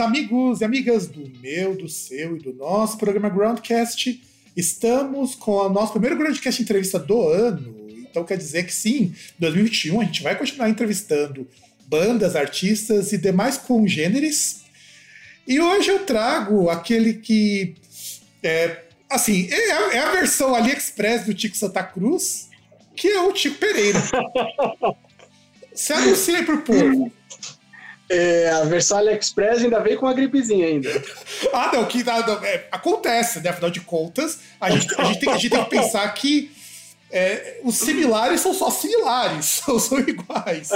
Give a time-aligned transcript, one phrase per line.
[0.00, 4.22] Amigos e amigas do meu, do seu e do nosso programa Groundcast.
[4.56, 7.74] Estamos com o nosso primeiro Groundcast entrevista do ano.
[7.98, 11.48] Então quer dizer que sim, 2021 a gente vai continuar entrevistando
[11.86, 14.62] bandas, artistas e demais congêneres.
[15.46, 17.74] E hoje eu trago aquele que
[18.42, 22.48] é, assim, é, é a versão AliExpress do Tico Santa Cruz,
[22.96, 24.02] que é o Tico Pereira.
[25.74, 27.10] Se anuncia aí pro povo.
[28.14, 30.90] É, a versão AliExpress ainda veio com uma gripezinha ainda.
[31.52, 33.48] ah, não, que não, é, acontece, né?
[33.48, 36.50] Afinal de contas, a gente, a gente, tem, a gente tem que pensar que
[37.10, 40.68] é, os similares são só similares, não são iguais.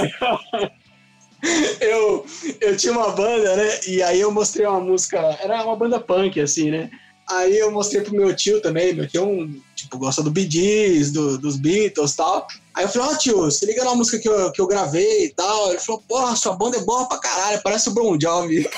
[1.79, 2.25] eu,
[2.59, 3.79] eu tinha uma banda, né?
[3.87, 6.89] E aí eu mostrei uma música, era uma banda punk, assim, né?
[7.29, 10.49] Aí eu mostrei pro meu tio também, meu tio é um, tipo, gosta do Bee
[10.49, 12.47] Gees, do, dos Beatles e tal.
[12.73, 15.25] Aí eu falei, ó oh, tio, se liga na música que eu, que eu gravei
[15.25, 15.69] e tal.
[15.69, 18.67] Ele falou, porra, sua banda é boa pra caralho, parece o Bon Jovi.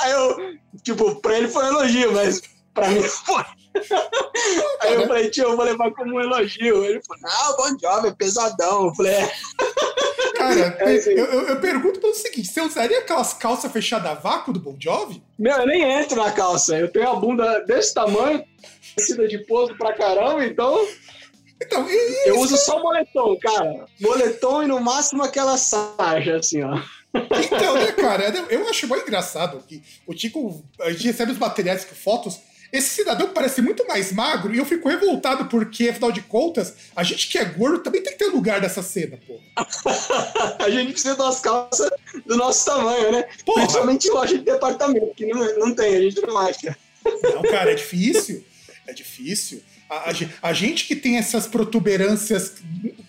[0.00, 0.36] Aí eu,
[0.82, 2.42] tipo, pra ele foi um elogio, mas
[2.74, 3.42] pra mim foi.
[4.80, 6.84] Aí eu falei, tio, eu vou levar como um elogio.
[6.84, 8.86] Ele falou, não, Bon Jovi é pesadão.
[8.86, 9.32] Eu falei, é.
[10.36, 11.10] Cara, é assim.
[11.10, 14.76] eu, eu, eu, pergunto pelo seguinte: você usaria aquelas calças fechadas a vácuo do Bon
[14.78, 15.22] Jovi?
[15.38, 16.76] Meu, eu nem entro na calça.
[16.76, 18.44] Eu tenho a bunda desse tamanho,
[18.96, 20.86] descida de pouso pra caramba, então
[21.64, 21.86] então,
[22.26, 23.86] eu uso só moletom, cara.
[24.00, 26.76] Moletom e no máximo aquela sarja, assim, ó.
[27.14, 31.84] Então, né, cara, eu acho bem engraçado que o Tico, a gente recebe os materiais
[31.84, 32.40] que fotos.
[32.72, 37.02] Esse cidadão parece muito mais magro e eu fico revoltado porque, afinal de contas, a
[37.02, 39.38] gente que é gordo também tem que ter lugar dessa cena, pô.
[40.64, 41.90] a gente precisa das calças
[42.24, 43.28] do nosso tamanho, né?
[43.44, 43.60] Porra.
[43.60, 46.74] Principalmente loja de departamento, que não, não tem, a gente não acha.
[47.04, 48.42] Não, cara, é difícil.
[48.86, 49.62] É difícil.
[49.90, 52.54] A, a, a, gente que tem essas protuberâncias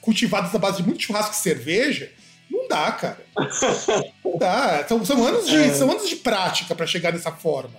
[0.01, 2.11] cultivadas à base de muito churrasco e cerveja,
[2.63, 3.25] não dá, cara.
[4.23, 4.85] Não dá.
[4.87, 5.73] São, são anos, de, é.
[5.73, 7.75] são anos de prática para chegar dessa forma.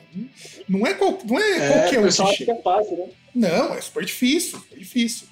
[0.68, 2.52] Não é, qual, não é, é qualquer um que chega.
[2.52, 3.08] É fácil, né?
[3.34, 5.26] Não, é super difícil, super difícil.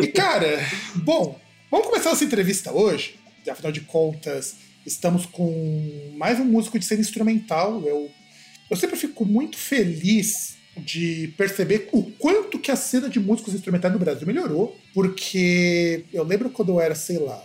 [0.00, 0.58] E, cara,
[0.96, 1.38] bom,
[1.70, 3.18] vamos começar essa entrevista hoje.
[3.48, 7.82] Afinal de contas, estamos com mais um músico de cena instrumental.
[7.86, 8.10] Eu,
[8.70, 13.92] eu sempre fico muito feliz de perceber o quanto que a cena de músicos instrumentais
[13.92, 17.42] no Brasil melhorou, porque eu lembro quando eu era, sei lá,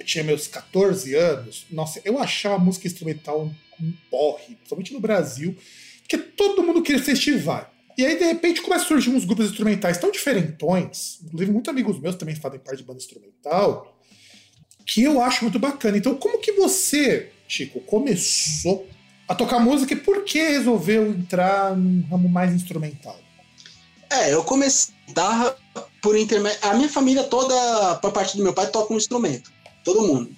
[0.00, 3.50] eu tinha meus 14 anos, nossa, eu achava a música instrumental
[3.80, 5.56] um porre, principalmente no Brasil,
[6.00, 7.66] porque todo mundo queria Vai.
[7.96, 12.00] E aí, de repente, começa a surgir uns grupos instrumentais tão diferentões, inclusive muitos amigos
[12.00, 13.94] meus também fazem parte de banda instrumental,
[14.86, 15.98] que eu acho muito bacana.
[15.98, 18.88] Então, como que você, Chico, começou
[19.28, 23.18] a tocar música e por que resolveu entrar num ramo mais instrumental?
[24.10, 25.56] É, eu comecei guitarra
[26.00, 26.58] por intermédio.
[26.62, 29.52] A minha família toda, por parte do meu pai, toca um instrumento.
[29.92, 30.30] Todo mundo.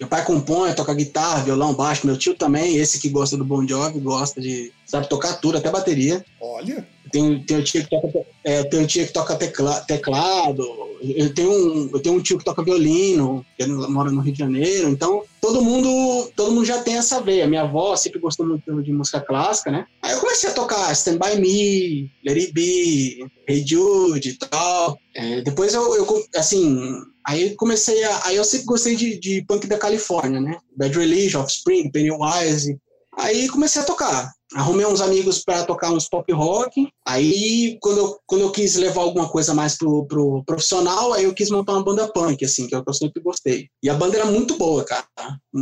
[0.00, 2.06] Meu pai compõe, toca guitarra, violão, baixo.
[2.06, 5.70] Meu tio também, esse que gosta do Bon Jovi, gosta de, sabe, tocar tudo, até
[5.70, 6.24] bateria.
[6.40, 6.84] Olha.
[7.12, 10.66] Tem, tem um tio que toca, é, tem um tio que toca tecla, teclado.
[11.02, 14.38] Eu tenho, um, eu tenho um tio que toca violino, que mora no Rio de
[14.40, 14.88] Janeiro.
[14.88, 17.48] Então, todo mundo, todo mundo já tem essa veia.
[17.48, 19.84] Minha avó sempre gostou muito de música clássica, né?
[20.00, 24.96] Aí eu comecei a tocar Stand By Me, Let It Be, Hey Jude e tal.
[25.14, 26.06] É, depois eu, eu,
[26.36, 26.94] assim,
[27.26, 28.26] aí comecei a.
[28.26, 30.56] Aí eu sempre gostei de, de punk da Califórnia, né?
[30.76, 32.78] Bad Religion, Offspring, Pennywise.
[33.18, 34.32] Aí comecei a tocar.
[34.54, 36.88] Arrumei uns amigos para tocar uns pop rock.
[37.06, 41.34] Aí, quando eu, quando eu quis levar alguma coisa mais pro, pro profissional, aí eu
[41.34, 43.68] quis montar uma banda punk, assim, que é o que eu sempre gostei.
[43.82, 45.04] E a banda era muito boa, cara.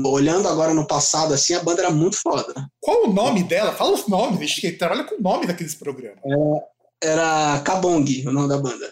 [0.07, 2.55] Olhando agora no passado, assim, a banda era muito foda.
[2.81, 3.73] Qual o nome dela?
[3.73, 6.19] Fala os nomes, deixa que trabalha com o nome daqueles programas.
[6.25, 8.91] É, era Kabong, o nome da banda.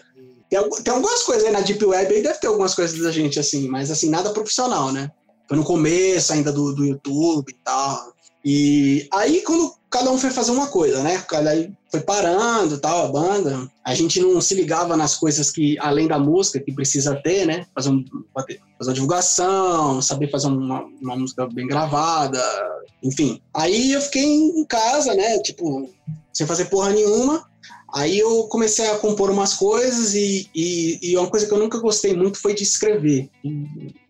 [0.49, 3.39] Tem, tem algumas coisas aí na Deep Web, aí deve ter algumas coisas da gente,
[3.39, 5.11] assim, mas assim, nada profissional, né?
[5.47, 8.13] Foi no começo ainda do, do YouTube e tal.
[8.43, 11.23] E aí, quando, cada um foi fazer uma coisa, né?
[11.27, 11.51] Cada
[11.89, 13.71] foi parando, tal, a banda.
[13.83, 17.65] A gente não se ligava nas coisas que, além da música, que precisa ter, né?
[17.73, 18.03] Fazer, um,
[18.35, 22.41] fazer uma divulgação, saber fazer uma, uma música bem gravada,
[23.01, 23.41] enfim.
[23.53, 25.39] Aí eu fiquei em casa, né?
[25.39, 25.89] Tipo,
[26.33, 27.46] sem fazer porra nenhuma.
[27.93, 31.79] Aí eu comecei a compor umas coisas e, e, e, uma coisa que eu nunca
[31.79, 33.29] gostei muito foi de escrever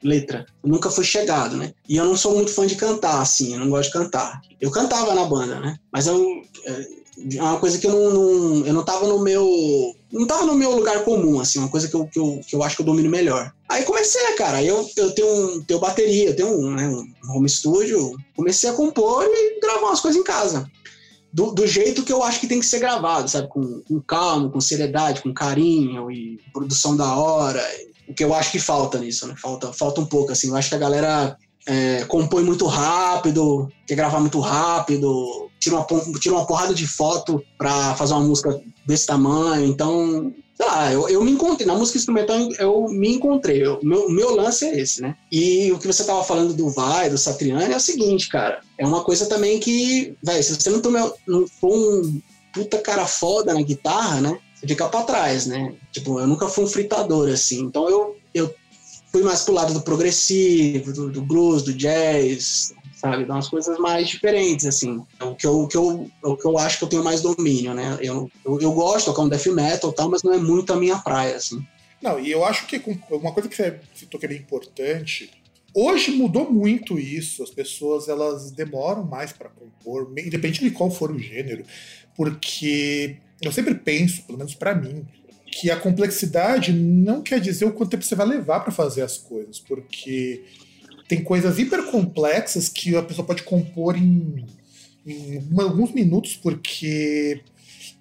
[0.04, 0.46] letra.
[0.64, 1.74] Eu nunca fui chegado, né?
[1.88, 4.42] E eu não sou muito fã de cantar, assim, eu não gosto de cantar.
[4.60, 5.78] Eu cantava na banda, né?
[5.92, 6.88] Mas eu, é,
[7.36, 10.56] é uma coisa que eu não, não, eu não tava no meu não tava no
[10.56, 12.86] meu lugar comum, assim, uma coisa que eu, que eu, que eu acho que eu
[12.86, 13.54] domino melhor.
[13.68, 18.16] Aí comecei, cara, eu, eu tenho, tenho bateria, eu tenho um, né, um home studio,
[18.34, 20.72] comecei a compor e gravar umas coisas em casa
[21.38, 23.48] do, do, jeito que eu acho que tem que ser gravado, sabe?
[23.48, 27.64] Com, com calma, com seriedade, com carinho e produção da hora.
[28.10, 29.36] O que eu acho que falta nisso, né?
[29.40, 30.48] Falta, falta um pouco, assim.
[30.48, 31.38] Eu acho que a galera
[31.68, 35.86] é, compõe muito rápido, quer gravar muito rápido, tira uma,
[36.20, 39.68] tira uma porrada de foto para fazer uma música desse tamanho.
[39.68, 44.10] Então, sei lá, eu, eu me encontrei, na música instrumental eu me encontrei, o meu,
[44.10, 45.16] meu lance é esse, né?
[45.32, 48.86] E o que você tava falando do Vai, do Satriani, é o seguinte, cara, é
[48.86, 52.22] uma coisa também que, velho, se você não, tome, não for um
[52.54, 54.40] puta cara foda na guitarra, né?
[54.56, 55.74] Você fica pra trás, né?
[55.92, 58.54] Tipo, eu nunca fui um fritador, assim, então eu, eu
[59.12, 63.26] fui mais pro lado do progressivo, do, do blues, do jazz, sabe?
[63.26, 65.04] Dá umas coisas mais diferentes, assim.
[65.20, 67.04] É o que eu, o que eu, é o que eu acho que eu tenho
[67.04, 67.98] mais domínio, né?
[68.02, 70.76] Eu, eu, eu gosto de tocar um death metal tal, mas não é muito a
[70.76, 71.66] minha praia, assim.
[72.02, 75.32] Não, e eu acho que uma coisa que você citou que é importante,
[75.80, 81.12] hoje mudou muito isso, as pessoas elas demoram mais para compor, independente de qual for
[81.12, 81.64] o gênero,
[82.16, 85.06] porque eu sempre penso, pelo menos para mim,
[85.46, 89.20] que a complexidade não quer dizer o quanto tempo você vai levar para fazer as
[89.20, 90.44] coisas, porque
[91.08, 94.46] tem coisas hiper complexas que a pessoa pode compor em,
[95.06, 97.44] em alguns minutos, porque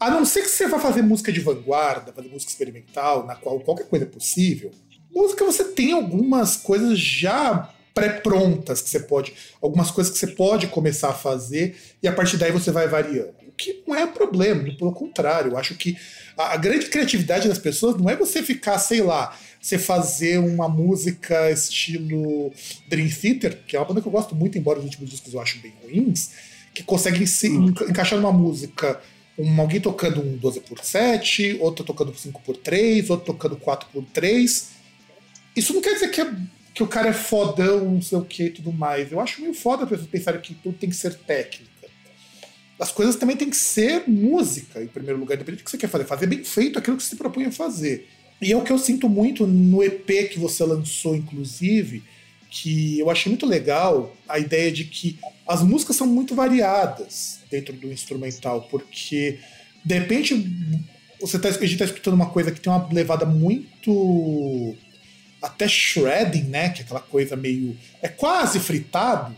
[0.00, 3.60] a não ser que você vá fazer música de vanguarda, fazer música experimental, na qual
[3.60, 4.70] qualquer coisa é possível,
[5.16, 10.66] música você tem algumas coisas já pré-prontas que você pode, algumas coisas que você pode
[10.66, 13.34] começar a fazer e a partir daí você vai variando.
[13.48, 15.96] O que não é problema, pelo contrário, eu acho que
[16.36, 20.68] a, a grande criatividade das pessoas não é você ficar, sei lá, você fazer uma
[20.68, 22.52] música estilo
[22.86, 25.40] Dream Theater, que é uma banda que eu gosto muito, embora os últimos discos eu
[25.40, 26.32] acho bem ruins,
[26.74, 27.72] que consegue se hum.
[27.88, 29.00] encaixar numa música
[29.38, 33.88] um, alguém tocando um 12 por 7 outro tocando 5 por 3 outro tocando 4
[33.92, 34.75] por 3
[35.56, 36.34] Isso não quer dizer que, é,
[36.74, 39.10] que o cara é fodão, não sei o que e tudo mais.
[39.10, 41.70] Eu acho meio foda a pessoa pensar que tudo tem que ser técnica.
[42.78, 45.88] As coisas também tem que ser música, em primeiro lugar, independente do que você quer
[45.88, 46.04] fazer.
[46.04, 48.06] Fazer bem feito aquilo que você se propõe a fazer.
[48.40, 52.02] E é o que eu sinto muito no EP que você lançou, inclusive,
[52.50, 55.18] que eu achei muito legal a ideia de que
[55.48, 59.38] as músicas são muito variadas dentro do instrumental, porque
[59.82, 60.46] de repente
[61.18, 64.76] você tá, está escutando uma coisa que tem uma levada muito
[65.46, 66.70] até shredding, né?
[66.70, 67.76] Que é aquela coisa meio.
[68.02, 69.34] é quase fritado.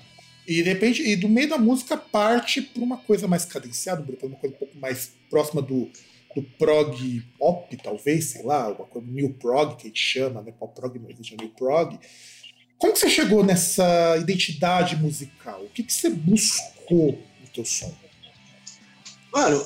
[0.47, 4.27] E de repente, e do meio da música parte para uma coisa mais cadenciada, para
[4.27, 5.91] uma coisa um pouco mais próxima do,
[6.35, 10.53] do prog pop, talvez, sei lá, uma coisa new prog que a gente chama, né?
[10.59, 11.99] Pop prog não existe new prog.
[12.79, 15.63] Como que você chegou nessa identidade musical?
[15.63, 17.95] O que, que você buscou no teu som?
[19.33, 19.63] Mano,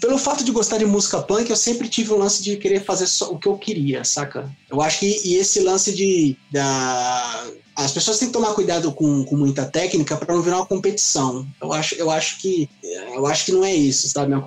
[0.00, 3.06] pelo fato de gostar de música punk, eu sempre tive o lance de querer fazer
[3.06, 4.50] só o que eu queria, saca?
[4.68, 9.24] Eu acho que e esse lance de da, as pessoas têm que tomar cuidado com,
[9.24, 11.46] com muita técnica para não virar uma competição.
[11.60, 12.68] Eu acho, eu acho que
[13.14, 14.30] eu acho que não é isso, sabe?
[14.30, 14.46] Não é uma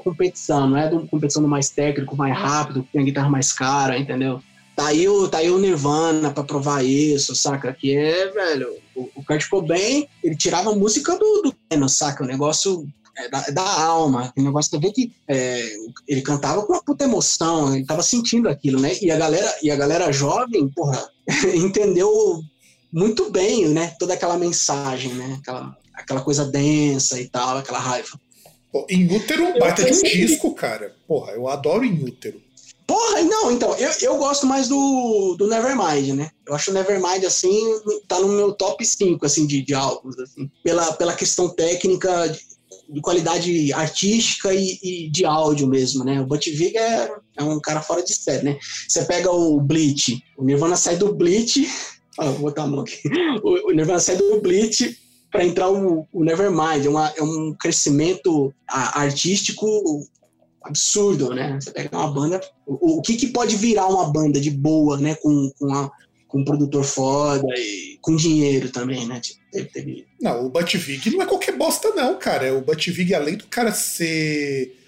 [0.00, 3.52] competição, não é uma competição do mais técnico, mais rápido, que tem a guitarra mais
[3.52, 4.40] cara, entendeu?
[4.76, 7.72] Tá aí o, tá aí o Nirvana para provar isso, saca?
[7.72, 12.24] Que é, velho, o, o Kurt Cobain, ele tirava a música do, do saca?
[12.24, 15.76] O negócio é da, da, alma, o negócio de ver que é,
[16.08, 18.96] ele cantava com uma puta emoção, ele tava sentindo aquilo, né?
[19.02, 21.10] E a galera, e a galera jovem, porra,
[21.54, 22.10] entendeu
[22.92, 23.94] muito bem, né?
[23.98, 25.38] Toda aquela mensagem, né?
[25.40, 28.18] Aquela, aquela coisa densa e tal, aquela raiva.
[28.72, 30.94] Pô, Inútero é baita de um disco, cara.
[31.06, 32.40] Porra, eu adoro Inútero.
[32.86, 36.30] Porra, não, então, eu, eu gosto mais do, do Nevermind, né?
[36.46, 40.50] Eu acho o Nevermind, assim, tá no meu top 5, assim, de, de álbuns, assim.
[40.64, 42.36] Pela, pela questão técnica,
[42.88, 46.20] de, de qualidade artística e, e, de áudio mesmo, né?
[46.20, 48.58] O Butch Vig é, é um cara fora de série, né?
[48.88, 51.66] Você pega o Bleach, o Nirvana sai do Bleach
[52.18, 53.00] ah, vou botar a mão aqui.
[53.42, 54.98] O, o Nirvana sai do Bleach
[55.30, 56.84] para entrar o, o Nevermind.
[56.84, 59.66] É, uma, é um crescimento artístico
[60.62, 61.58] absurdo, né?
[61.60, 62.40] Você pega uma banda.
[62.66, 65.14] O, o que, que pode virar uma banda de boa, né?
[65.16, 65.90] Com, com, a,
[66.28, 69.20] com um produtor foda e com dinheiro também, né?
[69.20, 69.41] Tipo,
[70.20, 72.54] Não, o Buttigieg não é qualquer bosta, não, cara.
[72.54, 74.78] O Buttigieg, além do cara ser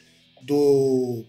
[0.42, 1.24] do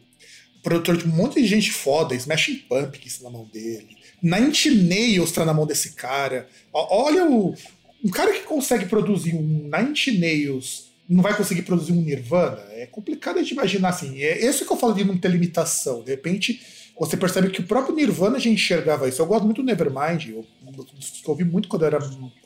[0.63, 4.51] produtor de um monte de gente foda, Smashing Pumpkins na mão dele, Nine
[4.87, 6.47] Nails tá na mão desse cara.
[6.73, 7.55] Olha o.
[8.03, 12.63] Um cara que consegue produzir um Nine Nails não vai conseguir produzir um Nirvana?
[12.71, 14.21] É complicado de imaginar assim.
[14.21, 16.03] É isso que eu falo de não ter limitação.
[16.03, 16.61] De repente
[16.99, 19.21] você percebe que o próprio Nirvana já enxergava isso.
[19.21, 20.85] Eu gosto muito do Nevermind, eu, eu
[21.25, 21.99] ouvi muito quando eu era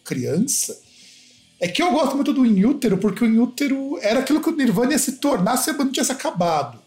[0.03, 0.79] criança.
[1.59, 4.93] É que eu gosto muito do Inútero, porque o Inútero era aquilo que o Nirvana
[4.93, 6.79] ia se tornar se a banda tivesse acabado.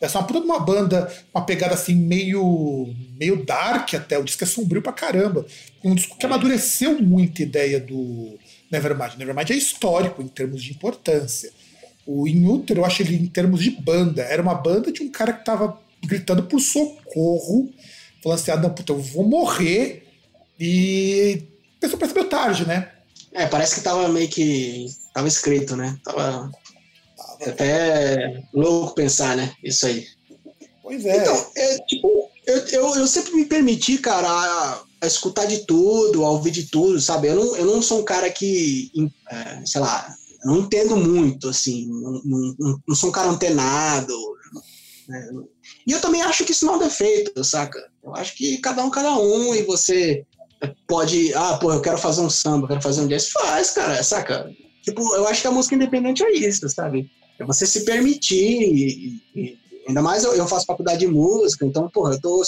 [0.00, 4.42] É uma puta de uma banda, uma pegada assim meio meio dark até, o disco
[4.44, 5.44] é sombrio pra caramba.
[5.84, 8.38] Um disco que amadureceu muito a ideia do
[8.70, 9.16] Nevermind.
[9.18, 11.52] Nevermind é histórico em termos de importância.
[12.06, 15.34] O Inútero, eu acho ele em termos de banda, era uma banda de um cara
[15.34, 17.70] que tava gritando por socorro,
[18.22, 20.06] falando assim: ah, não, puta, eu vou morrer.
[20.58, 22.90] E a pessoa percebeu tarde, né?
[23.32, 24.86] É, parece que tava meio que.
[25.14, 25.98] Tava escrito, né?
[26.04, 26.50] Tava.
[27.46, 29.54] Até louco pensar, né?
[29.62, 30.06] Isso aí.
[30.82, 31.16] Pois é.
[31.16, 36.24] Então, é, tipo, eu, eu, eu sempre me permiti, cara, a, a, escutar de tudo,
[36.24, 37.28] a ouvir de tudo, sabe?
[37.28, 38.90] Eu não, eu não sou um cara que,
[39.30, 40.14] é, sei lá,
[40.44, 44.14] não entendo muito, assim, não, não, não, sou um cara antenado,
[45.08, 45.30] né?
[45.86, 47.80] E eu também acho que isso não é um defeito, saca?
[48.02, 50.24] Eu acho que cada um, cada um, e você
[50.86, 54.50] pode, ah, pô, eu quero fazer um samba, quero fazer um jazz, faz, cara, saca?
[54.82, 57.10] Tipo, eu acho que a música independente é isso, sabe?
[57.38, 59.58] É você se permitir, e, e
[59.88, 62.42] ainda mais eu, eu, faço faculdade de música, então, porra, eu, tô,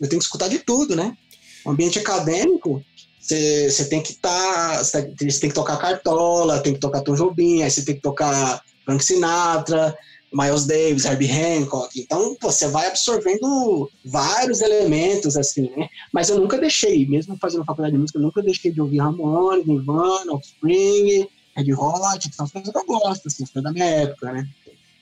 [0.00, 1.16] eu tenho que escutar de tudo, né?
[1.64, 2.82] O ambiente acadêmico,
[3.20, 5.02] você tem que estar, tá, você
[5.40, 9.04] tem que tocar Cartola, tem que tocar Tom Jobim, aí você tem que tocar Frank
[9.04, 9.94] Sinatra,
[10.32, 11.98] Miles Davis, Herbie Hancock.
[11.98, 15.88] Então, você vai absorvendo vários elementos, assim, né?
[16.12, 19.66] Mas eu nunca deixei, mesmo fazendo faculdade de música, eu nunca deixei de ouvir Ramones,
[19.66, 23.86] Nirvana, Offspring, Red Hot, que são as coisas que eu gosto, assim, foi da minha
[23.86, 24.48] época, né?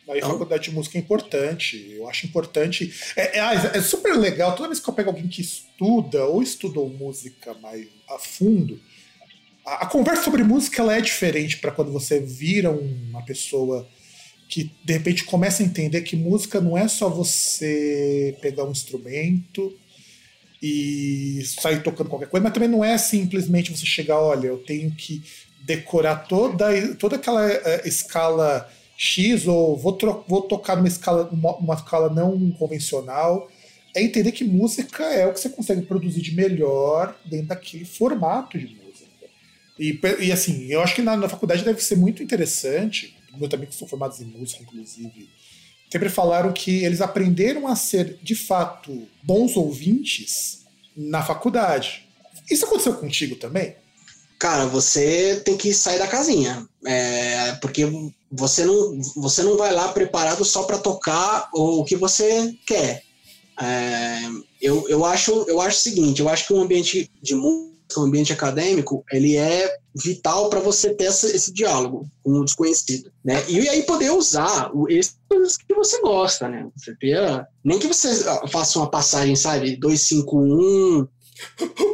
[0.09, 1.91] Aí então, faculdade de música é importante.
[1.91, 2.95] Eu acho importante.
[3.17, 4.55] É, é, é, super legal.
[4.55, 8.81] Toda vez que eu pego alguém que estuda ou estudou música mais a fundo,
[9.65, 13.89] a, a conversa sobre música ela é diferente para quando você vira uma pessoa
[14.49, 19.77] que de repente começa a entender que música não é só você pegar um instrumento
[20.63, 24.91] e sair tocando qualquer coisa, mas também não é simplesmente você chegar, olha, eu tenho
[24.93, 25.23] que
[25.63, 29.99] decorar toda, toda aquela uh, escala X ou vou,
[30.29, 33.51] vou tocar numa escala, uma, uma escala não convencional.
[33.95, 38.59] É entender que música é o que você consegue produzir de melhor dentro daquele formato
[38.59, 38.87] de música.
[39.79, 43.77] E, e assim, eu acho que na, na faculdade deve ser muito interessante meus amigos
[43.77, 45.29] são formados em música, inclusive,
[45.91, 50.65] sempre falaram que eles aprenderam a ser, de fato, bons ouvintes
[50.97, 52.07] na faculdade.
[52.51, 53.77] Isso aconteceu contigo também?
[54.39, 56.67] Cara, você tem que sair da casinha.
[56.85, 57.85] É, porque
[58.31, 63.03] você não, você não vai lá preparado só para tocar o que você quer.
[63.61, 64.21] É,
[64.61, 68.01] eu, eu, acho, eu acho o seguinte, eu acho que o ambiente de música o
[68.01, 73.43] ambiente acadêmico ele é vital para você ter essa, esse diálogo com o desconhecido, né?
[73.49, 75.17] E aí poder usar esses
[75.57, 76.67] que você gosta, né?
[76.77, 78.11] Você ter, nem que você
[78.49, 81.09] faça uma passagem, sabe, 251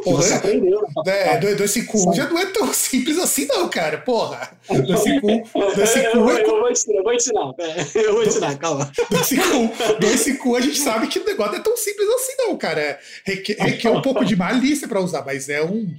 [0.03, 0.81] Porra, você aprendeu.
[1.05, 3.97] É, 251 já não é tão simples assim, não, cara.
[3.97, 4.57] Porra.
[4.69, 5.43] 251.
[5.75, 6.41] 251 é...
[6.43, 7.53] eu, vou ensinar, eu vou ensinar.
[7.59, 8.91] É, eu vou ensinar, calma.
[9.09, 9.67] 251,
[9.99, 12.99] 251 a gente sabe que o negócio não é tão simples assim, não, cara.
[13.25, 15.93] Requer, requer um pouco de malícia pra usar, mas é um.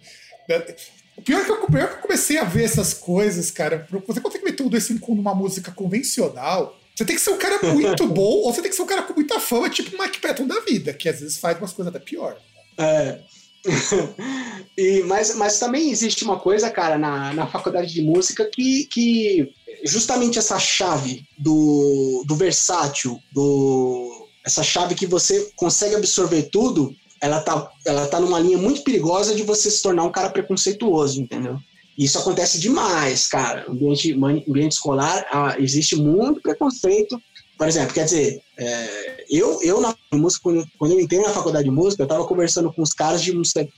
[1.16, 3.86] O pior é que, eu, pior que eu comecei a ver essas coisas, cara.
[4.06, 6.78] Você consegue meter um 251 numa música convencional.
[6.94, 9.02] Você tem que ser um cara muito bom, ou você tem que ser um cara
[9.02, 11.94] com muita fama, tipo o Mike Patton da vida, que às vezes faz umas coisas
[11.94, 12.36] até pior.
[12.78, 13.20] É.
[14.76, 19.52] e, mas, mas também existe uma coisa, cara, na, na faculdade de música que, que
[19.84, 27.40] justamente essa chave do, do versátil, do, essa chave que você consegue absorver tudo, ela
[27.40, 31.58] tá, ela tá numa linha muito perigosa de você se tornar um cara preconceituoso, entendeu?
[31.96, 33.66] Isso acontece demais, cara.
[33.68, 37.20] Ambiente, ambiente escolar, ah, existe muito preconceito
[37.56, 41.64] por exemplo, quer dizer, é, eu, eu na música, quando, quando, eu entrei na faculdade
[41.64, 43.30] de música, eu tava conversando com os caras de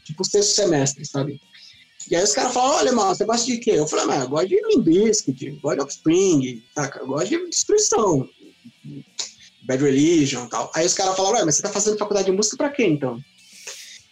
[0.05, 1.41] tipo sexto semestre, sabe?
[2.11, 3.73] E aí os caras falam, olha, mano, você gosta de quê?
[3.73, 7.01] Eu falei, ah, eu gosto de Limbiskit, gosto de Offspring, saca?
[7.01, 8.29] Eu gosto de destruição,
[9.63, 10.71] Bad Religion e tal.
[10.75, 13.21] Aí os caras falaram, ué, mas você tá fazendo faculdade de música pra quê, então?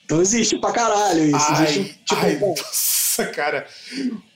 [0.05, 1.37] Então existe pra caralho isso.
[1.37, 3.67] Ai, existe, tipo, ai, nossa, cara.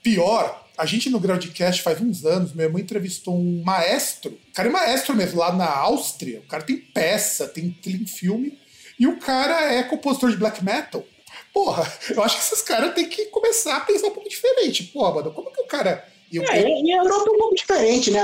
[0.03, 4.69] Pior, a gente no Groundcast faz uns anos, meu irmão entrevistou um maestro, o cara
[4.69, 6.41] é maestro mesmo, lá na Áustria.
[6.41, 8.59] O cara tem peça, tem, tem filme,
[8.99, 11.05] e o cara é compositor de black metal.
[11.53, 14.85] Porra, eu acho que esses caras têm que começar a pensar um pouco diferente.
[14.85, 16.07] Porra, mano, como que o cara.
[16.31, 18.21] E, é, e a Europa é um pouco diferente, né?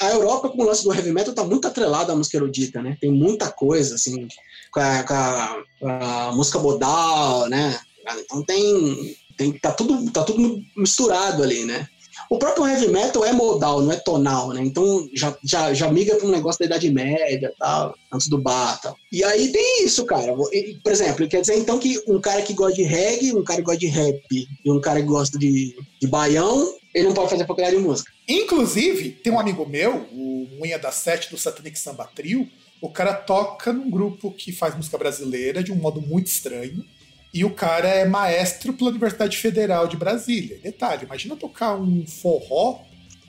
[0.00, 2.96] A, Europa, com o lance do heavy metal, tá muito atrelada à música erudita, né?
[3.00, 4.28] Tem muita coisa, assim,
[4.70, 7.78] com a, com a, com a música modal, né?
[8.24, 9.52] Então tem, tem.
[9.52, 11.86] tá, tudo, tá tudo misturado ali, né?
[12.30, 14.62] O próprio heavy metal é modal, não é tonal, né?
[14.64, 18.80] Então já, já, já migra para um negócio da Idade Média tal, antes do bar
[18.80, 18.96] tal.
[19.10, 20.34] E aí tem isso, cara.
[20.34, 23.66] Por exemplo, quer dizer então que um cara que gosta de reggae, um cara que
[23.66, 27.46] gosta de rap e um cara que gosta de, de baião, ele não pode fazer
[27.46, 28.12] faculdade de música.
[28.28, 32.48] Inclusive, tem um amigo meu, o Unha da Sete do Satanic Samba Trio,
[32.80, 36.84] o cara toca num grupo que faz música brasileira de um modo muito estranho.
[37.32, 40.58] E o cara é maestro pela Universidade Federal de Brasília.
[40.62, 42.80] Detalhe, imagina tocar um forró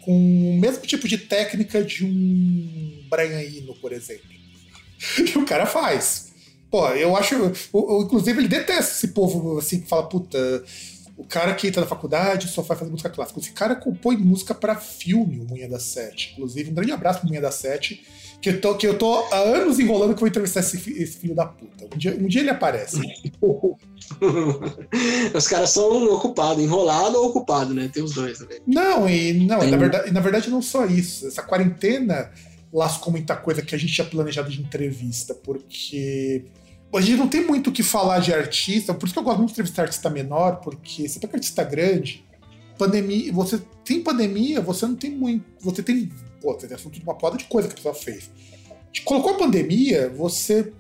[0.02, 4.34] com o mesmo tipo de técnica de um branhaíno, por exemplo.
[5.18, 6.34] E o cara faz.
[6.72, 7.36] Pô, eu acho.
[8.02, 10.64] inclusive, ele detesta esse povo assim que fala, puta,
[11.16, 13.40] o cara que entra na faculdade só vai fazer música clássica.
[13.40, 16.34] Esse cara compõe música para filme, o Munha da Sete.
[16.34, 18.04] Inclusive, um grande abraço pro Munha da Sete
[18.44, 21.18] que eu tô, que eu tô há anos enrolando que eu vou entrevistar esse, esse
[21.18, 21.86] filho da puta.
[21.86, 23.00] Um dia, um dia ele aparece.
[25.34, 27.90] os caras são ocupados, enrolado ou ocupado, né?
[27.92, 28.60] Tem os dois também.
[28.68, 29.72] Não, e não, Tem...
[29.72, 31.26] na, verdade, na verdade não só isso.
[31.26, 32.32] Essa quarentena
[32.74, 36.44] lascou muita coisa que a gente tinha planejado de entrevista, porque
[36.94, 39.38] a gente não tem muito o que falar de artista, por isso que eu gosto
[39.38, 42.26] muito de entrevistar artista menor, porque você pega artista grande,
[42.78, 46.12] pandemia, você tem pandemia, você não tem muito, você tem
[46.44, 48.30] pô, tem assunto de uma poda de coisa que a pessoa fez.
[49.06, 50.74] Colocou a pandemia, você.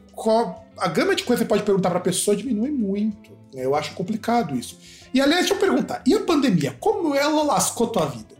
[0.78, 3.32] A gama de coisas que você pode perguntar para a pessoa diminui muito.
[3.54, 3.66] Né?
[3.66, 4.78] Eu acho complicado isso.
[5.14, 6.76] E aliás, deixa eu perguntar: e a pandemia?
[6.80, 8.36] Como ela lascou tua vida?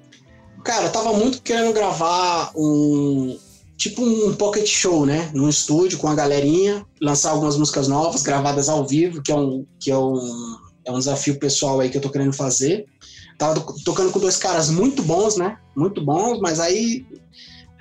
[0.64, 3.38] Cara, eu tava muito querendo gravar um.
[3.78, 5.30] Tipo um pocket show, né?
[5.34, 9.66] Num estúdio com a galerinha, lançar algumas músicas novas, gravadas ao vivo, que é um,
[9.80, 12.86] que é um, é um desafio pessoal aí que eu tô querendo fazer.
[13.38, 15.58] Tava tocando com dois caras muito bons, né?
[15.76, 17.06] Muito bons, mas aí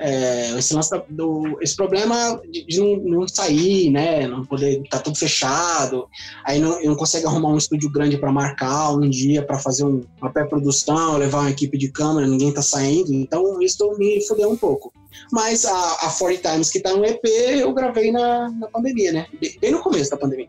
[0.02, 4.26] é, esse, lance do, esse problema de, de não, não, sair, né?
[4.26, 6.08] Não poder tá tudo fechado,
[6.44, 10.02] aí não, não consegue arrumar um estúdio grande para marcar um dia para fazer um,
[10.20, 14.56] uma pré-produção, levar uma equipe de câmera, ninguém tá saindo, então isso me fudeu um
[14.56, 14.92] pouco.
[15.30, 19.26] Mas a, a 40 Times que tá no EP eu gravei na, na pandemia, né?
[19.60, 20.48] Bem no começo da pandemia.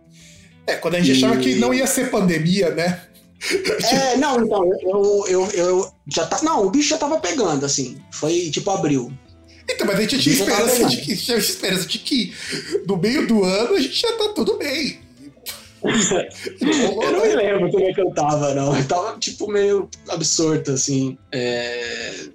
[0.65, 1.25] É, quando a gente e...
[1.25, 3.01] achava que não ia ser pandemia, né?
[3.91, 6.39] É, não, então, eu, eu, eu já tá.
[6.41, 7.97] Não, o bicho já tava pegando, assim.
[8.09, 9.11] Foi tipo abril.
[9.69, 12.33] Então, mas a gente tinha esperança de que, tinha esperança de que
[12.87, 14.99] no meio do ano a gente já tá tudo bem.
[15.83, 18.75] eu não me lembro como é que eu tava, não.
[18.75, 21.17] Eu tava, tipo, meio absorto, assim.
[21.31, 22.27] É,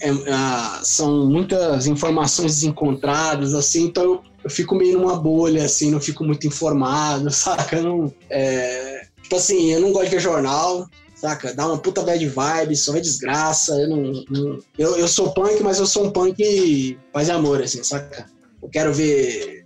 [0.00, 5.90] é, é, são muitas informações desencontradas, assim, então eu, eu, fico meio numa bolha, assim,
[5.90, 7.82] não fico muito informado, saca?
[7.82, 10.88] não, é, Tipo assim, eu não gosto de ver jornal,
[11.20, 11.52] saca?
[11.52, 13.72] Dá uma puta bad vibe, só é desgraça.
[13.74, 17.82] Eu, não, não, eu, eu sou punk, mas eu sou um punk paz amor, assim,
[17.84, 18.26] saca?
[18.62, 19.64] Eu quero ver.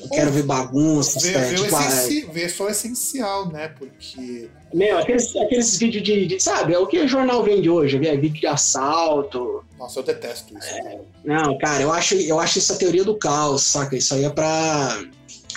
[0.00, 1.18] Eu quero ver bagunça.
[1.18, 2.26] Ver, ver, tipo, essenci...
[2.28, 3.68] Ah, ver só o essencial, né?
[3.68, 4.48] Porque.
[4.72, 7.96] Meu, aqueles, aqueles vídeos de, de, Sabe, é o que o jornal vende hoje?
[8.06, 9.64] É vídeo de assalto.
[9.78, 10.68] Nossa, eu detesto isso.
[10.68, 13.96] É, não, cara, eu acho, eu acho isso a teoria do caos, saca?
[13.96, 15.02] Isso aí é pra,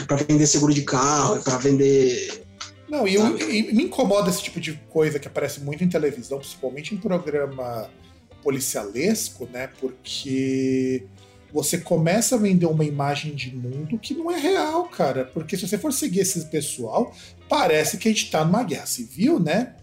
[0.08, 2.40] pra vender seguro de carro, é pra vender
[2.91, 6.38] não, e, eu, e, me incomoda esse tipo de coisa que aparece muito em televisão,
[6.39, 7.89] principalmente em programa
[8.43, 9.69] policialesco, né?
[9.80, 11.06] Porque
[11.54, 15.23] você começa a vender uma imagem de mundo que não é real, cara.
[15.23, 17.15] Porque se você for seguir esse pessoal,
[17.47, 19.73] parece que a gente tá numa guerra civil, né?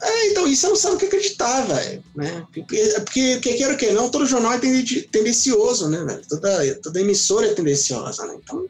[0.00, 2.02] É, então, isso você não sabe o que acreditar, velho.
[2.14, 2.46] Né?
[2.54, 6.22] Porque, porque, que queira que não, todo jornal é tendencioso, né, velho?
[6.26, 8.38] Toda, toda emissora é tendenciosa, né?
[8.42, 8.66] Então,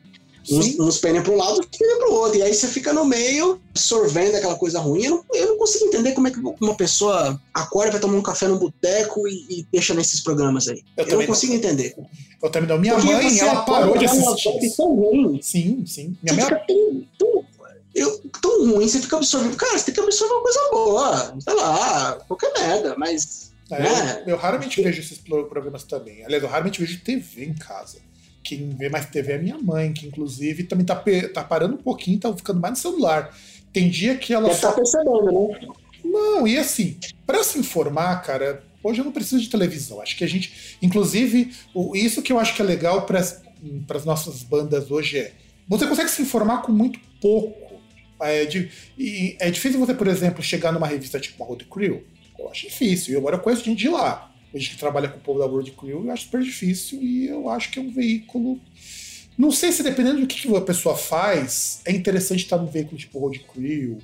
[0.51, 2.39] Uns, uns pendem para um lado, outros pendem para o outro.
[2.39, 5.05] E aí você fica no meio, absorvendo aquela coisa ruim.
[5.05, 8.23] Eu não, eu não consigo entender como é que uma pessoa acorda, vai tomar um
[8.23, 10.83] café no boteco e, e deixa nesses programas aí.
[10.97, 11.59] Eu, eu não consigo não.
[11.59, 11.97] entender.
[12.43, 12.79] Eu também não.
[12.79, 14.77] Minha Porque mãe, ela parou de assistir.
[14.77, 15.41] Tão ruim.
[15.43, 16.17] Sim, sim.
[16.23, 16.45] Minha mãe...
[16.45, 17.45] fica tão, tão,
[17.95, 19.57] eu, tão ruim, você fica absorvendo.
[19.57, 21.37] Cara, você tem que absorver uma coisa boa.
[21.41, 23.53] Sei lá, qualquer merda, mas.
[23.71, 24.23] É, né?
[24.27, 26.25] eu, eu, raramente vejo esses programas também.
[26.25, 28.06] Aliás, eu raramente vejo TV em casa
[28.47, 30.95] quem vê mais TV é minha mãe, que inclusive também tá,
[31.35, 33.37] tá parando um pouquinho, tá ficando mais no celular.
[33.73, 34.49] Tem dia que ela.
[34.51, 34.69] Tá só...
[34.69, 35.69] tá percebendo, né?
[36.05, 40.01] Não, e assim, para se informar, cara, hoje eu não preciso de televisão.
[40.01, 40.77] Acho que a gente.
[40.81, 41.53] Inclusive,
[41.95, 45.33] isso que eu acho que é legal para as nossas bandas hoje é.
[45.69, 47.67] Você consegue se informar com muito pouco.
[48.21, 52.05] É, de, e é difícil você, por exemplo, chegar numa revista tipo uma Road Crew.
[52.39, 53.15] Eu acho difícil.
[53.15, 55.47] E agora eu conheço gente de lá a gente que trabalha com o povo da
[55.47, 58.61] World Crew, eu acho super difícil e eu acho que é um veículo
[59.37, 63.19] Não sei se dependendo do que a pessoa faz, é interessante estar num veículo tipo
[63.19, 63.99] Road Crew,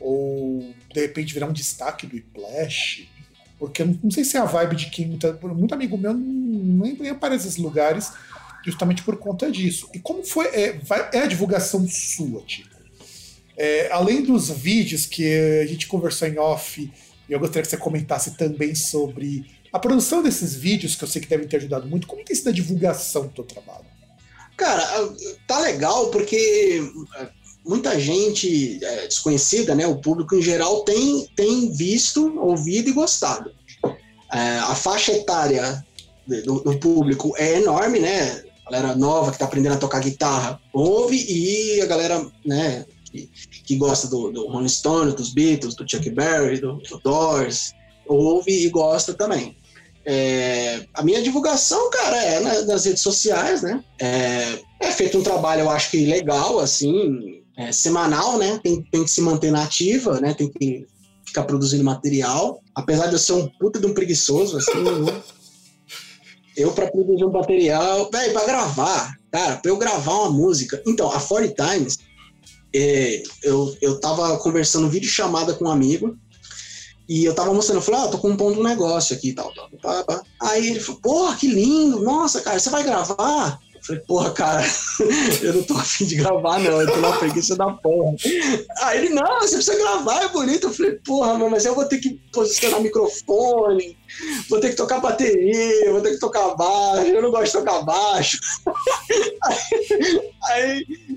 [0.00, 3.08] ou de repente virar um destaque do Whiplash,
[3.58, 5.06] porque não, não sei se é a vibe de quem.
[5.06, 8.12] Muito amigo meu nem, nem aparece nesses lugares
[8.66, 9.88] justamente por conta disso.
[9.94, 10.46] E como foi.
[10.46, 12.74] É, vai, é a divulgação sua, tipo?
[13.56, 15.24] É, além dos vídeos que
[15.62, 16.90] a gente conversou em off,
[17.28, 21.28] eu gostaria que você comentasse também sobre a produção desses vídeos, que eu sei que
[21.28, 23.86] devem ter ajudado muito, como tem sido a divulgação do teu trabalho?
[24.56, 24.82] Cara,
[25.46, 26.82] tá legal porque
[27.18, 27.28] é,
[27.64, 33.50] muita gente é, desconhecida, né, o público em geral, tem, tem visto, ouvido e gostado.
[34.32, 35.84] É, a faixa etária
[36.26, 38.42] do, do, público é enorme, né?
[38.66, 43.30] A galera nova que está aprendendo a tocar guitarra ouve e a galera, né, que,
[43.64, 47.72] que gosta do, do Rolling Stone, dos Beatles, do Chuck Berry, do, do Doors,
[48.08, 49.56] ouve e gosta também.
[50.08, 53.82] É, a minha divulgação, cara, é nas redes sociais, né?
[53.98, 58.60] É, é, feito um trabalho, eu acho que legal, assim, é, semanal, né?
[58.62, 60.32] Tem, tem que se manter na ativa, né?
[60.32, 60.86] Tem que
[61.26, 62.60] ficar produzindo material.
[62.72, 64.72] Apesar de eu ser um puta de um preguiçoso, assim,
[66.56, 70.80] eu para produzir um material, velho, para gravar, cara, para eu gravar uma música.
[70.86, 71.98] Então, a 40 Times,
[72.72, 76.16] é, eu, eu tava conversando vídeo chamada com um amigo,
[77.08, 79.68] e eu tava mostrando, eu falei, ah, tô compondo um negócio aqui e tal, tal,
[79.80, 80.22] tal, tal.
[80.42, 83.60] Aí ele falou, porra, que lindo, nossa, cara, você vai gravar?
[83.74, 84.64] Eu falei, porra, cara,
[85.42, 88.16] eu não tô afim de gravar, não, eu tô na preguiça da porra.
[88.82, 90.66] Aí ele, não, você precisa gravar, é bonito.
[90.66, 93.96] Eu falei, porra, mas eu vou ter que posicionar microfone,
[94.48, 97.82] vou ter que tocar bateria, vou ter que tocar baixo, eu não gosto de tocar
[97.82, 98.40] baixo.
[100.50, 101.15] aí, aí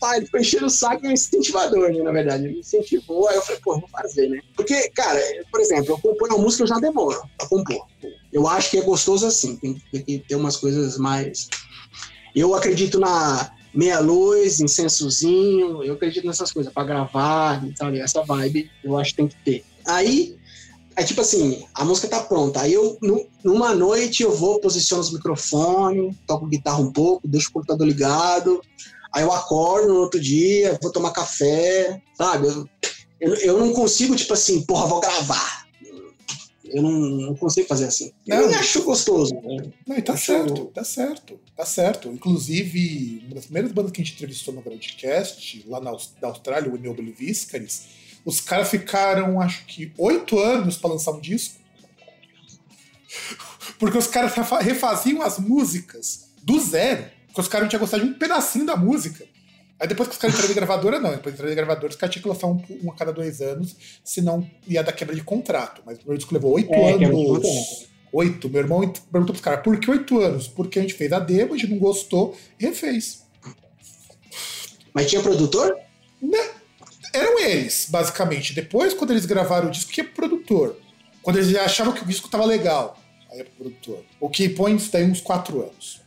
[0.00, 2.46] pai, ele ficou enchendo o saco e é um incentivador, né, na verdade.
[2.46, 4.40] Ele incentivou, aí eu falei, pô, vou fazer, né?
[4.56, 7.86] Porque, cara, por exemplo, eu componho uma música, eu já demoro pra compor.
[8.32, 11.48] Eu acho que é gostoso assim, tem, que ter umas coisas mais.
[12.34, 18.00] Eu acredito na meia luz, incensozinho, eu acredito nessas coisas, pra gravar, sabe?
[18.00, 19.64] Essa vibe eu acho que tem que ter.
[19.86, 20.36] Aí,
[20.96, 22.60] é tipo assim, a música tá pronta.
[22.60, 22.98] Aí eu,
[23.44, 28.60] numa noite, eu vou, posiciono os microfones, toco guitarra um pouco, deixo o computador ligado,
[29.12, 32.46] Aí eu acordo no outro dia, vou tomar café, sabe?
[33.20, 35.66] Eu, eu, não consigo, tipo assim, porra, vou gravar.
[36.64, 38.12] Eu não, não consigo fazer assim.
[38.26, 39.34] Não, eu acho gostoso.
[39.34, 39.72] Né?
[39.86, 40.26] Não, e tá acho...
[40.26, 42.08] certo, tá certo, tá certo.
[42.08, 46.72] Inclusive, uma das primeiras bandas que a gente entrevistou no Groundcast, lá na, na Austrália,
[46.72, 47.88] o Inoble Viscaris,
[48.24, 51.58] os caras ficaram, acho que, oito anos para lançar um disco.
[53.78, 57.10] Porque os caras refaziam as músicas do zero.
[57.30, 59.24] Porque os caras não tinham gostado de um pedacinho da música.
[59.78, 61.10] Aí depois que os caras entraram de gravadora, não.
[61.10, 63.74] Depois entraram de gravadora, os caras tinham que lançar um, um, a cada dois anos,
[64.04, 65.82] senão ia dar quebra de contrato.
[65.86, 67.88] Mas o meu disco levou oito é, anos.
[68.12, 68.48] Oito.
[68.50, 70.48] Meu irmão perguntou pros caras, por que oito anos?
[70.48, 73.22] Porque a gente fez a demo, a gente não gostou e refez.
[74.92, 75.74] Mas tinha produtor?
[76.20, 76.30] Não.
[76.30, 76.50] Né?
[77.12, 78.52] Eram eles, basicamente.
[78.52, 80.76] Depois, quando eles gravaram o disco, que é produtor.
[81.22, 82.98] Quando eles achavam que o disco tava legal,
[83.30, 84.04] aí é pro produtor.
[84.20, 85.99] O que põe isso daí uns quatro anos.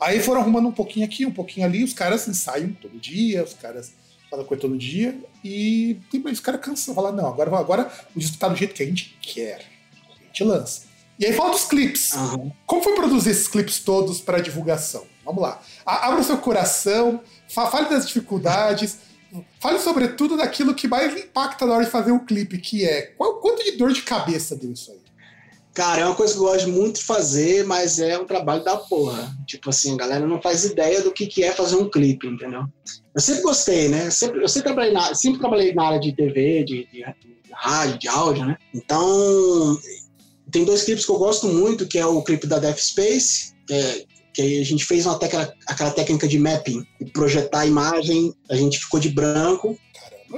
[0.00, 3.52] Aí foram arrumando um pouquinho aqui, um pouquinho ali, os caras ensaiam todo dia, os
[3.52, 3.92] caras
[4.30, 8.48] fazem coisa todo dia, e os caras cansam, falam, não, agora, agora o disco tá
[8.48, 9.60] do jeito que a gente quer.
[10.20, 10.82] A gente lança.
[11.18, 12.14] E aí fala dos clipes.
[12.14, 12.50] Uhum.
[12.64, 15.04] Como foi produzir esses clipes todos para divulgação?
[15.22, 15.60] Vamos lá.
[15.84, 18.98] Abra o seu coração, fale das dificuldades,
[19.58, 23.34] fale sobretudo daquilo que mais impacta na hora de fazer o clipe, que é qual,
[23.34, 24.99] quanto de dor de cabeça deu isso aí?
[25.72, 28.76] Cara, é uma coisa que eu gosto muito de fazer, mas é um trabalho da
[28.76, 29.32] porra.
[29.46, 32.64] Tipo assim, a galera não faz ideia do que, que é fazer um clipe, entendeu?
[33.14, 34.06] Eu sempre gostei, né?
[34.06, 37.52] Eu sempre, eu sempre, trabalhei, na, sempre trabalhei na área de TV, de, de, de
[37.52, 38.56] rádio, de áudio, né?
[38.74, 39.78] Então,
[40.50, 43.74] tem dois clipes que eu gosto muito, que é o clipe da Death Space, que,
[43.74, 44.04] é,
[44.34, 48.56] que a gente fez uma técnica, aquela técnica de mapping, de projetar a imagem, a
[48.56, 49.78] gente ficou de branco,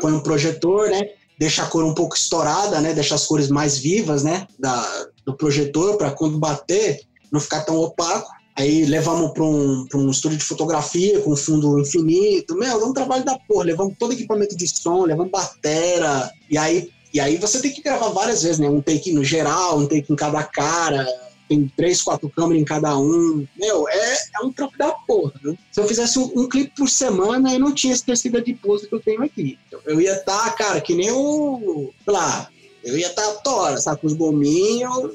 [0.01, 1.09] põe um projetor, né?
[1.43, 2.95] Deixa a cor um pouco estourada, né?
[2.95, 4.47] Deixa as cores mais vivas, né?
[4.61, 7.01] Da, do projetor para quando bater
[7.33, 8.31] não ficar tão opaco.
[8.57, 12.55] Aí levamos para um, um estúdio de fotografia com fundo infinito.
[12.55, 13.65] Meu, é um trabalho da porra.
[13.65, 16.31] Levamos todo equipamento de som, levamos batera.
[16.49, 18.69] E aí, e aí você tem que gravar várias vezes, né?
[18.69, 21.05] Um take no geral, um take em cada cara.
[21.49, 23.47] Tem três, quatro câmeras em cada um.
[23.57, 25.33] Meu, é, é um trampo da porra.
[25.43, 25.57] Né?
[25.71, 28.87] Se eu fizesse um, um, clipe por semana, eu não tinha esse tecido de pose
[28.87, 29.59] que eu tenho aqui.
[29.85, 31.93] Eu ia estar, tá, cara, que nem o.
[32.05, 32.49] Sei lá,
[32.85, 34.01] eu ia estar tá tora, sabe?
[34.01, 35.13] Com os gominhos.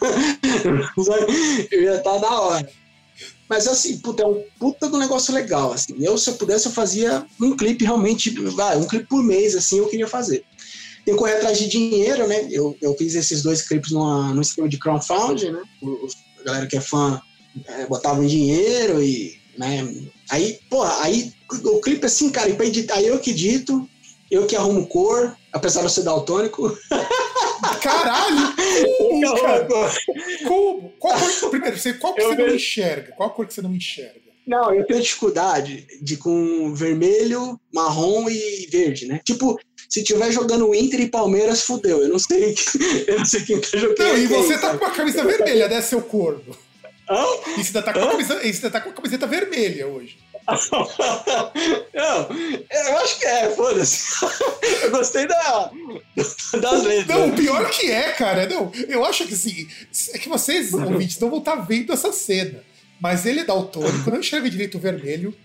[1.70, 2.68] eu ia estar tá da hora.
[3.48, 5.74] Mas assim, puta, é um puta do negócio legal.
[5.74, 5.94] Assim.
[6.00, 9.78] Eu, se eu pudesse, eu fazia um clipe realmente, vai, um clipe por mês, assim,
[9.78, 10.42] eu queria fazer.
[11.04, 12.48] Tem que correr atrás de dinheiro, né?
[12.50, 15.62] Eu, eu fiz esses dois clipes numa, no esquema de crowdfunding, né?
[15.82, 17.20] Os, a galera que é fã
[17.66, 19.86] é, botava dinheiro e né?
[20.30, 21.32] Aí, porra, aí
[21.64, 23.88] o clipe assim, cara, e pra editar, aí eu que edito,
[24.30, 26.76] eu que arrumo cor, apesar de eu ser daltônico.
[27.82, 28.54] Caralho!
[30.48, 30.90] Como?
[30.98, 33.12] Qual cor, primeiro, você, qual que você não enxerga?
[33.12, 34.22] Qual cor que você não enxerga?
[34.46, 39.20] Não, eu tenho dificuldade de com vermelho, marrom e verde, né?
[39.24, 39.56] Tipo,
[39.92, 42.00] se tiver jogando Inter e Palmeiras, fudeu.
[42.00, 42.54] Eu não sei,
[43.06, 43.98] eu não sei quem tá jogando.
[43.98, 46.56] Não, e você tá com a camisa vermelha, né, seu corno?
[47.10, 47.26] Hã?
[47.58, 50.16] E você tá com, a camisa, você tá com a camiseta vermelha hoje.
[51.92, 52.28] não,
[52.88, 54.24] eu acho que é, foda-se.
[54.82, 55.70] Eu gostei da,
[56.16, 57.06] das letras.
[57.06, 58.48] Não, o pior que é, cara.
[58.48, 59.68] Não, eu acho que assim,
[60.14, 62.64] é que vocês, ouvintes, não vão estar tá vendo essa cena.
[62.98, 65.36] Mas ele é daltônico, não enxerga direito o vermelho.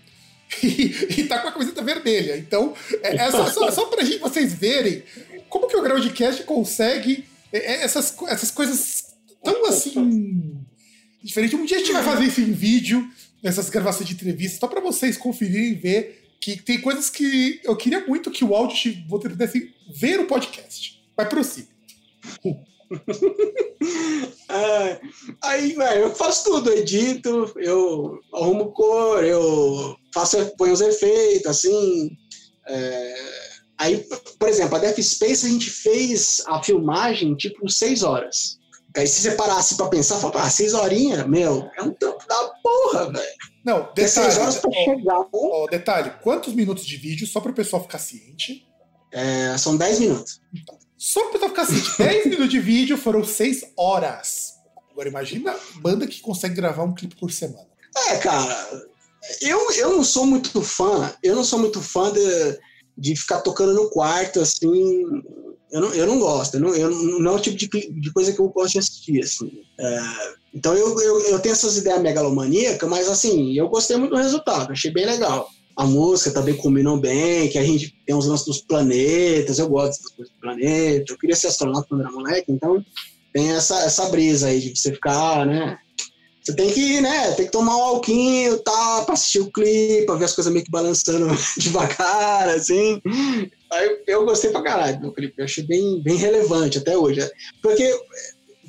[0.62, 2.36] E, e tá com a camiseta vermelha.
[2.36, 5.02] Então, é, é só, só, só pra gente, vocês verem
[5.48, 10.56] como que o Groundcast consegue é, é, essas, essas coisas tão assim.
[11.22, 11.54] diferente.
[11.54, 13.08] Um dia a gente vai fazer isso em vídeo
[13.42, 17.76] essas gravações de entrevista, só para vocês conferirem e ver que tem coisas que eu
[17.76, 21.00] queria muito que o áudio pudesse ver o podcast.
[21.16, 21.68] Vai prossiga.
[24.48, 25.00] ah,
[25.42, 31.46] aí, velho, eu faço tudo, eu edito, eu arrumo cor, eu faço, ponho os efeitos,
[31.46, 32.10] assim.
[32.66, 33.14] É...
[33.78, 34.04] Aí,
[34.38, 38.58] por exemplo, a Death Space a gente fez a filmagem tipo seis horas.
[38.96, 42.52] Aí se você parasse pra pensar, fala, ah, seis horinhas, meu, é um tempo da
[42.62, 43.36] porra, velho.
[43.64, 44.08] Não, detalhe.
[44.08, 45.26] Seis horas pra ó, chegar.
[45.32, 48.66] Ó, detalhe, quantos minutos de vídeo, só para o pessoal ficar ciente?
[49.12, 50.40] É, são dez minutos.
[50.52, 54.54] Então, só para o ficar ciente, dez minutos de vídeo foram seis horas.
[54.90, 57.68] Agora imagina banda que consegue gravar um clipe por semana.
[58.08, 58.84] É, cara,
[59.40, 62.58] eu, eu não sou muito fã, eu não sou muito fã de,
[62.96, 65.04] de ficar tocando no quarto, assim,
[65.70, 68.32] eu não, eu não gosto, eu não, eu não é o tipo de, de coisa
[68.32, 69.62] que eu gosto de assistir, assim.
[69.78, 70.00] É,
[70.54, 74.72] então eu, eu, eu, tenho essas ideias megalomaníacas, mas assim, eu gostei muito do resultado,
[74.72, 75.48] achei bem legal.
[75.78, 79.90] A música também combinou bem, que a gente tem uns lances dos planetas, eu gosto
[79.92, 82.84] dessas coisas do planeta, eu queria ser astronauta quando era moleque, então
[83.32, 85.78] tem essa, essa brisa aí de você ficar, né?
[86.42, 90.16] Você tem que, né, tem que tomar um alquinho, tá, pra assistir o clipe, pra
[90.16, 93.00] ver as coisas meio que balançando devagar, assim.
[93.70, 97.20] Aí eu gostei pra caralho do clipe, eu achei bem, bem relevante até hoje.
[97.62, 97.94] Porque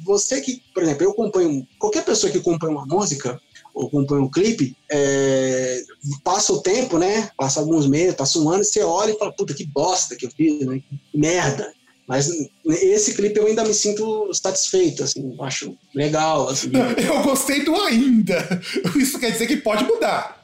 [0.05, 3.41] você que, por exemplo, eu acompanho, qualquer pessoa que acompanha uma música
[3.79, 5.81] ou acompanha um clipe, é,
[6.21, 7.31] passa o tempo, né?
[7.37, 10.25] Passa alguns meses, passa um ano, e você olha e fala, puta, que bosta que
[10.25, 10.81] eu fiz, né?
[11.11, 11.71] Que merda.
[12.05, 12.29] Mas
[12.67, 16.49] esse clipe eu ainda me sinto satisfeito, assim, acho legal.
[16.49, 16.71] Assim.
[16.97, 18.59] Eu gostei do ainda.
[18.97, 20.43] Isso quer dizer que pode mudar.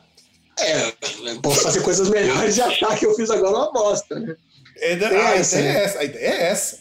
[0.59, 0.93] É,
[1.41, 4.35] posso fazer coisas melhores e achar que eu fiz agora uma bosta, né?
[4.77, 6.79] É, a, a, essa, ideia é essa, a ideia é essa.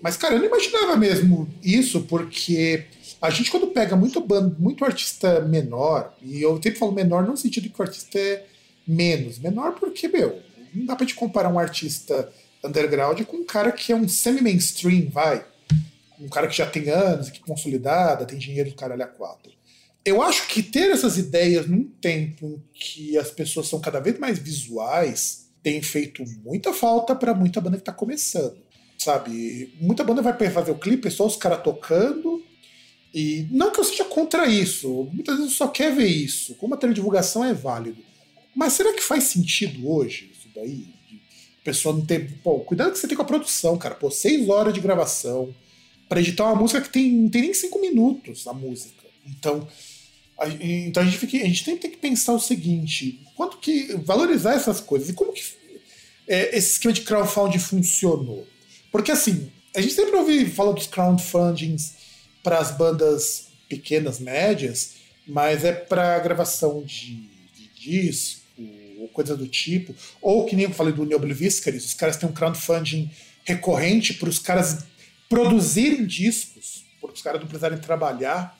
[0.00, 2.86] Mas, cara, eu não imaginava mesmo isso, porque
[3.20, 7.32] a gente, quando pega muito, band, muito artista menor, e eu sempre falo menor não
[7.32, 8.46] no sentido que o artista é
[8.86, 10.40] menos, menor porque, meu,
[10.74, 12.32] não dá pra te comparar um artista
[12.64, 15.44] underground com um cara que é um semi-mainstream, vai.
[16.18, 19.52] Um cara que já tem anos, que consolidada, tem dinheiro do caralho a quatro.
[20.04, 24.18] Eu acho que ter essas ideias num tempo em que as pessoas são cada vez
[24.18, 28.56] mais visuais tem feito muita falta para muita banda que tá começando
[29.00, 29.72] sabe?
[29.80, 32.42] Muita banda vai fazer o clipe, é só os caras tocando.
[33.12, 36.54] E não que eu seja contra isso, muitas vezes eu só quer ver isso.
[36.54, 38.02] Como a teledivulgação é válido.
[38.54, 40.86] Mas será que faz sentido hoje isso daí?
[41.60, 42.38] A pessoa não ter.
[42.42, 43.94] Pô, cuidado que você tem com a produção, cara.
[43.94, 45.54] Pô, seis horas de gravação
[46.08, 49.04] para editar uma música que tem, não tem nem cinco minutos a música.
[49.26, 49.66] Então.
[50.38, 53.92] A, então a gente, fica, a gente tem, tem que pensar o seguinte: quanto que.
[54.04, 55.08] valorizar essas coisas.
[55.08, 55.42] E como que
[56.28, 58.46] é, esse esquema de crowdfunding funcionou?
[58.90, 61.99] Porque assim, a gente sempre ouve falar dos crowdfundings
[62.42, 67.14] para as bandas pequenas, médias, mas é para gravação de,
[67.54, 68.40] de, disco
[68.98, 69.94] ou coisa do tipo.
[70.20, 73.10] Ou que nem eu falei do Neobliviscaris, os caras têm um crowdfunding
[73.44, 74.84] recorrente para os caras
[75.28, 78.58] produzirem discos, para os caras não precisarem trabalhar.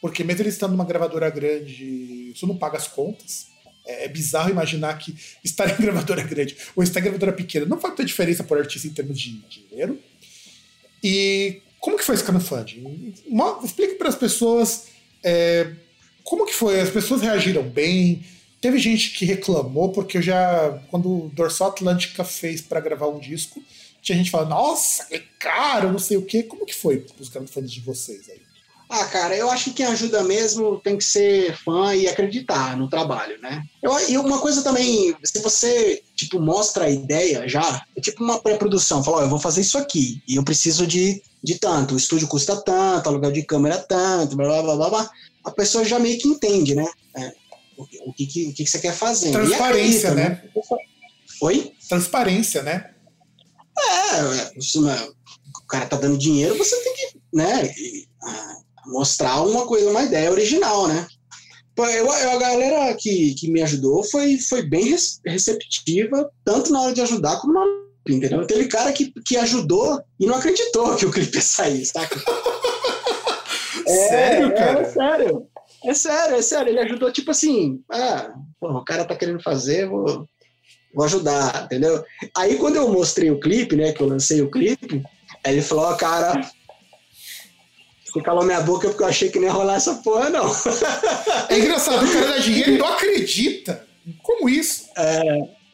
[0.00, 3.48] Porque mesmo eles estando numa gravadora grande, isso não paga as contas.
[3.86, 7.78] É, é bizarro imaginar que estar em gravadora grande ou estar em gravadora pequena não
[7.80, 9.98] faz muita diferença por artista em termos de dinheiro.
[11.02, 13.14] E como que foi esse crowdfunding?
[13.64, 14.88] Explique para as pessoas
[15.22, 15.72] é,
[16.22, 16.80] como que foi.
[16.80, 18.24] As pessoas reagiram bem?
[18.60, 23.18] Teve gente que reclamou, porque eu já, quando o Dorsal Atlântica fez para gravar um
[23.18, 23.62] disco,
[24.02, 26.42] tinha gente falando, nossa, que caro, não sei o quê.
[26.42, 28.49] Como que foi os crowdfunding de vocês aí?
[28.92, 32.90] Ah, cara, eu acho que quem ajuda mesmo tem que ser fã e acreditar no
[32.90, 33.62] trabalho, né?
[33.80, 38.40] Eu, e uma coisa também, se você, tipo, mostra a ideia já, é tipo uma
[38.40, 41.96] pré-produção, fala, ó, eu vou fazer isso aqui, e eu preciso de, de tanto, o
[41.96, 45.10] estúdio custa tanto, aluguel de câmera tanto, blá, blá, blá, blá,
[45.44, 46.90] a pessoa já meio que entende, né?
[47.16, 47.32] É,
[47.76, 49.30] o, que, o, que, o que você quer fazer.
[49.30, 50.42] Transparência, né?
[51.42, 51.72] Oi?
[51.88, 52.90] Transparência, né?
[53.78, 57.72] É, isso, o cara tá dando dinheiro, você tem que, né,
[58.90, 61.06] mostrar uma coisa, uma ideia original, né?
[61.78, 67.00] Eu, a galera que, que me ajudou foi, foi bem receptiva, tanto na hora de
[67.00, 68.46] ajudar como na hora entendeu?
[68.46, 72.16] Teve cara que, que ajudou e não acreditou que o clipe ia sair, saca?
[73.86, 74.80] é, sério, cara?
[74.80, 75.46] É, é, sério.
[75.84, 76.70] É sério, é sério.
[76.70, 80.28] Ele ajudou, tipo assim, ah, o cara tá querendo fazer, vou,
[80.94, 82.02] vou ajudar, entendeu?
[82.36, 85.02] Aí quando eu mostrei o clipe, né, que eu lancei o clipe,
[85.44, 86.50] ele falou, ó, cara,
[88.12, 90.50] você calou minha boca porque eu achei que nem ia rolar essa porra, não.
[91.48, 93.86] É engraçado, o cara dá dinheiro e não acredita.
[94.22, 94.86] Como isso?
[94.96, 95.22] É,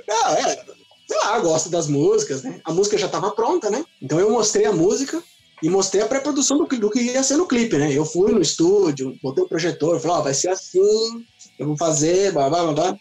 [0.06, 0.64] não, é,
[1.06, 2.60] sei lá, gosto das músicas, né?
[2.64, 3.84] A música já estava pronta, né?
[4.02, 5.22] Então eu mostrei a música
[5.62, 7.92] e mostrei a pré-produção do, do, que ia ser no clipe, né?
[7.92, 11.24] Eu fui no estúdio, botei o projetor, falei, ó, oh, vai ser assim,
[11.58, 12.96] eu vou fazer, blá, blá, blá,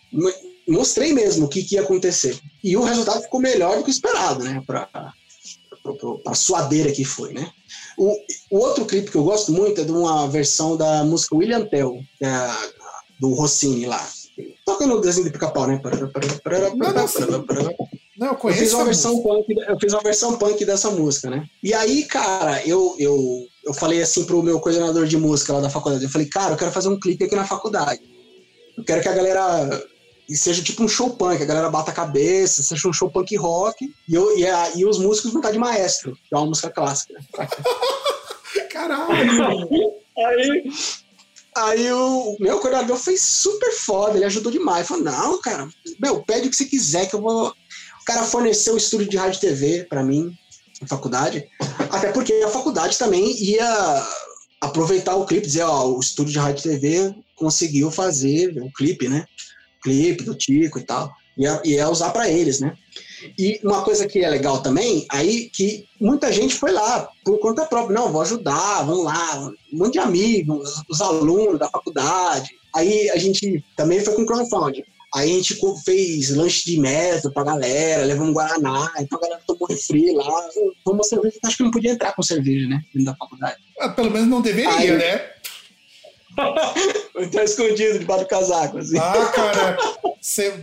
[0.67, 2.39] Mostrei mesmo o que, que ia acontecer.
[2.63, 4.63] E o resultado ficou melhor do que esperado, né?
[4.65, 5.13] Pra, pra,
[6.23, 7.51] pra suadeira que foi, né?
[7.97, 8.15] O,
[8.51, 11.99] o, outro clipe que eu gosto muito é de uma versão da música William Tell,
[12.21, 12.47] é
[13.19, 14.05] do Rossini lá.
[14.65, 15.79] Toca no desenho de pica-pau, né?
[18.17, 18.61] Não, eu conheço.
[18.61, 21.45] Eu fiz, uma versão punk, eu fiz uma versão punk dessa música, né?
[21.63, 25.69] E aí, cara, eu, eu, eu falei assim pro meu coordenador de música lá da
[25.69, 26.03] faculdade.
[26.03, 28.01] Eu falei, cara, eu quero fazer um clipe aqui na faculdade.
[28.77, 29.69] Eu quero que a galera
[30.29, 33.93] seja tipo um show punk, a galera bata a cabeça, seja um show punk rock,
[34.07, 36.69] e, eu, e, a, e os músicos vão estar de maestro, que é uma música
[36.69, 37.13] clássica.
[38.71, 39.93] Caralho!
[40.17, 40.71] aí,
[41.55, 44.85] Aí o meu coordenador foi super foda, ele ajudou demais.
[44.85, 45.69] Falou, não, cara,
[46.01, 47.47] meu, pede o que você quiser que eu vou.
[47.47, 50.37] O cara forneceu o estúdio de rádio e TV para mim,
[50.81, 51.47] na faculdade.
[51.89, 54.05] Até porque a faculdade também ia
[54.59, 59.07] aproveitar o clipe, dizer, ó, o estúdio de rádio e TV conseguiu fazer o clipe,
[59.07, 59.25] né?
[59.85, 61.13] Clipe do Tico e tal.
[61.37, 62.75] Ia, ia usar para eles, né?
[63.37, 67.65] E uma coisa que é legal também, aí que muita gente foi lá por conta
[67.65, 69.39] própria, não, vou ajudar, vamos lá,
[69.73, 72.49] um monte de amigos, os alunos da faculdade.
[72.73, 74.83] Aí a gente também foi com crowdfunding.
[75.13, 79.41] Aí a gente fez lanche de metro pra galera, levamos um Guaraná, então a galera
[79.47, 80.49] tomou refri lá.
[80.83, 82.81] Tomou cerveja, acho que não podia entrar com cerveja, né?
[82.93, 83.55] Dentro da faculdade.
[83.79, 85.34] Ah, pelo menos não deveria, Aí, né?
[87.17, 88.97] então escondido debaixo do casaco, assim.
[88.97, 89.77] Ah, cara,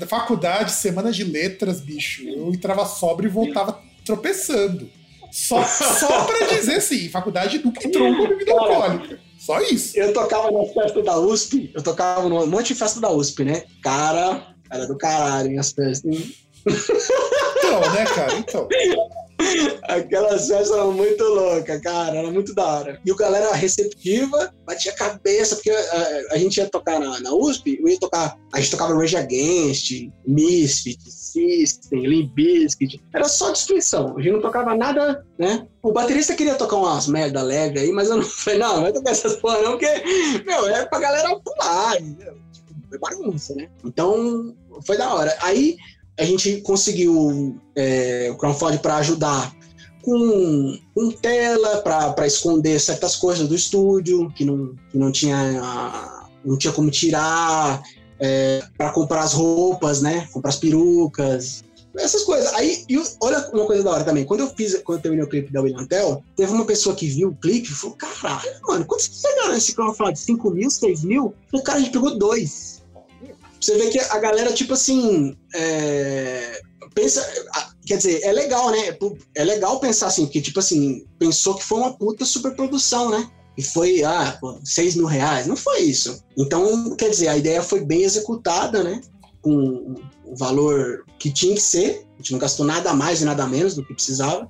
[0.07, 2.27] faculdade, semana de letras, bicho.
[2.29, 4.89] Eu entrava sobra e voltava tropeçando.
[5.33, 9.19] Só, só pra dizer assim, faculdade nunca entrou com bebida alcoólica.
[9.39, 9.99] Só isso.
[9.99, 13.65] Eu tocava na festa da USP, eu tocava num monte de festa da USP, né?
[13.83, 16.05] Cara, era do caralho, minhas festas.
[16.65, 18.35] Então, né, cara?
[18.37, 18.69] Então.
[19.83, 23.01] Aquelas festas eram muito loucas, cara, era muito da hora.
[23.05, 27.33] E o galera receptiva, batia cabeça, porque a, eh, a, gente ia tocar na, na
[27.33, 33.51] USP, eu ia tocar, a gente tocava Rage Against, Misfit, System, Limp Bizkit, era só
[33.51, 35.67] destruição, a gente não tocava nada, né?
[35.83, 38.93] O baterista queria tocar umas merda alegre aí, mas eu não falei, não, não vai
[38.93, 41.97] tocar essas porra não, porque, meu, é pra galera pular?
[41.97, 43.69] Tipo, é bagunça, né?
[43.85, 44.55] Então,
[44.87, 45.37] foi da hora.
[45.41, 45.77] Aí,
[46.23, 49.53] a gente conseguiu é, o crowdfunding para ajudar
[50.03, 56.57] com, com tela para esconder certas coisas do estúdio que não, que não tinha não
[56.57, 57.83] tinha como tirar
[58.21, 60.29] é, para comprar as roupas né?
[60.33, 61.65] Comprar as perucas
[61.99, 62.55] essas coisas.
[62.55, 64.25] Aí e olha uma coisa da hora também.
[64.25, 67.07] Quando eu fiz quando eu terminei o clipe da William Tell teve uma pessoa que
[67.07, 70.15] viu o clipe e falou caralho mano quanto vocês pegaram esse crowdfunding?
[70.15, 71.35] 5 mil 6 mil?
[71.53, 72.72] O cara a gente pegou dois
[73.63, 76.61] você vê que a galera, tipo assim, é,
[76.95, 77.25] pensa.
[77.87, 78.97] Quer dizer, é legal, né?
[79.35, 83.29] É legal pensar assim, porque, tipo assim, pensou que foi uma puta superprodução, né?
[83.57, 85.47] E foi, ah, pô, 6 mil reais.
[85.47, 86.25] Não foi isso.
[86.37, 89.01] Então, quer dizer, a ideia foi bem executada, né?
[89.41, 89.95] Com
[90.25, 92.07] o valor que tinha que ser.
[92.15, 94.49] A gente não gastou nada mais e nada menos do que precisava.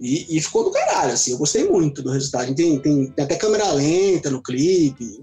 [0.00, 1.32] E, e ficou do caralho, assim.
[1.32, 2.54] Eu gostei muito do resultado.
[2.54, 5.22] Tem, tem, tem até câmera lenta no clipe.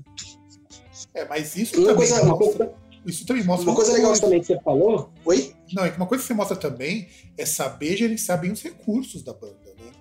[1.14, 1.96] É, mas isso uma também...
[1.96, 2.74] Coisa, uma coisa
[3.06, 3.68] isso também mostra.
[3.70, 4.22] Uma coisa legal coisa.
[4.22, 5.12] também que você falou.
[5.26, 5.54] Oi?
[5.74, 9.22] Não, é que uma coisa que você mostra também é saber gerenciar bem os recursos
[9.22, 9.92] da banda, né?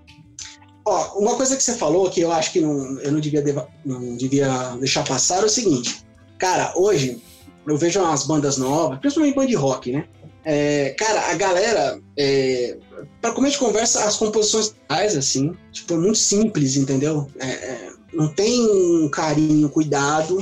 [0.86, 3.68] Ó, uma coisa que você falou que eu acho que não, eu não devia, deva,
[3.84, 6.04] não devia deixar passar é o seguinte.
[6.38, 7.22] Cara, hoje
[7.66, 10.06] eu vejo umas bandas novas, principalmente band de rock, né?
[10.44, 12.76] É, cara, a galera, é,
[13.20, 17.30] para começo de conversa, as composições assim, tipo, é muito simples, entendeu?
[17.38, 20.38] É, é, não tem um carinho, cuidado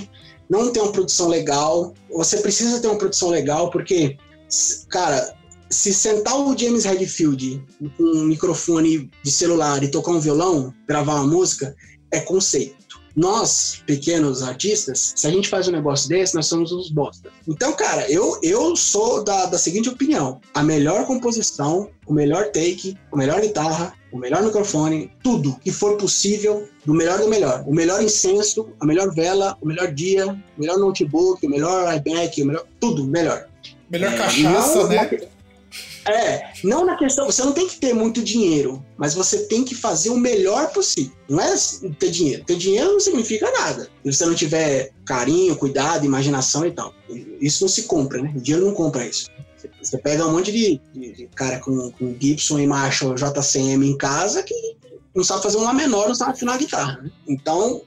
[0.53, 1.95] não tem uma produção legal.
[2.11, 4.19] Você precisa ter uma produção legal, porque,
[4.91, 5.35] cara,
[5.71, 7.65] se sentar o James Redfield
[7.97, 11.75] com um microfone de celular e tocar um violão, gravar uma música,
[12.11, 12.82] é conceito.
[13.15, 17.31] Nós, pequenos artistas, se a gente faz um negócio desse, nós somos os bosta.
[17.47, 22.97] Então, cara, eu, eu sou da, da seguinte opinião: a melhor composição, o melhor take,
[23.13, 27.65] a melhor guitarra, o melhor microfone, tudo que for possível, do melhor do melhor.
[27.67, 32.39] O melhor incenso, a melhor vela, o melhor dia, o melhor notebook, o melhor iPad,
[32.39, 32.65] o melhor.
[32.79, 33.47] Tudo melhor.
[33.91, 35.11] Melhor é, cachaça, não, né?
[36.09, 39.75] É, não na questão, você não tem que ter muito dinheiro, mas você tem que
[39.75, 41.13] fazer o melhor possível.
[41.29, 41.55] Não é
[41.99, 42.45] ter dinheiro.
[42.45, 43.89] Ter dinheiro não significa nada.
[44.05, 46.93] Se você não tiver carinho, cuidado, imaginação e tal.
[47.41, 48.33] Isso não se compra, né?
[48.35, 49.31] O dinheiro não compra isso.
[49.81, 53.97] Você pega um monte de, de, de cara com, com Gibson e Marshall JCM em
[53.97, 54.55] casa que
[55.15, 57.01] não sabe fazer um Lá menor, não sabe afinar a guitarra.
[57.03, 57.11] Né?
[57.29, 57.83] Então,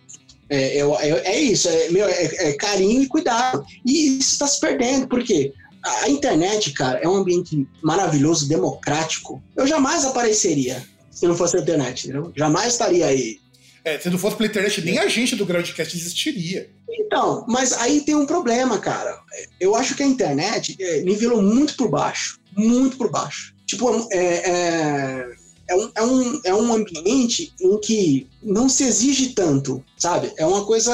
[0.49, 0.82] é, é,
[1.26, 3.66] é, isso, é, meu, é, é, carinho e cuidado.
[3.86, 5.53] E isso está se perdendo, por quê?
[5.86, 9.41] A internet, cara, é um ambiente maravilhoso, democrático.
[9.55, 12.33] Eu jamais apareceria se não fosse a internet, entendeu?
[12.36, 13.39] Jamais estaria aí.
[13.86, 16.69] É, se não fosse pela internet, nem a gente do Groundcast existiria.
[16.89, 19.21] Então, mas aí tem um problema, cara.
[19.59, 22.39] Eu acho que a internet é, nivelou muito por baixo.
[22.57, 23.53] Muito por baixo.
[23.67, 25.25] Tipo, é, é,
[25.69, 30.33] é, um, é, um, é um ambiente em que não se exige tanto, sabe?
[30.36, 30.91] É uma coisa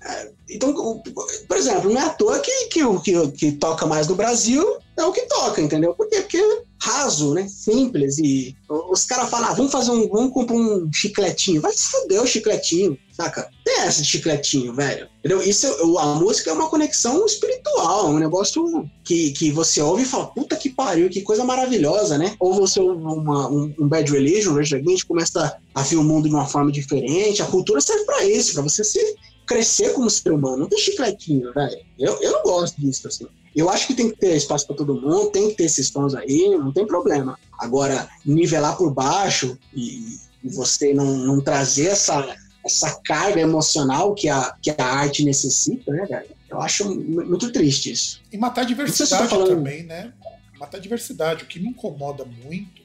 [0.00, 1.02] é, então,
[1.48, 4.78] por exemplo, não é à toa que, que o que, que toca mais no Brasil
[4.96, 5.92] é o que toca, entendeu?
[5.92, 6.22] Por quê?
[6.22, 7.46] Porque é raso, né?
[7.48, 8.18] Simples.
[8.18, 8.56] E
[8.90, 10.08] os caras falam, ah, vamos fazer um.
[10.08, 11.60] Vamos comprar um chicletinho.
[11.60, 13.50] Vai se fuder o chicletinho, saca?
[13.64, 15.08] Tem essa de chicletinho, velho.
[15.18, 15.42] Entendeu?
[15.42, 15.66] Isso,
[15.98, 20.56] a música é uma conexão espiritual, um negócio que, que você ouve e fala, puta
[20.56, 22.34] que pariu, que coisa maravilhosa, né?
[22.38, 26.04] Ou você ouve uma, um, um Bad Religion, um Rage Against, começa a ver o
[26.04, 27.42] mundo de uma forma diferente.
[27.42, 29.16] A cultura serve para isso, para você se
[29.46, 30.58] crescer como ser humano.
[30.58, 31.78] Não tem chicletinho, velho.
[31.98, 33.26] Eu, eu não gosto disso, assim.
[33.54, 36.14] Eu acho que tem que ter espaço para todo mundo, tem que ter esses tons
[36.14, 37.38] aí, não tem problema.
[37.58, 44.28] Agora, nivelar por baixo e, e você não, não trazer essa, essa carga emocional que
[44.28, 46.36] a, que a arte necessita, né, velho?
[46.50, 48.20] Eu acho muito triste isso.
[48.30, 50.12] E matar a diversidade tá também, né?
[50.58, 51.44] Matar a diversidade.
[51.44, 52.82] O que me incomoda muito,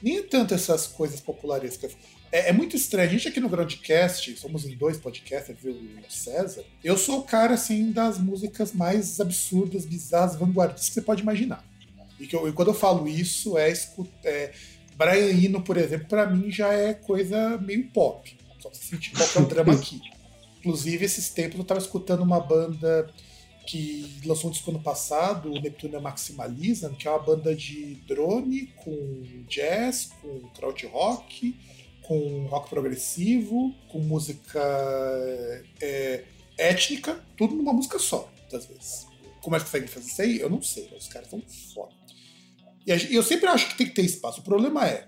[0.00, 1.92] nem é tanto essas coisas popularescas.
[2.32, 3.06] É, é, muito estranho.
[3.06, 5.76] A gente aqui no Groundcast, somos em dois podcasts, viu,
[6.08, 6.64] César?
[6.82, 11.62] Eu sou o cara, assim, das músicas mais absurdas, bizarras, vanguardistas que você pode imaginar.
[12.18, 13.70] E, que eu, e quando eu falo isso, é,
[14.24, 14.52] é
[14.96, 18.34] Brian Eno, por exemplo, para mim já é coisa meio pop.
[18.60, 20.00] Só sentir qual é o drama aqui.
[20.60, 23.10] Inclusive, esses tempos eu tava escutando uma banda
[23.66, 28.72] que lançou um disco ano passado, o Neptune Maximalism, que é uma banda de drone
[28.76, 31.54] com jazz, com crowd rock,
[32.02, 34.60] com rock progressivo, com música
[35.80, 36.24] é,
[36.58, 39.06] étnica, tudo numa música só, muitas vezes.
[39.40, 40.40] Como é que conseguem fazer isso aí?
[40.40, 41.42] Eu não sei, os caras são
[41.74, 41.92] foda.
[42.86, 44.40] E eu sempre acho que tem que ter espaço.
[44.40, 45.06] O problema é,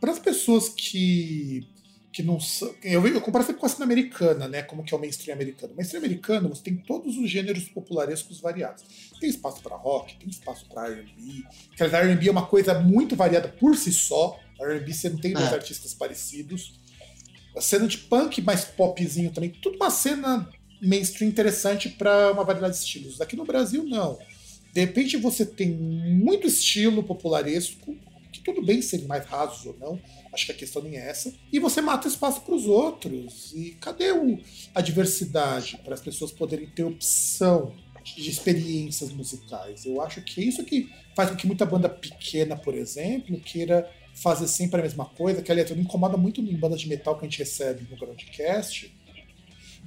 [0.00, 1.68] para as pessoas que
[2.14, 2.72] que não são.
[2.80, 4.62] Eu, eu comparo sempre com a cena americana, né?
[4.62, 5.72] Como que é o mainstream americano.
[5.72, 8.84] O mainstream americano, você tem todos os gêneros popularescos variados.
[9.18, 11.42] Tem espaço para rock, tem espaço para R&B.
[11.76, 14.38] Quer dizer, R&B é uma coisa muito variada por si só.
[14.60, 15.54] R&B você não tem dois é.
[15.54, 16.78] artistas parecidos.
[17.56, 19.50] A cena de punk mais popzinho também.
[19.50, 20.48] Tudo uma cena
[20.82, 23.20] mainstream interessante para uma variedade de estilos.
[23.20, 24.18] Aqui no Brasil, não.
[24.72, 27.96] De repente você tem muito estilo popularesco,
[28.32, 30.00] que tudo bem serem mais rasos ou não,
[30.32, 33.52] acho que a questão nem é essa, e você mata espaço para os outros.
[33.54, 34.38] E cadê o,
[34.74, 37.72] a diversidade para as pessoas poderem ter opção
[38.04, 39.86] de experiências musicais?
[39.86, 43.88] Eu acho que é isso que faz com que muita banda pequena, por exemplo, queira
[44.14, 47.26] fazer sempre a mesma coisa, que aliás me incomoda muito em bandas de metal que
[47.26, 48.94] a gente recebe no Groundcast,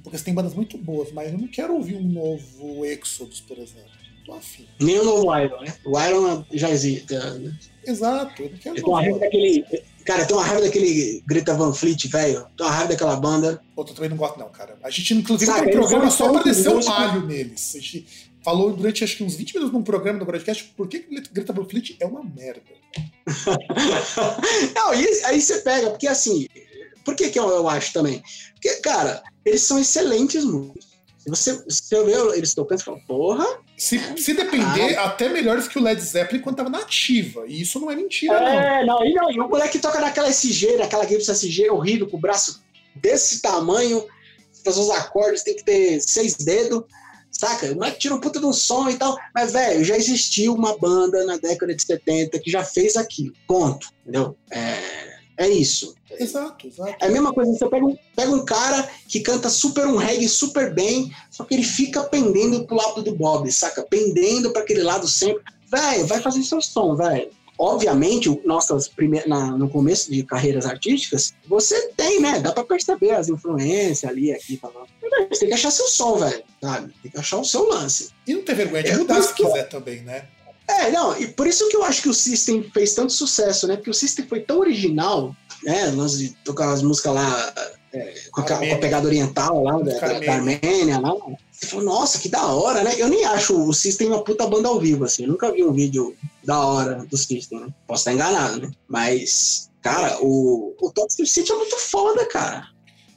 [0.02, 3.58] porque você tem bandas muito boas, mas eu não quero ouvir um novo Exodus, por
[3.58, 3.98] exemplo.
[4.24, 4.66] Tô afim.
[4.78, 5.74] Nem o novo Iron, né?
[5.86, 7.14] O Iron já existe.
[7.14, 7.58] Né?
[7.86, 8.76] Exato, eu não quero.
[8.76, 9.64] Eu tô raiva daquele.
[10.04, 12.46] Cara, tem uma raiva daquele Greta Van Fleet, velho.
[12.56, 13.62] Tem uma raiva daquela banda.
[13.74, 14.76] Pô, eu também não gosto, não, cara.
[14.82, 17.74] A gente, inclusive, Sabe, tem um programa só pra descer o malho neles.
[17.74, 18.06] A gente
[18.48, 21.66] falou durante acho que uns 20 minutos num programa do podcast por que Greta Van
[21.66, 22.62] Fleet é uma merda.
[24.74, 26.48] não, e aí você pega, porque assim.
[27.04, 28.22] Por que, que eu, eu acho também?
[28.54, 30.88] Porque, cara, eles são excelentes músicos.
[31.26, 33.46] Você, você vê eles tocando e fala, porra.
[33.76, 37.44] Se, se depender, ah, até melhores que o Led Zeppelin quando tava na ativa.
[37.46, 38.98] E isso não é mentira, é, não.
[38.98, 39.06] não.
[39.06, 42.62] E não, e o moleque toca naquela SG, naquela Gibson SG horrível, com o braço
[42.94, 44.06] desse tamanho,
[44.64, 46.84] fazer os acordes, tem que ter seis dedos,
[47.30, 47.74] saca?
[47.74, 49.16] Não é tira um puta de um som e tal.
[49.34, 53.32] Mas, velho, já existiu uma banda na década de 70 que já fez aquilo.
[53.46, 53.88] Ponto.
[54.04, 54.36] Entendeu?
[54.50, 55.08] É
[55.38, 55.94] é isso.
[56.18, 56.96] Exato, exato.
[57.00, 60.28] É a mesma coisa, você pega um, pega um cara que canta super um reggae
[60.28, 63.86] super bem, só que ele fica pendendo pro lado do Bob, saca?
[63.88, 65.42] Pendendo para aquele lado sempre.
[65.70, 67.30] Velho, vai fazer seu som, velho.
[67.58, 72.38] Obviamente, nossas primeiras, na, no começo de carreiras artísticas, você tem, né?
[72.38, 74.86] Dá pra perceber as influências ali, aqui, tá lá.
[75.28, 76.94] Você tem que achar seu som, velho, sabe?
[77.02, 78.10] Tem que achar o seu lance.
[78.26, 80.26] E não ter vergonha de é, mudar se quiser também, né?
[80.68, 83.76] É, não, e por isso que eu acho que o System fez tanto sucesso, né?
[83.76, 85.34] Porque o System foi tão original,
[85.64, 85.90] né?
[85.92, 87.54] Nós de tocar as músicas lá
[87.92, 91.14] é, com, a, com, a, pegada oriental lá, da, da, da Armênia lá.
[91.58, 92.94] Você falou, nossa, que da hora, né?
[92.96, 95.24] Eu nem acho o System uma puta banda ao vivo, assim.
[95.24, 97.74] Eu nunca vi um vídeo da hora do System, né?
[97.84, 98.70] Posso estar enganado, né?
[98.86, 102.68] Mas, cara, o, o Toxic City é muito foda, cara.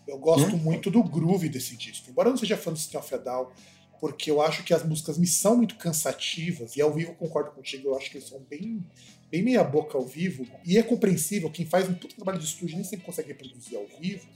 [0.07, 0.57] Eu gosto hum?
[0.57, 2.09] muito do groove desse disco.
[2.09, 3.51] Embora eu não seja fã do System of a Down,
[3.99, 7.89] porque eu acho que as músicas me são muito cansativas, e ao vivo concordo contigo,
[7.89, 8.83] eu acho que eles são bem,
[9.29, 12.75] bem meia boca ao vivo, e é compreensível, quem faz um puto trabalho de estúdio
[12.75, 14.27] nem sempre consegue reproduzir ao vivo.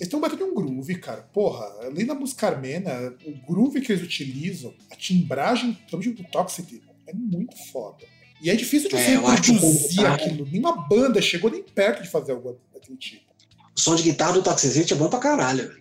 [0.00, 1.22] Eles baita de um groove, cara.
[1.32, 6.82] Porra, além da música armena, o groove que eles utilizam, a timbragem, principalmente do Toxicity,
[7.06, 8.04] é muito foda.
[8.40, 10.46] E é difícil de é, você é, reproduzir aquilo.
[10.46, 13.24] Nenhuma banda chegou nem perto de fazer algo daquele tipo.
[13.76, 15.74] O som de guitarra do Toxicity é bom pra caralho.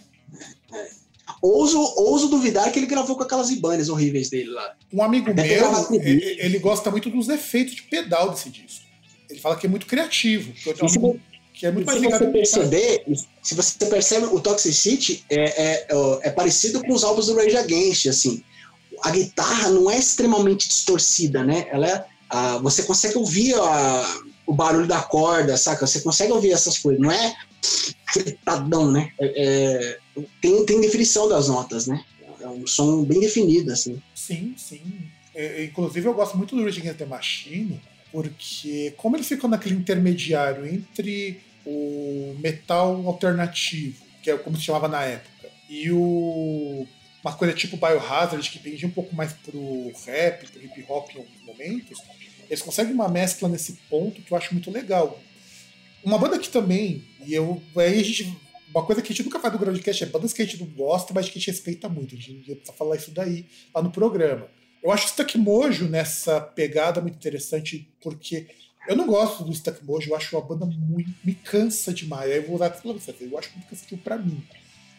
[0.74, 1.02] É.
[1.42, 4.76] Ouso, ouso duvidar que ele gravou com aquelas Ibanez horríveis dele lá.
[4.94, 8.86] Um amigo Até meu, ele, ele, gosta muito dos efeitos de pedal desse disco.
[9.30, 10.54] Ele fala que é muito criativo.
[10.54, 11.20] Que, é, um,
[11.62, 13.06] que é muito mais se você perceber,
[13.44, 17.56] se você percebe, o Toxicity é, é, é, é parecido com os álbuns do Rage
[17.56, 18.44] Against, assim.
[19.04, 21.68] A guitarra não é extremamente distorcida, né?
[21.70, 25.86] Ela é, a, você consegue ouvir a, o barulho da corda, saca?
[25.86, 27.00] Você consegue ouvir essas coisas.
[27.00, 27.36] Não é
[28.12, 29.12] fritadão, né?
[29.20, 29.44] É,
[30.16, 32.04] é, tem, tem definição das notas, né?
[32.40, 34.02] É um som bem definido, assim.
[34.16, 34.82] Sim, sim.
[35.36, 37.80] É, inclusive, eu gosto muito do Rage Against the Machine,
[38.12, 44.88] porque como ele ficou naquele intermediário entre o metal alternativo, que é como se chamava
[44.88, 46.88] na época, e o
[47.24, 51.20] uma coisa tipo Biohazard, que pendia um pouco mais pro rap, pro hip hop em
[51.20, 52.02] alguns momentos,
[52.50, 55.22] eles conseguem uma mescla nesse ponto que eu acho muito legal.
[56.04, 57.62] Uma banda que também, e eu.
[57.78, 58.38] Aí a gente.
[58.74, 60.68] Uma coisa que a gente nunca faz no Groundcast é bandas que a gente não
[60.68, 62.16] gosta, mas que a gente respeita muito.
[62.16, 63.46] A gente precisa falar isso daí
[63.76, 64.48] lá no programa.
[64.82, 68.48] Eu acho o Stuck Mojo nessa pegada muito interessante, porque
[68.88, 71.14] eu não gosto do Stuck Mojo, eu acho uma banda muito.
[71.24, 72.32] me cansa demais.
[72.32, 74.44] Aí eu vou dar pra você, eu acho muito cansativo pra mim.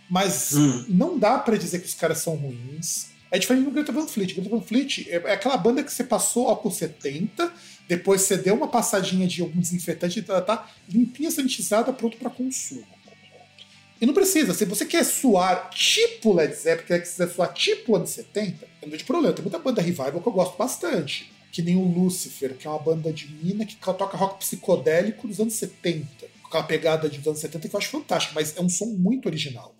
[0.09, 0.85] Mas hum.
[0.89, 3.11] não dá para dizer que os caras são ruins.
[3.30, 4.35] É diferente do Greta Van Fleet.
[4.35, 7.51] Greta Van Fleet é, é aquela banda que você passou álcool 70,
[7.89, 12.28] depois você deu uma passadinha de algum desinfetante e tá, tá limpinha, sanitizada, pronto para
[12.28, 12.87] consumo.
[14.01, 14.53] E não precisa.
[14.53, 18.99] Se você quer suar tipo Led Zeppelin, quer quiser suar tipo anos 70, não tem
[19.01, 19.33] problema.
[19.33, 21.33] Tem muita banda revival que eu gosto bastante.
[21.53, 25.39] Que nem o Lucifer, que é uma banda de mina que toca rock psicodélico dos
[25.39, 26.27] anos 70.
[26.41, 29.27] Com aquela pegada dos anos 70 que eu acho fantástica, mas é um som muito
[29.27, 29.75] original.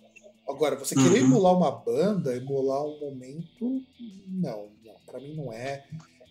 [0.47, 1.27] Agora, você querer uhum.
[1.27, 3.81] emular uma banda, emular um momento,
[4.27, 5.83] não, não, para mim não é.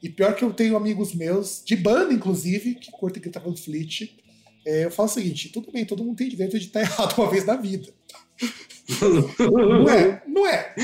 [0.02, 4.14] E pior que eu tenho amigos meus, de banda inclusive, que curtem guitarra do Fleet.
[4.66, 7.30] É, eu falo o seguinte: tudo bem, todo mundo tem direito de estar errado uma
[7.30, 7.92] vez na vida.
[9.40, 10.22] não é?
[10.26, 10.74] Não é.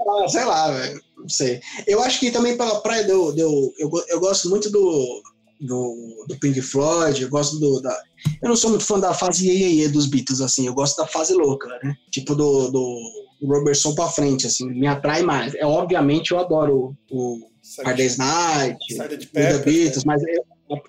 [0.00, 1.02] Ah, sei lá, velho.
[1.20, 1.60] Não sei.
[1.86, 5.22] Eu acho que também para praia deu, deu, eu, eu gosto muito do,
[5.60, 7.96] do, do Pink Floyd, eu gosto do, da,
[8.42, 11.34] eu não sou muito fã da fase iê, dos Beatles, assim, eu gosto da fase
[11.34, 11.94] louca, né?
[12.10, 12.98] Tipo do, do,
[13.42, 15.54] Robertson pra frente, assim, me atrai mais.
[15.54, 17.50] É, obviamente eu adoro o, o
[17.84, 20.36] Hard Day's Night, o The Beatles, mas é,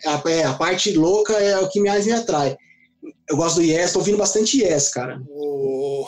[0.05, 2.57] a, a, a, parte louca é o que mais me atrai.
[3.31, 5.21] Eu gosto do Yes, tô ouvindo bastante Yes, cara.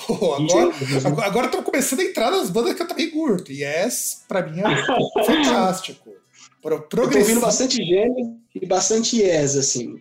[0.05, 3.51] Oh, agora, agora tô começando a entrar nas bandas que eu também curto.
[3.51, 4.63] Yes, pra mim, é
[5.23, 6.09] fantástico.
[6.61, 9.95] Pro, eu tô ouvindo bastante Gênesis e bastante Yes, assim.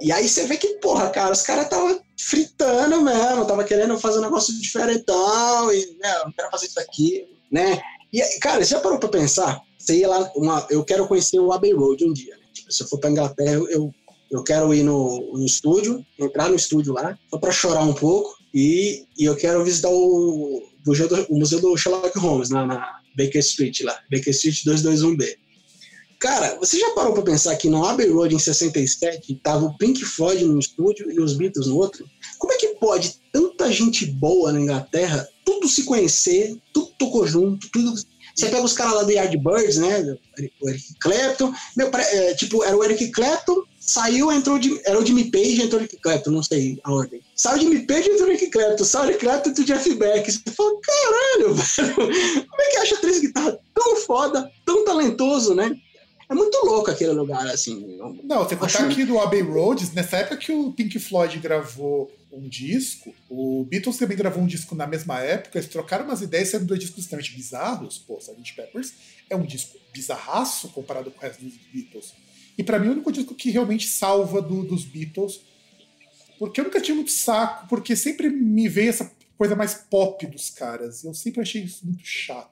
[0.00, 4.20] E aí você vê que, porra, cara, os caras estavam fritando mesmo, tava querendo fazer
[4.20, 7.82] um negócio diferentão, e, né, não quero fazer isso aqui, né?
[8.10, 9.60] E, cara, você já parou pra pensar?
[9.78, 12.44] Você ia lá, uma, eu quero conhecer o Abbey Road um dia, né?
[12.52, 13.94] Tipo, se eu for pra Inglaterra, eu, eu,
[14.30, 18.36] eu quero ir no, no estúdio, entrar no estúdio lá, só pra chorar um pouco,
[18.54, 23.00] e, e eu quero visitar o, museu do, o museu do Sherlock Holmes, na, na
[23.16, 25.36] Baker Street lá, Baker Street 221B.
[26.20, 30.04] Cara, você já parou pra pensar que no Abbey Road em 67 tava o Pink
[30.04, 32.04] Floyd num estúdio e os Beatles no outro?
[32.38, 37.70] Como é que pode tanta gente boa na Inglaterra, tudo se conhecer, tudo tocou junto,
[37.70, 37.94] tudo.
[38.34, 40.16] Você pega os caras lá do Yardbirds, né?
[40.60, 41.52] O Eric Clapton.
[41.76, 45.80] Meu, é, tipo, era o Eric Clapton, saiu, entrou de, era o Jimmy Page, entrou
[45.80, 47.20] o Eric Clapton, não sei a ordem.
[47.34, 49.94] Saiu o Jimmy Page, entrou o Eric Clapton, saiu o Eric Clapton, entrou o Jeff
[49.94, 50.32] Beck.
[50.32, 55.74] Você fala, caralho, velho, como é que acha três guitarras tão foda, tão talentoso, né?
[56.28, 57.98] É muito louco aquele lugar, assim.
[58.22, 62.48] Não, você contar aqui do Abbey Road, nessa época que o Pink Floyd gravou um
[62.48, 66.66] disco, o Beatles também gravou um disco na mesma época, eles trocaram umas ideias, sendo
[66.66, 67.98] dois discos extremamente bizarros.
[67.98, 68.54] Pô, Sgt.
[68.54, 68.92] Peppers
[69.28, 72.14] é um disco bizarraço comparado com o resto dos Beatles.
[72.56, 75.40] E para mim é o único disco que realmente salva do, dos Beatles.
[76.38, 80.50] Porque eu nunca tive muito saco, porque sempre me veio essa coisa mais pop dos
[80.50, 81.04] caras.
[81.04, 82.50] Eu sempre achei isso muito chato.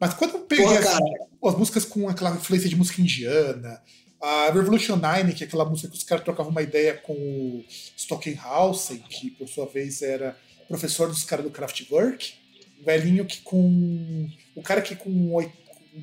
[0.00, 0.98] Mas quando eu peguei Porra, as,
[1.44, 3.82] as músicas com aquela influência de música indiana,
[4.20, 7.64] a Revolution 9, que é aquela música que os caras trocavam uma ideia com o
[7.96, 12.34] Stockenhausen, que por sua vez era professor dos caras do Kraftwerk,
[12.80, 14.28] um velhinho que com.
[14.54, 15.40] O cara que com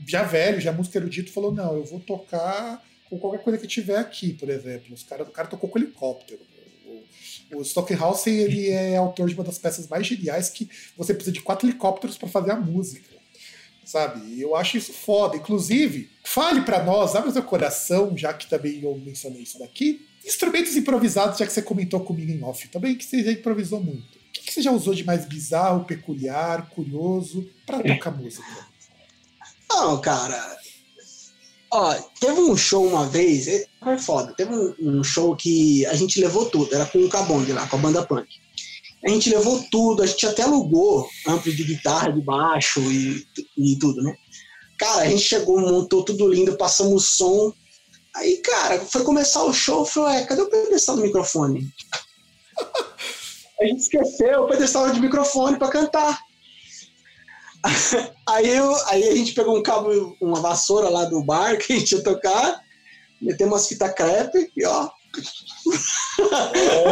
[0.08, 3.98] já velho, já música erudito, falou: não, eu vou tocar com qualquer coisa que tiver
[3.98, 4.94] aqui, por exemplo.
[4.94, 6.40] Os cara, o cara tocou com helicóptero.
[7.52, 11.34] O, o Stockenhausen ele é autor de uma das peças mais geniais que você precisa
[11.34, 13.15] de quatro helicópteros para fazer a música.
[13.86, 14.42] Sabe?
[14.42, 15.38] Eu acho isso foda.
[15.38, 20.06] Inclusive, fale para nós, abre o seu coração, já que também eu mencionei isso daqui.
[20.26, 24.16] Instrumentos improvisados, já que você comentou comigo em off também, que você já improvisou muito.
[24.18, 28.44] O que você já usou de mais bizarro, peculiar, curioso para tocar música?
[29.70, 30.58] Não, cara.
[31.72, 34.34] Ó, teve um show uma vez, é- foi foda.
[34.34, 37.76] Teve um, um show que a gente levou tudo, era com o Cabong lá, com
[37.76, 38.28] a banda punk.
[39.06, 43.24] A gente levou tudo, a gente até alugou ampli de guitarra, de baixo e,
[43.56, 44.16] e tudo, né?
[44.80, 47.54] Cara, a gente chegou, montou tudo lindo, passamos o som.
[48.16, 51.70] Aí, cara, foi começar o show, eu falei, cadê o pedestal do microfone?
[53.62, 56.20] A gente esqueceu o pedestal de microfone pra cantar.
[58.28, 61.80] Aí, eu, aí a gente pegou um cabo, uma vassoura lá do bar que a
[61.80, 62.60] gente ia tocar,
[63.22, 64.90] meteu umas fitas crepe e ó.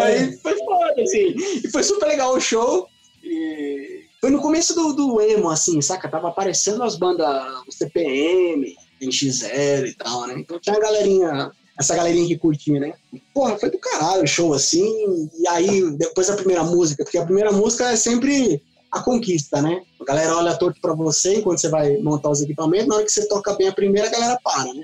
[0.01, 1.35] Aí foi foda, assim.
[1.63, 2.87] E foi super legal o show.
[3.23, 6.09] E foi no começo do, do emo, assim, saca?
[6.09, 7.27] Tava aparecendo as bandas,
[7.67, 10.35] o CPM, NX0 e tal, né?
[10.37, 12.93] Então tinha a galerinha, essa galerinha que curtia, né?
[13.33, 15.29] Porra, foi do caralho o show, assim.
[15.39, 18.61] E aí, depois da primeira música, porque a primeira música é sempre
[18.93, 19.81] a conquista, né?
[19.99, 23.11] A galera olha torto pra você enquanto você vai montar os equipamentos, na hora que
[23.11, 24.83] você toca bem a primeira, a galera para, né?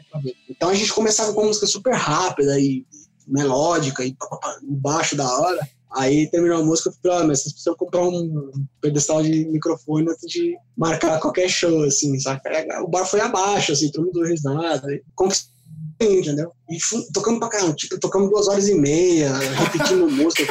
[0.49, 2.83] Então a gente começava com música super rápida e
[3.29, 4.15] melódica e
[4.63, 5.59] baixo da hora.
[5.91, 10.07] Aí terminou a música, eu falei, ah, mas vocês precisam comprar um pedestal de microfone
[10.09, 12.49] antes de marcar qualquer show, assim, saca?
[12.83, 14.87] O bar foi abaixo, assim, todo mundo risada.
[15.15, 15.51] Conquistou,
[15.99, 16.51] entendeu?
[16.69, 16.77] E
[17.11, 20.43] tocamos pra caramba, tipo, tocamos duas horas e meia, repetindo música,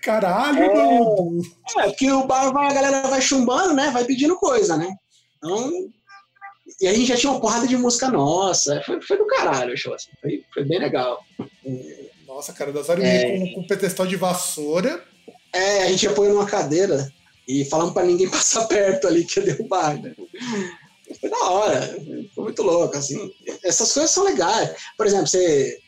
[0.00, 0.74] Caralho, É.
[0.74, 1.42] mano!
[1.78, 3.90] é, porque o bar vai, a galera vai chumbando, né?
[3.90, 4.88] Vai pedindo coisa, né?
[5.38, 5.70] Então.
[6.80, 8.82] E a gente já tinha uma porrada de música nossa.
[8.84, 10.10] Foi, foi do caralho o show, assim.
[10.20, 11.24] Foi, foi bem legal.
[12.26, 13.38] Nossa, cara, das e É.
[13.38, 15.04] com, com pedestal de vassoura.
[15.52, 17.12] É, a gente apoiou numa cadeira
[17.46, 20.14] e falamos pra ninguém passar perto ali que ia derrubar, né?
[21.20, 22.00] Foi da hora.
[22.34, 23.30] Foi muito louco, assim.
[23.62, 24.70] Essas coisas são legais.
[24.96, 25.78] Por exemplo, você.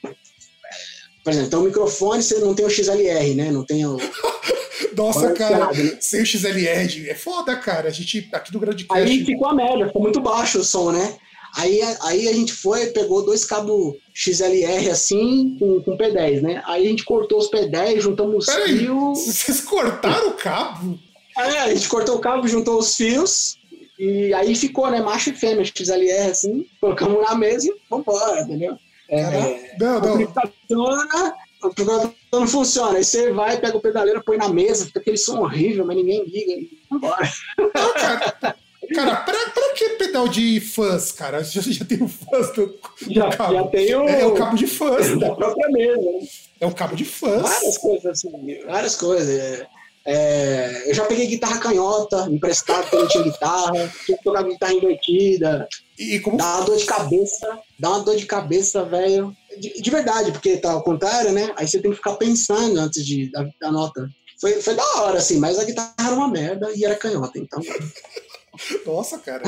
[1.23, 3.51] Por exemplo, tem um microfone, você não tem o XLR, né?
[3.51, 3.97] Não tem o.
[4.97, 5.99] Nossa, cara, balanceado, né?
[6.01, 7.89] sem o XLR é foda, cara.
[7.89, 11.17] A gente, aqui do Groundcast, Aí ficou a merda, ficou muito baixo o som, né?
[11.57, 16.63] Aí, aí a gente foi, pegou dois cabos XLR assim, com, com P10, né?
[16.67, 18.79] Aí a gente cortou os P10, juntamos os Peraí.
[18.79, 19.19] fios.
[19.21, 20.99] vocês cortaram o cabo?
[21.39, 23.57] É, a gente cortou o cabo, juntou os fios.
[23.97, 25.01] E aí ficou, né?
[25.01, 28.77] Macho e fêmea, XLR assim, colocamos na mesa e vambora, entendeu?
[29.09, 29.77] É.
[29.79, 31.35] Não, não.
[31.67, 32.99] O amplificador não funciona.
[32.99, 36.25] Aí você vai, pega o pedaleiro, põe na mesa, fica aquele som horrível, mas ninguém
[36.25, 37.29] liga vambora.
[37.59, 38.57] Não, cara.
[38.95, 41.43] Cara, pra, pra que pedal de fãs, cara?
[41.43, 43.55] Já, já tem o fãs do, Já, do cabo.
[43.55, 45.17] já tem o, É, o cabo de fãs.
[45.19, 46.27] da própria mesa, né?
[46.61, 47.43] É o cabo de fãs.
[47.43, 49.29] Várias coisas, assim, várias coisas.
[49.29, 49.67] É,
[50.07, 54.43] é, eu já peguei guitarra canhota, emprestado porque eu não tinha guitarra, tinha que tocar
[54.43, 55.67] guitarra invertida,
[55.99, 59.35] E como dá uma dor de cabeça, dá uma dor de cabeça, velho.
[59.59, 61.53] De, de verdade, porque tá ao contrário, né?
[61.57, 64.09] Aí você tem que ficar pensando antes de da, da nota.
[64.41, 67.61] Foi, foi da hora, assim, mas a guitarra era uma merda e era canhota, então.
[68.87, 69.43] Nossa, cara.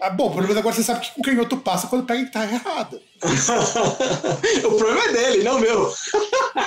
[0.00, 2.52] Ah, bom, pelo menos agora você sabe que o canhoto passa quando pega a guitarra
[2.52, 3.02] errada.
[4.64, 5.92] o problema é dele, não meu.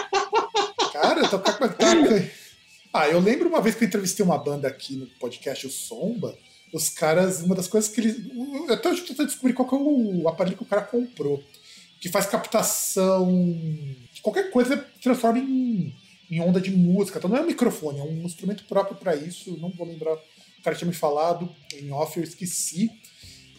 [0.92, 2.30] Cara, tocar com a guitarra.
[2.94, 6.38] Ah, eu lembro uma vez que eu entrevistei uma banda aqui no podcast, o Somba.
[6.74, 8.18] Os caras, uma das coisas que eles.
[8.68, 11.42] Eu até hoje tô tentando descobrir qual que é o aparelho que o cara comprou.
[12.02, 13.32] Que faz captação.
[14.22, 15.96] Qualquer coisa transforma em,
[16.30, 17.18] em onda de música.
[17.18, 19.58] Então não é um microfone, é um instrumento próprio para isso.
[19.58, 20.16] Não vou lembrar.
[20.16, 22.92] O cara tinha me falado em off, eu esqueci.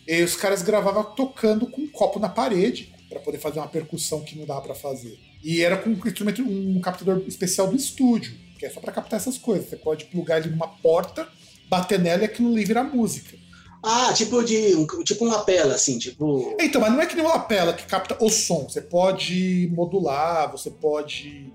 [0.07, 4.22] E os caras gravavam tocando com um copo na parede para poder fazer uma percussão
[4.22, 5.18] que não dava para fazer.
[5.43, 9.18] E era com um instrumento, um captador especial do estúdio, que é só para captar
[9.18, 9.68] essas coisas.
[9.68, 11.28] Você pode plugar ele numa porta,
[11.68, 13.36] bater nela e aquilo ali vira música.
[13.83, 14.74] Ah, tipo de.
[14.76, 16.55] um- tipo uma pela, assim, tipo.
[16.61, 18.68] Então, mas não é que nem uma lapela que capta o som.
[18.68, 21.53] Você pode modular, você pode.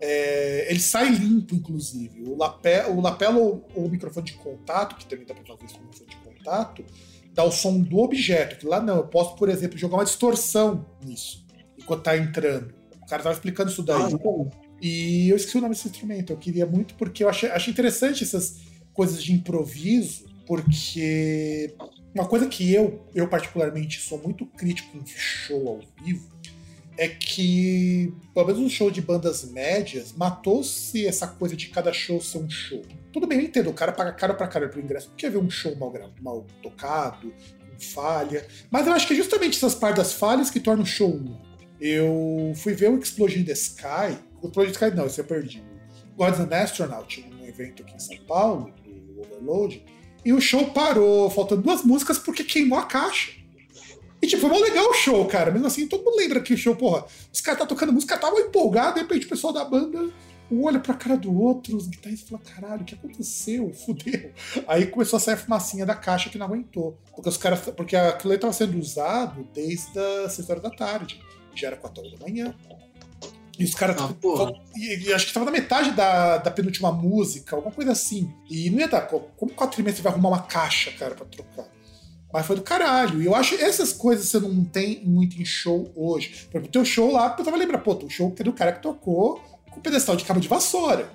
[0.00, 2.22] é, ele sai limpo, inclusive.
[2.24, 5.64] O lapela, o lapela ou ou o microfone de contato, que também dá para fazer
[5.66, 6.84] isso com microfone de contato,
[7.34, 8.56] dar o som do objeto.
[8.58, 11.44] Que lá não, eu posso, por exemplo, jogar uma distorção nisso,
[11.78, 12.74] enquanto tá entrando.
[13.02, 14.02] O cara tava explicando isso daí.
[14.02, 14.50] Ah,
[14.80, 16.32] E eu esqueci o nome desse instrumento.
[16.32, 18.56] Eu queria muito, porque eu achei, achei interessante essas
[18.92, 21.74] coisas de improviso, porque
[22.14, 26.36] uma coisa que eu, eu particularmente sou muito crítico em show ao vivo
[26.98, 32.20] é que, pelo menos no show de bandas médias, matou-se essa coisa de cada show
[32.20, 32.82] ser um show.
[33.12, 35.50] Tudo bem, eu entendo, o cara paga caro pra caralho pro ingresso, porque ver um
[35.50, 35.92] show mal,
[36.22, 38.46] mal tocado, com falha.
[38.70, 41.44] Mas eu acho que é justamente essas partes das falhas que tornam o show único.
[41.78, 44.16] Eu fui ver o Explosion the Sky.
[44.40, 45.62] O Explosion the Sky não, isso eu perdi.
[46.16, 49.84] Gods and Astronaut, num evento aqui em São Paulo, do Overload.
[50.26, 53.30] E o show parou, faltando duas músicas porque queimou a caixa.
[54.20, 55.52] E tipo, foi mó legal o show, cara.
[55.52, 58.40] Mesmo assim, todo mundo lembra que o show, porra, os caras tá tocando música, estavam
[58.40, 60.10] empolgados, de repente o pessoal da banda
[60.50, 63.72] um olha pra cara do outro, os guitarristas falam, caralho, o que aconteceu?
[63.74, 64.32] Fudeu.
[64.66, 66.98] Aí começou a sair a fumacinha da caixa que não aguentou.
[67.14, 67.60] Porque os caras.
[67.60, 71.20] Porque aquilo aí tava sendo usado desde as 6 horas da tarde.
[71.54, 72.54] Já era 4 horas da manhã.
[73.58, 73.96] E os caras.
[74.00, 74.12] Ah,
[74.76, 78.32] e, e acho que tava na metade da, da penúltima música, alguma coisa assim.
[78.50, 79.02] E não ia dar.
[79.02, 81.66] Como 4 e meia você vai arrumar uma caixa, cara, pra trocar?
[82.32, 83.22] Mas foi do caralho.
[83.22, 86.28] E eu acho essas coisas você não tem muito em show hoje.
[86.50, 88.52] Por exemplo, o teu show lá, eu tava lembrando, pô, o show que é do
[88.52, 89.40] cara que tocou
[89.70, 91.08] com pedestal de cabo de vassoura.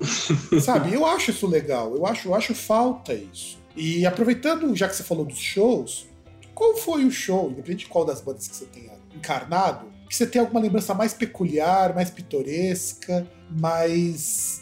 [0.60, 0.92] Sabe?
[0.92, 1.94] Eu acho isso legal.
[1.94, 3.58] Eu acho, eu acho falta isso.
[3.76, 6.06] E aproveitando, já que você falou dos shows,
[6.54, 10.26] qual foi o show, independente de qual das bandas que você tenha encarnado, que você
[10.26, 14.60] tem alguma lembrança mais peculiar, mais pitoresca, mais,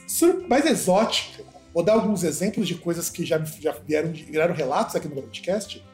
[0.49, 1.43] mais exótica?
[1.73, 5.85] Vou dar alguns exemplos de coisas que já, já vieram, viraram relatos aqui no podcast.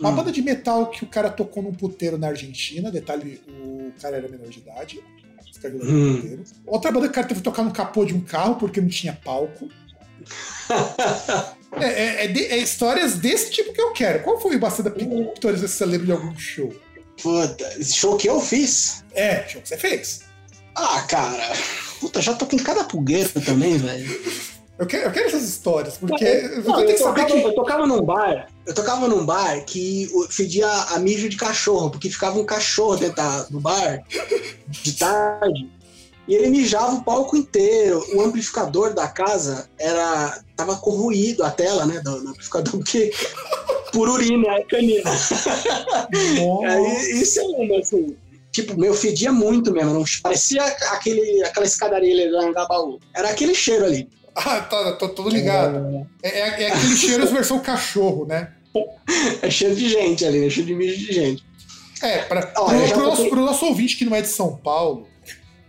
[0.00, 0.14] Uma Hum.
[0.16, 4.28] banda de metal que o cara tocou num puteiro na Argentina, detalhe, o cara era
[4.28, 5.02] menor de idade.
[5.64, 6.44] Hum.
[6.66, 8.88] Outra banda que o cara teve que tocar no capô de um carro porque não
[8.88, 9.68] tinha palco.
[11.72, 14.22] É, é- é de- é histórias desse tipo que eu quero.
[14.24, 16.74] Qual foi o bastante pitoresca que você lembra de algum show?
[17.22, 19.04] Puta, esse show que eu fiz.
[19.14, 20.22] É, show que você fez.
[20.74, 21.52] Ah, cara.
[22.00, 24.48] Puta, já tô com cada pulgueiro também, velho.
[24.78, 27.32] Eu quero, eu quero essas histórias, porque Não, eu eu, tocava, que.
[27.32, 28.48] eu tocava num bar.
[28.64, 33.24] Eu tocava num bar que fedia a mijo de cachorro, porque ficava um cachorro dentro
[33.50, 34.00] do bar
[34.68, 35.68] de tarde.
[36.28, 38.04] E ele mijava o palco inteiro.
[38.14, 40.38] O amplificador da casa era.
[40.54, 42.00] tava corroído a tela, né?
[42.00, 43.10] Do, do amplificador, porque.
[43.90, 45.10] Por urina, canina.
[46.68, 48.14] Aí, isso é uma, assim.
[48.52, 49.94] Tipo, meu, fedia muito mesmo.
[49.94, 52.98] Não, parecia aquele, aquela escadaria ali do Angabaú.
[53.14, 54.06] Era aquele cheiro ali.
[54.34, 56.06] Ah, tá, tô, tô ligado.
[56.22, 58.52] É, é, é aquele cheiro versão cachorro, né?
[59.40, 61.44] É cheiro de gente ali, é cheiro de mijo de gente.
[62.02, 65.08] É, já pro nosso, nosso ouvinte que não é de São Paulo,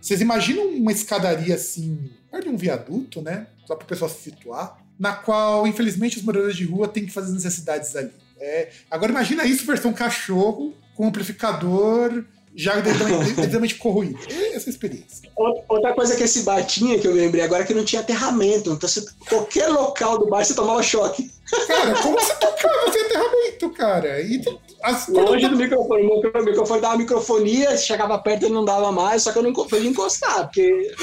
[0.00, 3.46] vocês imaginam uma escadaria assim, perto de um viaduto, né?
[3.66, 7.12] Só para o pessoal se situar, na qual, infelizmente, os moradores de rua têm que
[7.12, 8.10] fazer as necessidades ali.
[8.40, 12.24] É, agora imagina isso versão cachorro, com amplificador
[12.54, 14.18] já devidamente, corroído.
[14.28, 15.30] É essa experiência.
[15.36, 18.72] Outra- coisa que esse bar tinha, que eu lembrei agora, é que não tinha aterramento.
[18.72, 21.30] Então, você, qualquer local do bar você tomava choque.
[21.68, 24.20] Cara, como você tocava sem aterramento, cara?
[24.20, 26.02] E tem- as, Longe do microfone.
[26.06, 29.42] O micro- o microfone dava microfonia, chegava perto ele não dava mais, só que eu
[29.42, 30.94] não podia encostar, porque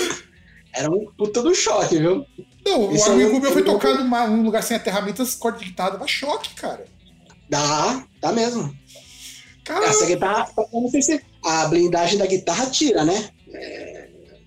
[0.74, 2.26] era um puta do choque, viu?
[2.66, 5.62] Não, o Isso amigo é um- meu foi numa- num lugar sem aterramento, as cordas
[5.62, 6.86] de guitarra dava choque, cara.
[7.50, 8.74] Dá, dá mesmo.
[9.64, 13.30] Cara, Essa guitarra, não sei se a blindagem da guitarra tira, né?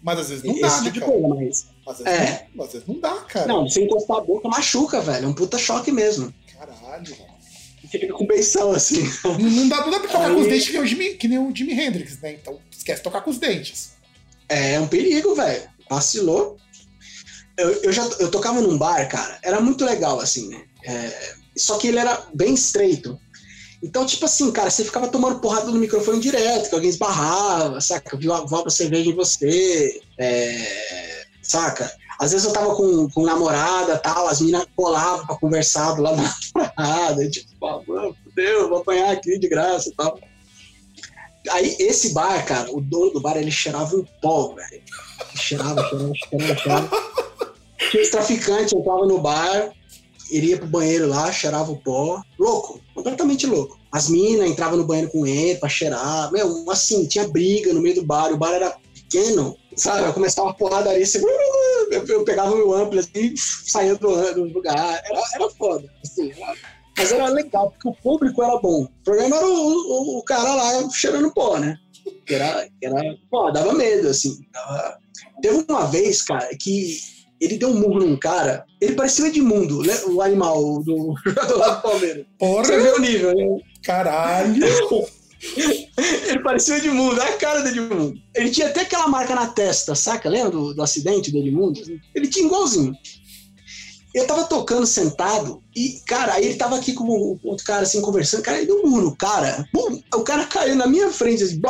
[0.02, 1.12] mas às vezes não dá, Esse né, tipo de cara?
[1.12, 1.66] coisa, mas.
[1.86, 2.46] Às vezes, É.
[2.54, 3.46] não, às vezes não dá, cara.
[3.46, 5.26] Não, se encostar a boca, machuca, velho.
[5.26, 6.32] É um puta choque mesmo.
[6.58, 7.39] Caralho, velho.
[7.90, 9.02] Fica com beição assim.
[9.24, 11.14] Não, não dá, não dá pra tocar Aí- com os dentes que nem, o Jimi,
[11.14, 12.32] que nem o Jimi Hendrix, né?
[12.40, 13.90] Então esquece de tocar com os dentes.
[14.48, 15.62] É um perigo, velho.
[15.88, 16.56] Vacilou.
[17.56, 19.38] Eu, eu já eu tocava num bar, cara.
[19.42, 20.62] Era muito legal, assim, né?
[20.84, 23.18] É, só que ele era bem estreito.
[23.82, 28.16] Então, tipo assim, cara, você ficava tomando porrada no microfone direto, que alguém esbarrava, saca?
[28.16, 31.90] Viu a voava cerveja em você, é, saca?
[32.20, 36.16] Às vezes eu tava com, com namorada tal, as meninas colavam pra conversar do lado
[36.54, 40.18] da namorada, tipo, pô, mano, fudeu, vou apanhar aqui de graça tal.
[41.48, 44.82] Aí, esse bar, cara, o dono do bar, ele cheirava um pó, velho.
[45.34, 46.90] Cheirava, cheirava, cheirava, cheirava.
[47.90, 49.72] Tinha os traficantes, entrava no bar,
[50.30, 52.20] iria pro banheiro lá, cheirava o pó.
[52.38, 53.78] Louco, completamente louco.
[53.90, 56.30] As minas entravam no banheiro com ele pra cheirar.
[56.30, 60.06] Meu, assim, tinha briga no meio do bar, o bar era pequeno, sabe?
[60.08, 61.20] Eu começava a porradaria, assim,
[61.90, 65.00] eu, eu pegava meu amplo assim, saía do, do lugar.
[65.04, 66.54] Era, era foda, assim, era-
[66.98, 68.82] mas era legal, porque o público era bom.
[68.82, 71.76] O problema era o, o, o cara lá cheirando pó, né?
[72.28, 74.36] Era, era, pô, dava medo, assim.
[74.52, 74.98] dava-
[75.40, 76.98] Teve uma vez, cara, que
[77.40, 79.94] ele deu um murro num cara, ele parecia o Edmundo, né?
[80.08, 82.26] o animal do jogador do Palmeiras.
[82.38, 82.64] Porra!
[82.64, 83.58] Você vê o nível, né?
[83.82, 84.54] Caralho!
[85.40, 88.20] ele parecia o Edmundo, a cara do Edmundo.
[88.34, 90.28] Ele tinha até aquela marca na testa, saca?
[90.28, 91.80] Lembra do, do acidente do Edmundo?
[92.14, 92.94] Ele tinha igualzinho.
[94.14, 98.02] Eu tava tocando sentado e, cara, aí ele tava aqui com o outro cara assim
[98.02, 99.64] conversando, cara, ele deu um murro no cara.
[99.72, 101.60] Bum, o cara caiu na minha frente, assim,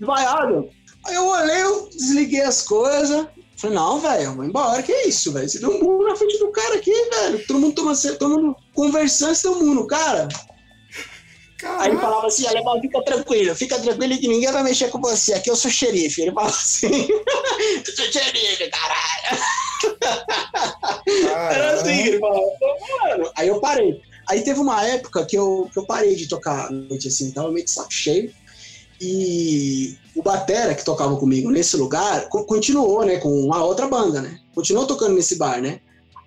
[0.00, 0.68] vaiado.
[1.04, 3.26] Aí eu olhei, eu desliguei as coisas.
[3.56, 4.82] Falei, não, velho, vou embora.
[4.82, 5.48] Que isso, velho?
[5.48, 7.46] Você deu um murro na frente do cara aqui, velho.
[7.46, 9.86] Todo mundo tomando, todo mundo conversando, você deu um murro no
[11.64, 15.34] Aí ele falava assim, alemão, fica tranquilo, fica tranquilo que ninguém vai mexer com você,
[15.34, 16.22] aqui eu sou xerife.
[16.22, 19.42] Ele falava assim, eu sou xerife, caralho.
[21.50, 22.50] Era assim, ele falava,
[23.02, 23.30] mano.
[23.36, 24.00] Aí eu parei.
[24.28, 27.50] Aí teve uma época que eu, que eu parei de tocar à noite, assim, tava
[27.50, 28.32] meio de saco cheio.
[29.00, 34.38] E o Batera, que tocava comigo nesse lugar, continuou, né, com uma outra banda, né?
[34.54, 35.80] Continuou tocando nesse bar, né?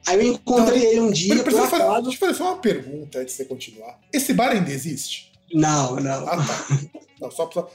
[0.07, 1.43] Aí eu encontrei então, ele um dia.
[1.43, 1.67] Por acaso...
[1.67, 3.99] fazer, deixa eu fazer só uma pergunta antes de você continuar.
[4.13, 5.31] Esse bar ainda existe?
[5.53, 6.27] Não, não.
[6.27, 6.67] Ah, tá.
[7.19, 7.61] Não, só pra.
[7.63, 7.67] uh,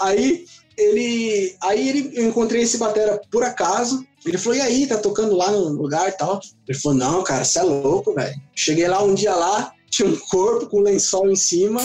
[0.00, 0.46] aí
[0.78, 1.56] ele.
[1.60, 4.06] Aí ele, eu encontrei esse batera por acaso.
[4.24, 6.40] Ele falou, e aí, tá tocando lá no lugar e tal?
[6.66, 8.40] Ele falou, não, cara, você é louco, velho.
[8.54, 11.80] Cheguei lá um dia lá, tinha um corpo com um lençol em cima,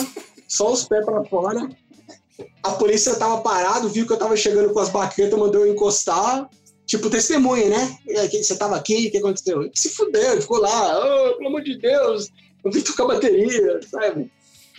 [0.46, 1.68] só os pés para fora.
[2.62, 6.48] A polícia tava parado, viu que eu tava chegando com as baquetas, mandou eu encostar
[6.88, 7.98] tipo, testemunha, né?
[8.32, 9.70] Você tava aqui, o que aconteceu?
[9.74, 12.30] Se fudeu, ficou lá, oh, pelo amor de Deus,
[12.64, 14.32] eu vim tocar bateria, sabe?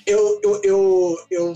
[0.06, 1.54] Eu, eu, eu, eu,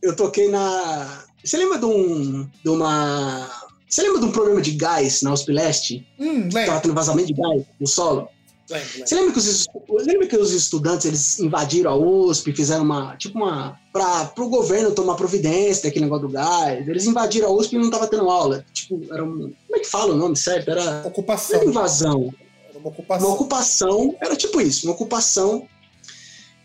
[0.00, 1.24] eu toquei na.
[1.44, 2.48] Você lembra de um.
[2.62, 3.50] de uma.
[3.88, 6.06] Você lembra de um problema de gás na USP Leste?
[6.18, 6.66] Hum, lembro.
[6.66, 8.28] Tava tendo vazamento de gás no solo?
[8.66, 13.16] Você lembra que, os, lembra que os estudantes eles invadiram a USP, fizeram uma.
[13.16, 13.78] Tipo uma.
[13.92, 16.86] para o governo tomar providência daquele negócio do gás.
[16.86, 18.64] Eles invadiram a USP e não tava tendo aula.
[18.72, 19.52] Tipo, era um.
[19.66, 20.70] Como é que fala o nome certo?
[20.70, 21.06] Era.
[21.06, 21.60] Ocupação.
[21.60, 22.34] Era invasão.
[22.68, 23.26] Era uma ocupação.
[23.26, 24.16] Uma ocupação.
[24.20, 25.68] Era tipo isso, uma ocupação.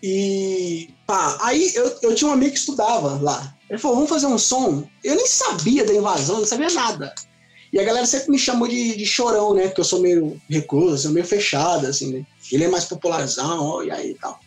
[0.02, 0.90] E.
[1.06, 3.56] pá, aí eu, eu tinha um amigo que estudava lá.
[3.70, 4.84] Ele falou, vamos fazer um som.
[5.04, 7.14] Eu nem sabia da invasão, não sabia nada.
[7.72, 9.68] E a galera sempre me chamou de, de chorão, né?
[9.68, 12.26] Porque eu sou meio recluso, sou meio fechado, assim, né?
[12.52, 14.40] Ele é mais popularzão, ó, e aí e tal.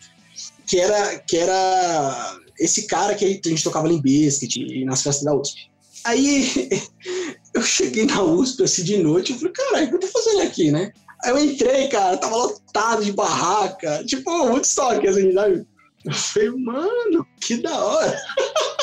[0.67, 5.33] Que era, que era esse cara que a gente tocava em Biscuit nas festas da
[5.33, 5.69] USP.
[6.03, 6.69] Aí
[7.53, 10.41] eu cheguei na USP assim de noite e falei, caralho, o que eu tô fazendo
[10.41, 10.91] aqui, né?
[11.23, 15.65] Aí eu entrei, cara, tava lotado de barraca, tipo, muito estoque, assim, sabe?
[16.05, 18.21] Eu falei, mano, que da hora.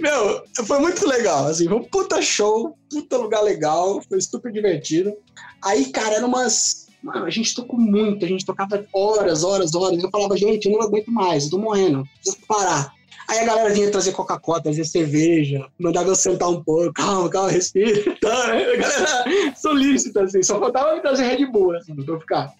[0.00, 5.12] Meu, foi muito legal, assim, foi um puta show, puta lugar legal, foi super divertido.
[5.62, 6.86] Aí, cara, eram umas.
[7.02, 10.02] Mano, a gente tocou muito, a gente tocava horas, horas, horas.
[10.02, 12.92] Eu falava, gente, eu não aguento mais, eu tô morrendo, preciso parar.
[13.28, 17.50] Aí a galera vinha trazer Coca-Cola, trazer cerveja, mandava eu sentar um pouco, calma, calma,
[17.50, 18.16] respira.
[18.20, 18.64] Tá, né?
[18.64, 22.54] A galera solícita, assim, só faltava me trazer Red Bull, assim, pra eu ficar.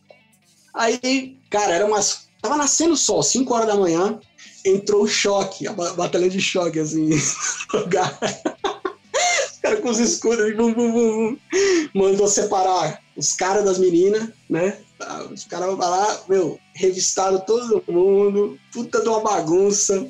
[0.74, 2.28] Aí, cara, era umas.
[2.42, 4.20] Tava nascendo o sol, 5 horas da manhã
[4.64, 7.10] entrou o choque, a batalha de choque, assim,
[7.72, 8.18] lugar.
[9.52, 11.36] Os caras com os escudos, bum, bum, bum,
[11.94, 14.78] mandou separar os caras das meninas, né?
[15.32, 20.08] Os caras vão lá, meu, revistaram todo mundo, puta de uma bagunça.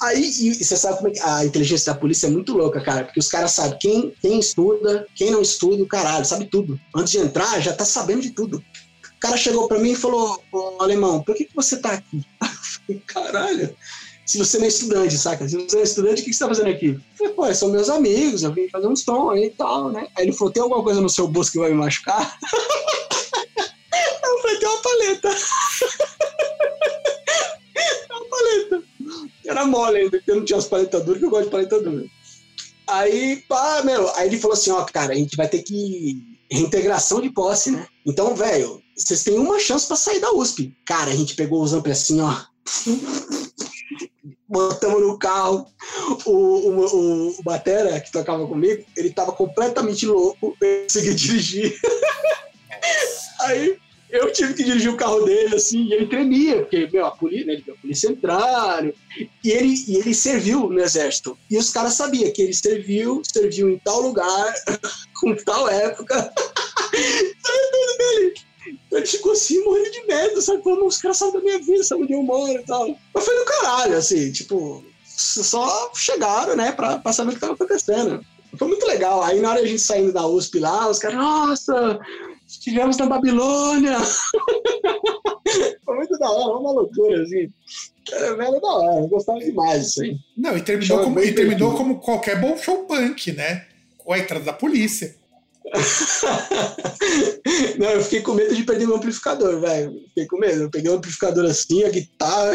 [0.00, 3.04] Aí, e, você sabe como é que a inteligência da polícia é muito louca, cara,
[3.04, 6.78] porque os caras sabem quem, quem estuda, quem não estuda, caralho, sabe tudo.
[6.94, 8.62] Antes de entrar, já tá sabendo de tudo.
[9.16, 10.40] O cara chegou para mim e falou:
[10.78, 12.24] Alemão, por que, que você tá aqui?
[13.06, 13.76] Caralho,
[14.28, 15.48] se você não é estudante, saca?
[15.48, 16.88] Se você não é estudante, o que, você tá fazendo aqui?
[16.88, 20.06] Eu falei, pô, são meus amigos, eu vim fazer um som aí e tal, né?
[20.16, 22.38] Aí ele falou: tem alguma coisa no seu bolso que vai me machucar?
[24.22, 25.30] Eu falei: tem uma paleta.
[28.10, 28.82] uma paleta.
[29.46, 31.80] Era mole ainda, porque eu não tinha as paletas duras, que eu gosto de paleta
[31.80, 32.04] dura.
[32.86, 37.20] Aí, pá, meu, aí ele falou assim: ó, cara, a gente vai ter que reintegração
[37.20, 37.86] de posse, né?
[38.06, 40.74] Então, velho, vocês têm uma chance para sair da USP.
[40.86, 42.34] Cara, a gente pegou os amplos assim, ó.
[44.48, 45.66] Botamos no carro.
[46.24, 50.56] O, o, o, Batera, que tocava comigo, ele tava completamente louco.
[50.60, 51.78] Eu consegui dirigir.
[53.42, 53.78] Aí
[54.10, 57.46] eu tive que dirigir o carro dele, assim, e ele tremia, porque, meu, a polícia,
[57.46, 58.92] né, a polícia entraram,
[59.44, 61.36] e ele, e ele serviu no exército.
[61.50, 64.54] E os caras sabiam que ele serviu, serviu em tal lugar,
[65.20, 66.32] com tal época.
[68.90, 70.62] Ele ficou assim, morrendo de medo, sabe?
[70.62, 72.88] Como os caras sabem da minha vida, sabem onde eu moro e tal.
[73.14, 77.52] Mas foi do caralho, assim, tipo, só chegaram, né, pra, pra saber o que tava
[77.52, 78.24] acontecendo.
[78.56, 79.22] Foi muito legal.
[79.22, 81.98] Aí na hora a gente saindo da USP lá, os caras, nossa,
[82.46, 83.98] estivemos na Babilônia.
[85.84, 87.50] foi muito da hora, uma loucura, assim.
[88.10, 90.16] Era velho da hora, eu gostava demais disso aí.
[90.34, 93.66] Não, e terminou, como, e terminou como qualquer bom show punk, né?
[94.04, 95.14] Ou a entrada da polícia.
[97.78, 100.00] Não, eu fiquei com medo de perder meu amplificador, velho.
[100.08, 100.62] Fiquei com medo.
[100.62, 102.52] Eu peguei o amplificador assim, a guitarra,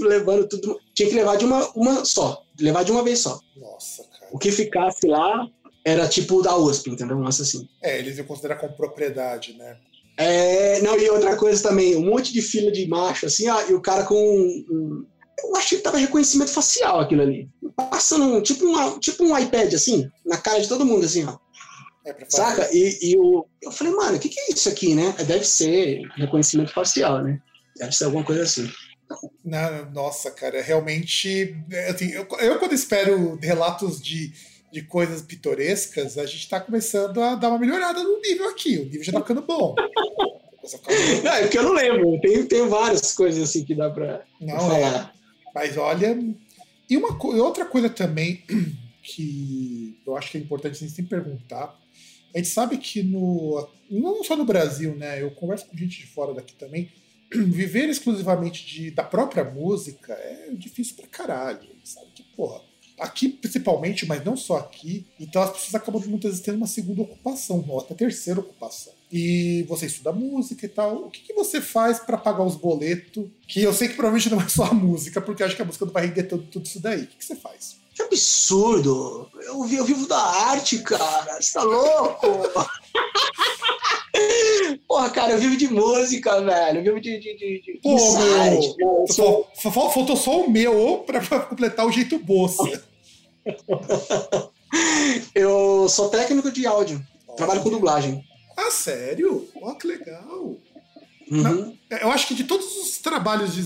[0.00, 0.78] levando tudo.
[0.94, 2.42] Tinha que levar de uma, uma só.
[2.58, 3.38] Levar de uma vez só.
[3.56, 4.30] Nossa, cara.
[4.32, 5.46] O que ficasse lá
[5.84, 7.18] era tipo da USP, entendeu?
[7.18, 7.68] Nossa, assim.
[7.82, 9.76] É, eles iam considerar como propriedade, né?
[10.16, 13.74] É, não, e outra coisa também, um monte de fila de macho, assim, ó, e
[13.74, 14.16] o cara com.
[14.16, 15.04] Um,
[15.42, 17.48] eu acho que tava reconhecimento facial aquilo ali.
[17.90, 21.36] Passando tipo, uma, tipo um iPad, assim, na cara de todo mundo, assim, ó.
[22.04, 22.68] É Saca?
[22.72, 25.14] E, e o, eu falei, mano, o que, que é isso aqui, né?
[25.26, 27.40] Deve ser reconhecimento facial, né?
[27.76, 28.70] Deve ser alguma coisa assim.
[29.44, 31.56] Não, nossa, cara, realmente.
[31.88, 34.32] Assim, eu, eu, quando espero relatos de,
[34.70, 38.78] de coisas pitorescas, a gente tá começando a dar uma melhorada no nível aqui.
[38.78, 39.74] O nível já tá ficando bom.
[41.22, 42.18] Não, é porque eu não lembro.
[42.22, 45.14] Tem, tem várias coisas assim que dá pra, não, pra falar.
[45.14, 45.50] É.
[45.54, 46.18] Mas olha.
[46.88, 48.42] E uma outra coisa também
[49.04, 51.78] que eu acho que é importante a gente sempre perguntar.
[52.34, 53.68] A gente sabe que no.
[53.90, 55.22] Não só no Brasil, né?
[55.22, 56.90] Eu converso com gente de fora daqui também.
[57.32, 61.68] Viver exclusivamente de, da própria música é difícil pra caralho.
[61.84, 62.60] Sabe que, porra.
[62.98, 65.06] Aqui principalmente, mas não só aqui.
[65.18, 69.62] Então as pessoas acabam muitas vezes tendo uma segunda ocupação, ou até terceira ocupação e
[69.68, 71.04] você estuda música e tal.
[71.04, 73.28] O que, que você faz para pagar os boletos?
[73.46, 75.84] Que eu sei que provavelmente não é só a música, porque acho que a música
[75.84, 77.02] não vai render tudo, tudo isso daí.
[77.02, 77.76] O que, que você faz?
[77.94, 79.30] Que absurdo!
[79.42, 81.40] Eu, eu vivo da arte, cara.
[81.40, 82.26] Você tá louco?
[84.88, 86.80] Porra, cara, eu vivo de música, velho.
[86.80, 87.18] Eu vivo de.
[87.18, 89.04] de, de, de Pô, site, meu.
[89.08, 89.48] Sou...
[89.56, 92.82] Faltou só o meu pra, pra completar o jeito bolsa.
[95.34, 97.04] eu sou técnico de áudio.
[97.36, 98.24] Trabalho com dublagem.
[98.56, 99.48] Ah, sério?
[99.56, 100.56] Ó, oh, que legal.
[101.30, 101.76] Uhum.
[101.90, 103.64] eu acho que de todos os trabalhos de,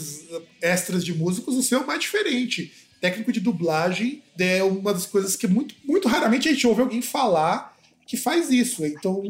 [0.63, 2.73] extras de músicos, o seu é o mais diferente.
[3.01, 7.01] Técnico de dublagem é uma das coisas que muito, muito raramente a gente ouve alguém
[7.01, 7.77] falar
[8.07, 8.85] que faz isso.
[8.85, 9.23] Então,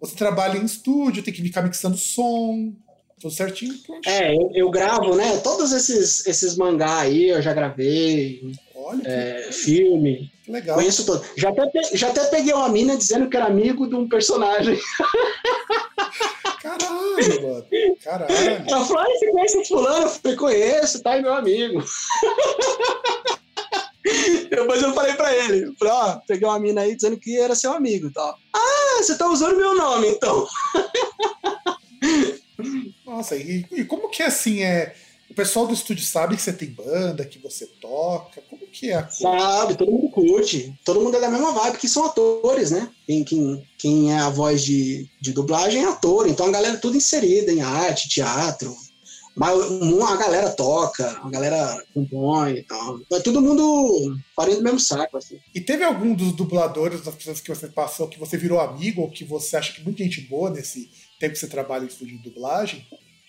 [0.00, 2.72] você trabalha em estúdio, tem que ficar mixando som,
[3.22, 3.74] tudo certinho.
[3.86, 4.08] Pronto.
[4.08, 5.36] É, eu, eu, gravo, né?
[5.38, 8.52] Todos esses, esses mangá aí eu já gravei.
[8.74, 10.30] Olha, é, filme.
[10.48, 10.76] Legal.
[10.76, 11.24] Conheço todo.
[11.36, 14.76] Já até, já até peguei uma mina dizendo que era amigo de um personagem.
[16.60, 17.66] Caralho, mano.
[18.02, 18.34] Caralho.
[18.66, 20.04] Ela falou: ah, você conhece fulano?
[20.04, 21.16] Eu falei, conheço, tá?
[21.16, 21.84] É meu amigo.
[24.72, 27.72] Depois eu falei pra ele, falei, ó, peguei uma mina aí dizendo que era seu
[27.72, 28.36] amigo e tal.
[28.54, 30.46] Ah, você tá usando meu nome, então.
[33.04, 34.94] Nossa, e, e como que é assim, é
[35.32, 38.42] o pessoal do estúdio sabe que você tem banda, que você toca?
[38.50, 39.08] Como que é?
[39.08, 40.74] Sabe, todo mundo curte.
[40.84, 42.90] Todo mundo é da mesma vibe, que são atores, né?
[43.06, 46.28] Quem, quem, quem é a voz de, de dublagem é ator.
[46.28, 48.76] Então a galera é tudo inserida em arte, teatro.
[49.34, 49.58] Mas
[50.02, 53.00] a galera toca, a galera compõe e tal.
[53.10, 55.38] É todo mundo farinha do mesmo saco, assim.
[55.54, 59.10] E teve algum dos dubladores, das pessoas que você passou, que você virou amigo, ou
[59.10, 62.30] que você acha que muita gente boa nesse tempo que você trabalha em estúdio de
[62.30, 62.86] dublagem?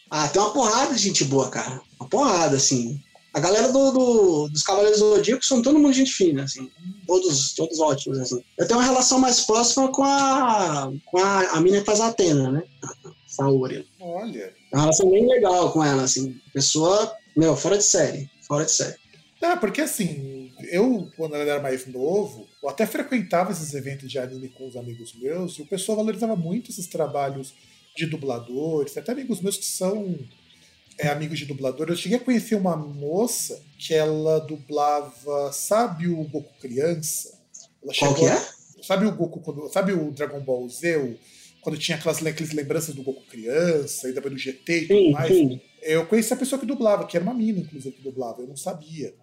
[0.09, 1.81] Ah, tem uma porrada de gente boa, cara.
[1.99, 3.01] Uma porrada, assim.
[3.33, 6.69] A galera do, do dos Cavaleiros do Zodíaco são todo mundo gente fina, assim.
[7.07, 8.43] Todos, todos ótimos, assim.
[8.57, 12.07] Eu tenho uma relação mais próxima com a, com a, a mina que faz a
[12.07, 12.63] Atena, né?
[13.25, 13.87] Saori.
[13.99, 14.53] Olha.
[14.73, 16.41] É uma relação bem legal com ela, assim.
[16.51, 18.27] Pessoa, meu, fora de série.
[18.47, 18.95] Fora de série.
[19.39, 24.17] É, porque assim, eu, quando eu era mais novo, eu até frequentava esses eventos de
[24.17, 27.53] anime com os amigos meus, e o pessoal valorizava muito esses trabalhos
[27.95, 30.17] de dubladores, até amigos meus que são
[30.97, 31.89] é, amigos de dublador.
[31.89, 37.37] Eu cheguei a conhecer uma moça que ela dublava, sabe o Goku criança?
[37.83, 38.41] Ela Qual que é?
[38.81, 41.19] Sabe o Goku, quando, sabe o Dragon Ball Z, o,
[41.63, 45.33] quando tinha aquelas, aquelas lembranças do Goku criança, ainda do GT e tudo mais?
[45.33, 45.61] Sim.
[45.81, 48.41] Eu conheci a pessoa que dublava, que era uma mina, inclusive, que dublava.
[48.41, 49.13] Eu não sabia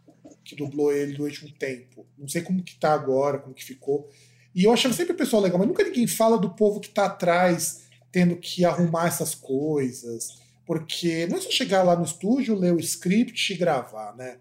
[0.44, 2.06] que dublou ele durante um tempo.
[2.18, 4.10] Não sei como que tá agora, como que ficou.
[4.54, 7.06] E eu achava sempre o pessoal legal, mas nunca ninguém fala do povo que tá
[7.06, 10.40] atrás tendo que arrumar essas coisas.
[10.66, 14.38] Porque não é só chegar lá no estúdio, ler o script e gravar, né?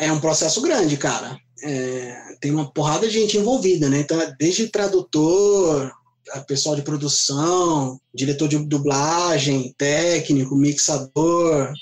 [0.00, 1.38] É um processo grande, cara.
[1.62, 4.00] É, tem uma porrada de gente envolvida, né?
[4.00, 5.92] Então, desde tradutor,
[6.46, 11.72] pessoal de produção, diretor de dublagem, técnico, mixador.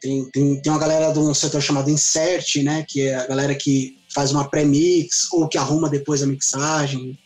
[0.00, 2.84] Tem, tem, tem uma galera de um setor chamado Insert, né?
[2.88, 7.18] Que é a galera que faz uma pré-mix ou que arruma depois a mixagem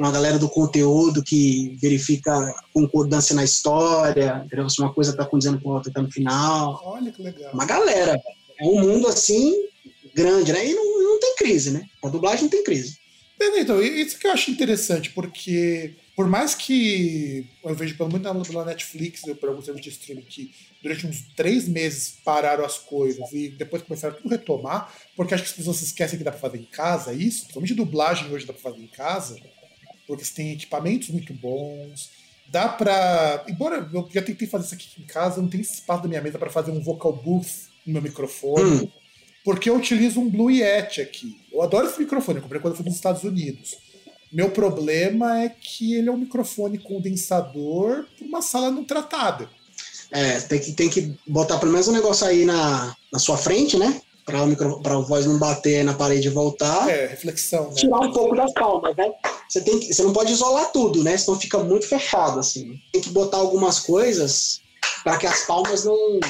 [0.00, 2.32] uma galera do conteúdo que verifica
[2.72, 4.68] concordância na história, entendeu?
[4.68, 6.80] se uma coisa está condizendo com a outra tá no final.
[6.84, 7.52] Olha que legal.
[7.52, 8.18] Uma galera.
[8.58, 9.54] É um mundo assim
[10.14, 10.66] grande, né?
[10.66, 11.86] E não, não tem crise, né?
[12.02, 12.98] A dublagem não tem crise.
[13.42, 18.64] Então, isso que eu acho interessante, porque por mais que eu vejo pelo menos na,
[18.64, 23.48] Netflix, por alguns serviços de streaming, que durante uns três meses pararam as coisas e
[23.48, 26.40] depois começaram a tudo retomar, porque acho que as pessoas se esquecem que dá pra
[26.40, 29.40] fazer em casa isso, principalmente dublagem hoje dá pra fazer em casa,
[30.06, 32.10] porque você tem equipamentos muito bons,
[32.48, 33.44] dá pra.
[33.48, 36.38] Embora eu já tentei fazer isso aqui em casa, não tenho espaço da minha mesa
[36.38, 38.82] para fazer um vocal booth no meu microfone.
[38.82, 38.99] Hum.
[39.44, 41.40] Porque eu utilizo um Blue Yeti aqui.
[41.52, 43.76] Eu adoro esse microfone, eu comprei quando eu fui nos Estados Unidos.
[44.32, 49.48] Meu problema é que ele é um microfone condensador para uma sala não tratada.
[50.10, 53.76] É, tem que, tem que botar pelo menos um negócio aí na, na sua frente,
[53.76, 54.00] né?
[54.24, 56.88] Para micro, a voz não bater na parede e voltar.
[56.88, 57.74] É, reflexão, né?
[57.74, 59.10] Tirar um pouco das palmas, né?
[59.48, 61.16] Você, tem que, você não pode isolar tudo, né?
[61.16, 62.78] Senão fica muito fechado, assim.
[62.92, 64.60] Tem que botar algumas coisas
[65.02, 66.20] para que as palmas não,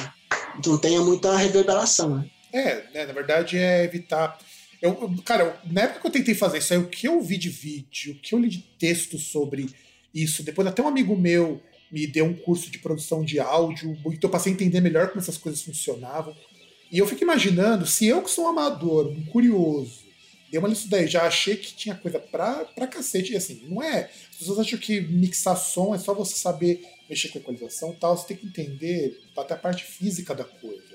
[0.65, 2.25] não tenha muita reverberação, né?
[2.51, 4.37] É, né, na verdade é evitar.
[4.81, 7.49] Eu, cara, na época que eu tentei fazer isso aí, o que eu vi de
[7.49, 9.69] vídeo, o que eu li de texto sobre
[10.13, 14.27] isso, depois até um amigo meu me deu um curso de produção de áudio, então
[14.27, 16.35] eu passei a entender melhor como essas coisas funcionavam.
[16.91, 20.03] E eu fico imaginando, se eu que sou um amador, um curioso,
[20.49, 23.31] dei uma lista daí, já achei que tinha coisa pra, pra cacete.
[23.31, 24.09] E assim, não é.
[24.31, 28.17] As pessoas acham que mixar som é só você saber mexer com equalização e tal,
[28.17, 30.90] você tem que entender até a parte física da coisa.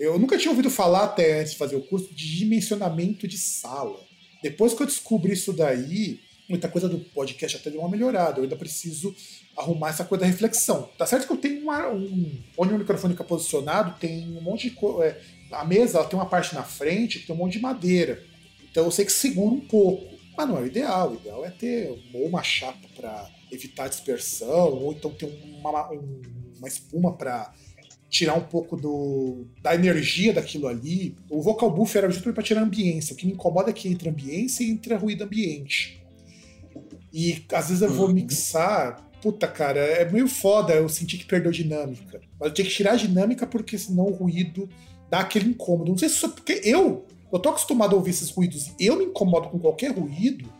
[0.00, 4.00] Eu nunca tinha ouvido falar até antes de fazer o curso de dimensionamento de sala.
[4.42, 8.38] Depois que eu descobri isso daí, muita coisa do podcast até deu uma melhorada.
[8.38, 9.14] Eu ainda preciso
[9.54, 10.88] arrumar essa coisa da reflexão.
[10.96, 12.42] Tá certo que eu tenho uma, um.
[12.56, 14.76] Onde o microfone fica posicionado, tem um monte de.
[15.02, 15.20] É,
[15.52, 18.24] a mesa ela tem uma parte na frente que tem um monte de madeira.
[18.70, 20.18] Então eu sei que segura um pouco.
[20.34, 21.10] Mas não é o ideal.
[21.10, 26.68] O ideal é ter ou uma chapa para evitar dispersão, ou então ter uma, uma
[26.68, 27.52] espuma para
[28.10, 31.14] tirar um pouco do, da energia daquilo ali.
[31.30, 33.14] O vocal buffer era justamente para tirar a ambiência.
[33.14, 36.02] O que me incomoda é que entra ambiência e entra ruído ambiente.
[37.12, 38.14] E às vezes eu vou uhum.
[38.14, 39.08] mixar.
[39.22, 42.20] Puta, cara, é meio foda eu sentir que perdeu dinâmica.
[42.38, 44.68] Mas eu tinha que tirar a dinâmica porque senão o ruído
[45.08, 45.92] dá aquele incômodo.
[45.92, 48.96] Não sei se só porque eu, eu tô acostumado a ouvir esses ruídos e eu
[48.96, 50.52] me incomodo com qualquer ruído.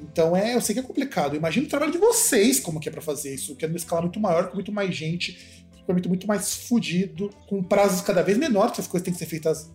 [0.00, 1.34] Então é, eu sei que é complicado.
[1.34, 4.02] Imagina o trabalho de vocês como que é para fazer isso, que é numa escala
[4.02, 8.74] muito maior, com muito mais gente permite muito mais fudido, com prazos cada vez menores,
[8.74, 9.70] que as coisas têm que ser feitas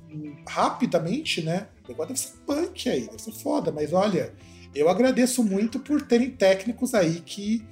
[0.47, 1.67] rapidamente, né?
[1.85, 4.33] O negócio deve ser punk aí, deve ser foda, mas olha,
[4.73, 7.65] eu agradeço muito por terem técnicos aí que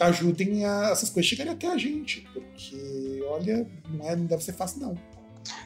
[0.00, 4.52] ajudem a essas coisas chegarem até a gente, porque, olha, não, é, não deve ser
[4.52, 4.94] fácil, não.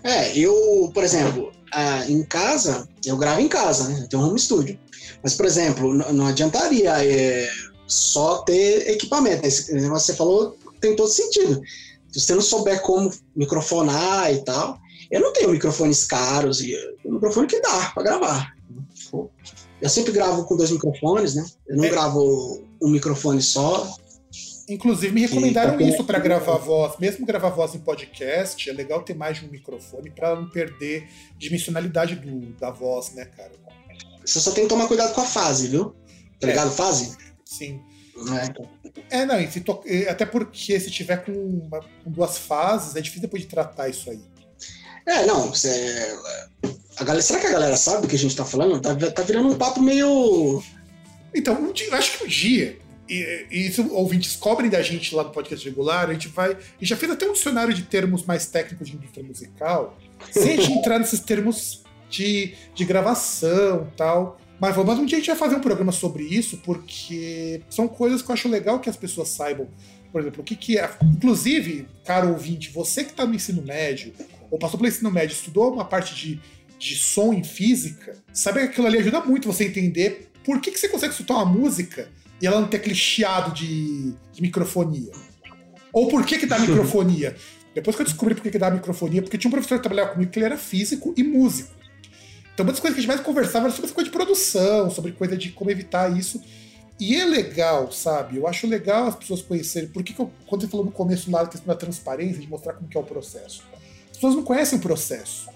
[0.04, 1.52] É, eu, por exemplo,
[2.08, 4.00] em casa, eu gravo em casa, né?
[4.02, 4.78] Eu tenho um home studio.
[5.22, 7.48] Mas, por exemplo, não adiantaria é,
[7.86, 9.46] só ter equipamento.
[9.46, 11.60] Esse negócio que você falou tem todo sentido.
[12.12, 14.78] Se você não souber como microfonar e tal,
[15.10, 18.54] eu não tenho microfones caros e um microfone que dá para gravar.
[19.80, 21.44] Eu sempre gravo com dois microfones, né?
[21.68, 21.88] Eu não é.
[21.88, 23.96] gravo um microfone só.
[24.68, 26.94] Inclusive, me recomendaram tá isso para gravar voz.
[26.98, 31.08] Mesmo gravar voz em podcast, é legal ter mais de um microfone para não perder
[31.38, 33.52] dimensionalidade do, da voz, né, cara?
[34.24, 35.94] Você só tem que tomar cuidado com a fase, viu?
[36.38, 36.68] Tá ligado?
[36.68, 36.74] É.
[36.74, 37.16] Fase?
[37.44, 37.80] Sim.
[38.32, 38.79] É,
[39.10, 39.82] é não, to...
[40.08, 44.10] até porque se tiver com, uma, com, duas fases, é difícil depois de tratar isso
[44.10, 44.20] aí.
[45.06, 46.16] É, não, você...
[46.96, 48.80] a galera, será que a galera sabe o que a gente tá falando?
[48.80, 50.62] Tá, tá virando um papo meio.
[51.34, 52.78] Então, um dia, acho que um dia,
[53.10, 56.56] e, e isso ouvintes cobrem da gente lá no podcast regular, a gente vai.
[56.80, 59.98] E já fez até um dicionário de termos mais técnicos de indústria musical,
[60.30, 64.39] sem a gente entrar nesses termos de, de gravação e tal.
[64.60, 68.20] Mas vamos, um dia a gente vai fazer um programa sobre isso, porque são coisas
[68.20, 69.66] que eu acho legal que as pessoas saibam.
[70.12, 70.90] Por exemplo, o que, que é.
[71.02, 74.12] Inclusive, caro ouvinte, você que está no ensino médio,
[74.50, 76.40] ou passou pelo ensino médio, estudou uma parte de,
[76.78, 80.78] de som em física, sabe que aquilo ali ajuda muito você entender por que, que
[80.78, 82.08] você consegue escutar uma música
[82.40, 85.12] e ela não ter aquele chiado de, de microfonia.
[85.92, 87.34] Ou por que, que dá microfonia.
[87.74, 90.12] Depois que eu descobri por que, que dá microfonia, porque tinha um professor que trabalhava
[90.12, 91.79] comigo que ele era físico e músico.
[92.54, 94.90] Então, uma das coisas que a gente mais conversava era sobre essa coisa de produção,
[94.90, 96.42] sobre coisa de como evitar isso.
[96.98, 98.36] E é legal, sabe?
[98.36, 99.88] Eu acho legal as pessoas conhecerem.
[99.88, 102.48] Por que, que eu, quando você falou no começo lá da questão da transparência, de
[102.48, 103.62] mostrar como que é o processo?
[104.10, 105.48] As pessoas não conhecem o processo.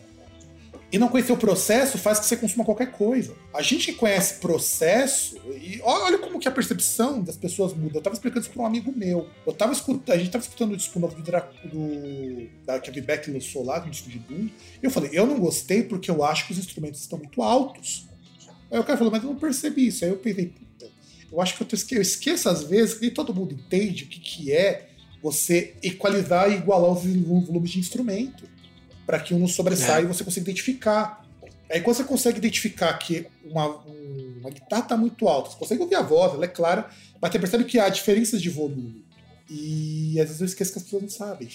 [0.94, 3.34] E não conhecer o processo faz que você consuma qualquer coisa.
[3.52, 7.98] A gente que conhece processo, e olha como que a percepção das pessoas muda.
[7.98, 9.28] Eu tava explicando isso para um amigo meu.
[9.44, 11.22] Eu tava escutando, a gente tava escutando o disco novo do,
[11.68, 14.50] do da, a Vivek lançou lá, do disco de Doom, e
[14.84, 18.06] eu falei, eu não gostei porque eu acho que os instrumentos estão muito altos.
[18.70, 20.04] Aí o cara falou, mas eu não percebi isso.
[20.04, 20.88] Aí eu pensei, puta,
[21.32, 24.06] eu acho que eu, esque eu esqueço às vezes que nem todo mundo entende o
[24.06, 24.90] que, que é
[25.20, 28.53] você equalizar e igualar os volumes de instrumento
[29.06, 30.05] para que um não sobressaia é.
[30.05, 31.24] e você consiga identificar.
[31.70, 35.82] Aí quando você consegue identificar que uma, um, uma guitarra tá muito alta, você consegue
[35.82, 36.89] ouvir a voz, ela é clara,
[37.20, 39.05] mas você percebe que há diferenças de volume.
[39.48, 41.48] E às vezes eu esqueço que as pessoas não sabem.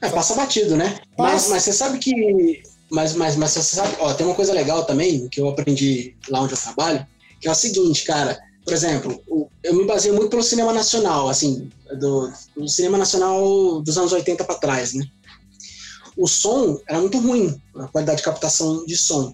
[0.00, 0.98] É, passa batido, né?
[1.16, 2.62] Mas, mas você sabe que.
[2.90, 3.96] Mas, mas, mas você sabe.
[3.98, 7.06] Ó, tem uma coisa legal também que eu aprendi lá onde eu trabalho,
[7.40, 8.38] que é o seguinte, cara.
[8.64, 9.22] Por exemplo,
[9.62, 14.44] eu me baseio muito pelo cinema nacional, assim, do, do cinema nacional dos anos 80
[14.44, 15.06] para trás, né?
[16.18, 19.32] O som era muito ruim, a qualidade de captação de som.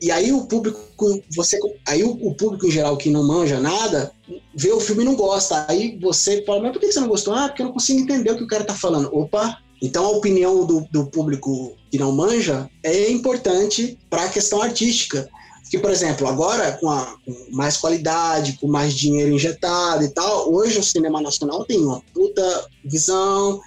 [0.00, 4.12] E aí o público, você, aí o, público em geral que não manja nada,
[4.54, 5.64] vê o filme e não gosta.
[5.68, 7.34] Aí você fala, mas por que você não gostou?
[7.34, 9.08] Ah, porque eu não consigo entender o que o cara tá falando.
[9.12, 14.62] Opa, então a opinião do, do público que não manja é importante para a questão
[14.62, 15.28] artística.
[15.70, 20.52] Que, por exemplo, agora com, a, com mais qualidade, com mais dinheiro injetado e tal,
[20.54, 23.60] hoje o cinema nacional tem uma puta visão,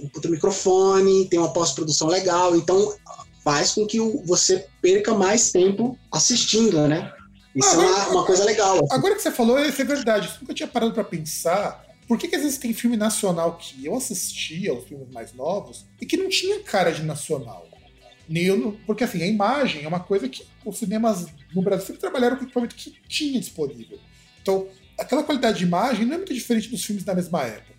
[0.00, 2.94] um puta microfone, tem uma pós-produção legal, então
[3.42, 7.12] faz com que você perca mais tempo assistindo, né?
[7.54, 8.76] Isso agora, é uma, uma, coisa legal.
[8.76, 8.94] Assim.
[8.94, 10.28] Agora que você falou, isso é verdade.
[10.28, 13.84] Eu nunca tinha parado para pensar por que, que às vezes tem filme nacional que
[13.84, 17.66] eu assistia, os filmes mais novos, e que não tinha cara de nacional?
[18.86, 22.42] Porque assim, a imagem é uma coisa que os cinemas no Brasil sempre trabalharam com
[22.42, 23.98] o equipamento que tinha disponível.
[24.42, 24.68] Então,
[24.98, 27.75] aquela qualidade de imagem não é muito diferente dos filmes da mesma época.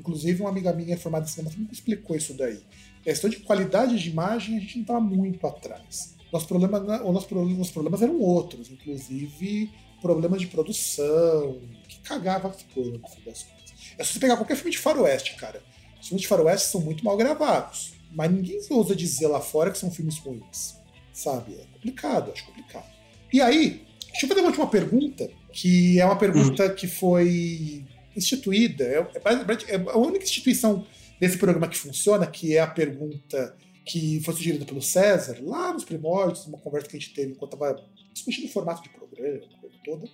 [0.00, 2.60] Inclusive, uma amiga minha formada em cinema me explicou isso daí.
[3.00, 6.16] A questão de qualidade de imagem, a gente não estava muito atrás.
[6.32, 9.70] Nosso problema, o nosso problema, os problemas eram outros, inclusive
[10.00, 13.74] problemas de produção, que cagava as coisas, no fim das contas.
[13.98, 15.62] É só você pegar qualquer filme de faroeste, cara.
[16.00, 17.92] Os filmes de faroeste são muito mal gravados.
[18.12, 20.76] Mas ninguém ousa dizer lá fora que são filmes ruins.
[21.12, 21.54] Sabe?
[21.54, 22.90] É complicado, acho complicado.
[23.30, 26.74] E aí, deixa eu fazer uma última pergunta, que é uma pergunta hum.
[26.74, 27.84] que foi
[28.16, 28.84] instituída.
[28.84, 30.86] É, é, é a única instituição
[31.20, 35.84] desse programa que funciona, que é a pergunta que foi sugerida pelo César, lá nos
[35.84, 39.76] primórdios, numa conversa que a gente teve enquanto estava discutindo o formato de programa, coisa
[39.84, 40.08] toda.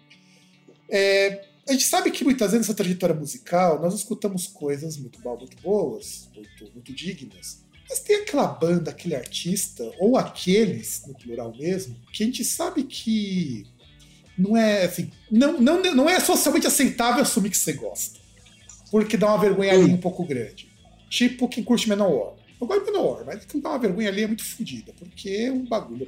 [0.90, 5.56] É, a gente sabe que muitas vezes nessa trajetória musical nós escutamos coisas muito, muito
[5.62, 11.96] boas, muito, muito dignas, mas tem aquela banda, aquele artista, ou aqueles, no plural mesmo,
[12.12, 13.64] que a gente sabe que
[14.38, 18.18] não é assim, não, não, não é socialmente aceitável assumir que você gosta.
[18.90, 20.68] Porque dá uma vergonha ali um pouco grande.
[21.08, 22.36] Tipo quem curte Menor.
[22.60, 25.52] Eu gosto de Menor, mas quem dá uma vergonha ali é muito fodida, porque é
[25.52, 26.06] um bagulho.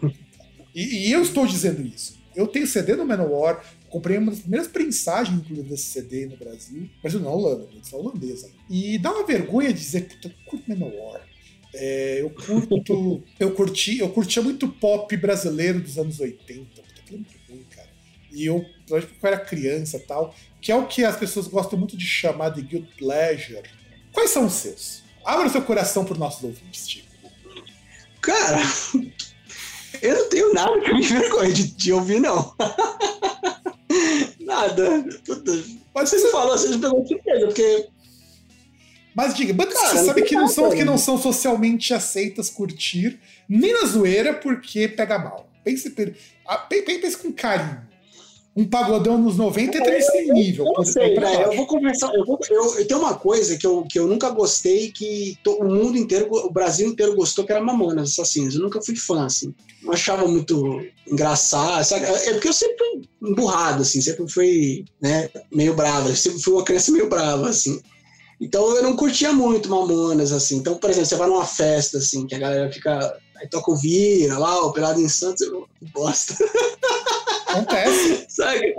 [0.74, 2.18] E, e, eu estou dizendo isso.
[2.36, 6.88] Eu tenho CD no Menor, Comprei uma das primeiras prensagens, inclusive, desse CD no Brasil.
[7.02, 8.50] Mas na Holanda, é holandesa.
[8.68, 11.26] E dá uma vergonha dizer que eu curto Manowar.
[11.74, 13.22] É, eu curto.
[13.40, 16.66] eu curti, eu curtia muito pop brasileiro dos anos 80.
[17.08, 17.37] Puta,
[18.28, 18.32] cara.
[18.32, 21.96] E eu, eu era criança e tal, que é o que as pessoas gostam muito
[21.96, 23.62] de chamar de guilt pleasure.
[24.12, 25.02] Quais são os seus?
[25.24, 27.08] Abra seu coração para os nossos ouvintes, Chico.
[28.20, 28.60] Cara,
[30.02, 32.54] eu não tenho nada que me vergonha de, de ouvir, não.
[34.40, 35.04] Nada.
[35.94, 37.88] Mas você falou, você me pegou de surpresa, porque.
[39.14, 43.18] Mas diga, bandas que você sabe que não, são, que não são socialmente aceitas curtir,
[43.48, 45.50] nem na zoeira, porque pega mal.
[45.64, 47.87] Pense, pense com carinho
[48.58, 50.66] um pagodão nos 90 é nesse nível.
[50.66, 51.44] Eu, eu, sei, né?
[51.44, 52.12] eu vou conversar.
[52.12, 55.52] Eu, vou, eu, eu, tenho uma coisa que eu, que eu nunca gostei, que to,
[55.60, 58.56] o mundo inteiro, o Brasil inteiro gostou, que era Mamonas Assassinos.
[58.56, 59.54] Eu nunca fui fã, assim.
[59.80, 61.84] Não achava muito engraçado.
[61.84, 62.04] Sabe?
[62.04, 66.08] É porque eu sempre fui emburrado, assim, sempre fui né, meio bravo.
[66.08, 67.80] Eu sempre fui uma criança meio brava, assim.
[68.40, 70.56] Então eu não curtia muito Mamonas, assim.
[70.56, 73.16] Então, por exemplo, você vai numa festa, assim, que a galera fica.
[73.36, 76.34] Aí toca o Vira lá, o Pelado em Santos, eu bosta.
[77.48, 78.26] Acontece.
[78.28, 78.74] Sabe?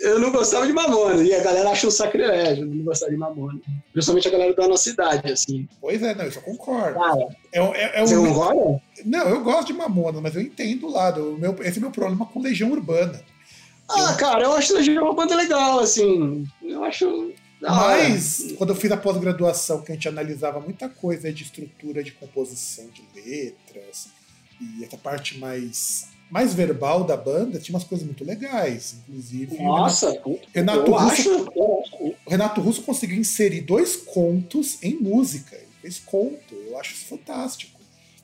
[0.00, 3.60] Eu não gostava de Mamona, e a galera acha um sacrilégio não gostar de Mamona.
[3.92, 5.68] Principalmente a galera da nossa cidade, assim.
[5.80, 6.98] Pois é, não, isso eu concordo.
[6.98, 8.26] Cara, é, é, é você um...
[8.26, 8.82] concorda?
[9.04, 11.34] Não, eu gosto de Mamona, mas eu entendo o lado.
[11.34, 13.22] O meu, esse é o meu problema com Legião Urbana.
[13.88, 14.16] Ah, eu...
[14.16, 16.46] cara, eu acho Legião uma banda legal, assim.
[16.62, 17.32] Eu acho.
[17.60, 22.10] Mas, quando eu fiz a pós-graduação, que a gente analisava muita coisa de estrutura de
[22.10, 24.08] composição de letras,
[24.60, 28.96] e essa parte mais mais verbal da banda tinha umas coisas muito legais.
[29.06, 29.62] Inclusive.
[29.62, 32.14] Nossa, Renato, Renato Russo, acho...
[32.26, 35.54] Renato Russo conseguiu inserir dois contos em música.
[35.54, 36.54] Ele fez conto.
[36.54, 37.78] Eu acho isso fantástico.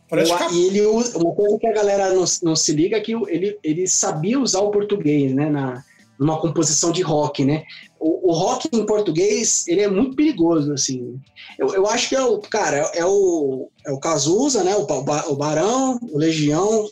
[0.09, 0.55] Parece que...
[0.55, 3.87] E ele uma coisa que a galera não, não se liga é que ele, ele
[3.87, 5.51] sabia usar o português, né?
[5.51, 5.85] Na,
[6.19, 7.63] numa composição de rock, né?
[8.01, 11.21] O, o, rock em português, ele é muito perigoso, assim.
[11.59, 14.75] Eu, eu acho que é o, cara, é o, é o Cazuza, né?
[14.77, 16.89] O, o Barão, o Legião,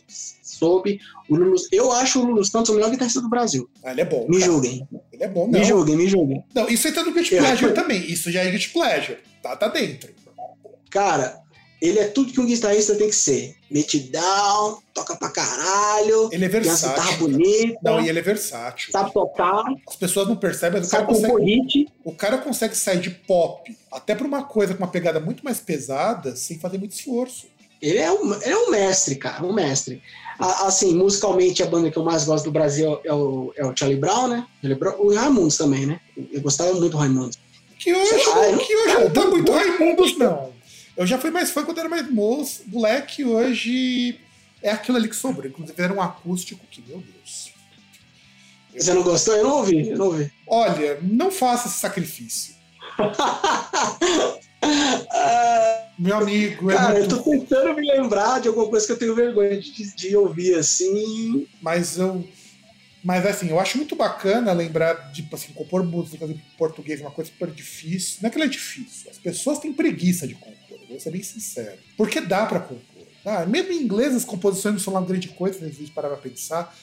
[0.57, 0.99] soube.
[1.29, 3.69] O Lulu, eu acho o Lulu Santos o melhor guitarrista do Brasil.
[3.83, 4.25] Ah, ele é bom.
[4.27, 4.51] Me cara.
[4.51, 4.87] julguem.
[5.11, 5.59] Ele é bom, não.
[5.59, 6.43] Me julguem, me julguem.
[6.53, 8.11] Não, isso entra no Guilty Pleasure também.
[8.11, 9.17] Isso já é Guilty Pleasure.
[9.41, 10.13] Tá, tá dentro.
[10.89, 11.41] Cara,
[11.81, 13.55] ele é tudo que um guitarrista tem que ser.
[13.69, 16.29] Metidão, toca pra caralho.
[16.31, 16.89] Ele é tem versátil.
[16.89, 17.79] guitarra bonita.
[17.83, 18.91] Não, e ele é versátil.
[18.91, 21.93] Sabe tocar, As pessoas não percebem, mas o cara, consegue, hit.
[22.03, 25.59] o cara consegue sair de pop até pra uma coisa com uma pegada muito mais
[25.59, 27.47] pesada sem fazer muito esforço.
[27.79, 30.01] Ele é, um, ele é um mestre, cara, um mestre.
[30.39, 33.99] Assim, musicalmente, a banda que eu mais gosto do Brasil é o, é o Charlie
[33.99, 34.47] Brown, né?
[34.99, 35.99] O Raimundos também, né?
[36.31, 37.39] Eu gostava muito do Raimundos.
[37.79, 40.51] Que hoje, lá, que hoje não tá muito Raimundos, não.
[40.95, 44.19] Eu já fui mais fã quando era mais moço, moleque, hoje
[44.61, 45.47] é aquilo ali que sobrou.
[45.47, 47.53] Inclusive era um acústico que, meu Deus.
[48.75, 49.35] Você não gostou?
[49.35, 50.31] Eu não ouvi, eu não ouvi.
[50.47, 52.55] Olha, não faça esse sacrifício.
[55.97, 57.17] Meu amigo, é cara, eu muito...
[57.17, 61.47] tô tentando me lembrar de alguma coisa que eu tenho vergonha de, de ouvir assim.
[61.61, 62.23] Mas eu.
[63.03, 67.31] Mas assim, eu acho muito bacana lembrar de, assim, compor música em português uma coisa
[67.31, 68.19] super difícil.
[68.21, 69.09] Não é que ela é difícil.
[69.09, 71.77] As pessoas têm preguiça de compor, eu vou ser bem sincero.
[71.95, 73.07] Porque dá pra compor.
[73.25, 76.09] Ah, mesmo em inglês as composições não são uma grande coisa, se a gente parar
[76.09, 76.75] pra pensar.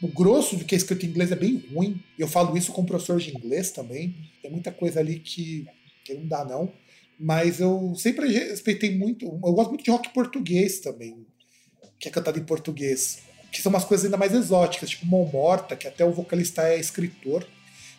[0.00, 2.00] O grosso do que é escrito em inglês é bem ruim.
[2.18, 4.14] Eu falo isso como professor de inglês também.
[4.42, 5.64] Tem muita coisa ali que,
[6.04, 6.72] que não dá, não.
[7.24, 9.26] Mas eu sempre respeitei muito.
[9.26, 11.24] Eu gosto muito de rock português também,
[12.00, 13.20] que é cantado em português.
[13.52, 16.80] Que são umas coisas ainda mais exóticas, tipo Mão Morta, que até o vocalista é
[16.80, 17.46] escritor.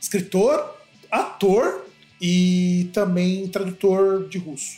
[0.02, 0.78] Escritor,
[1.10, 1.86] ator
[2.20, 4.78] e também tradutor de russo.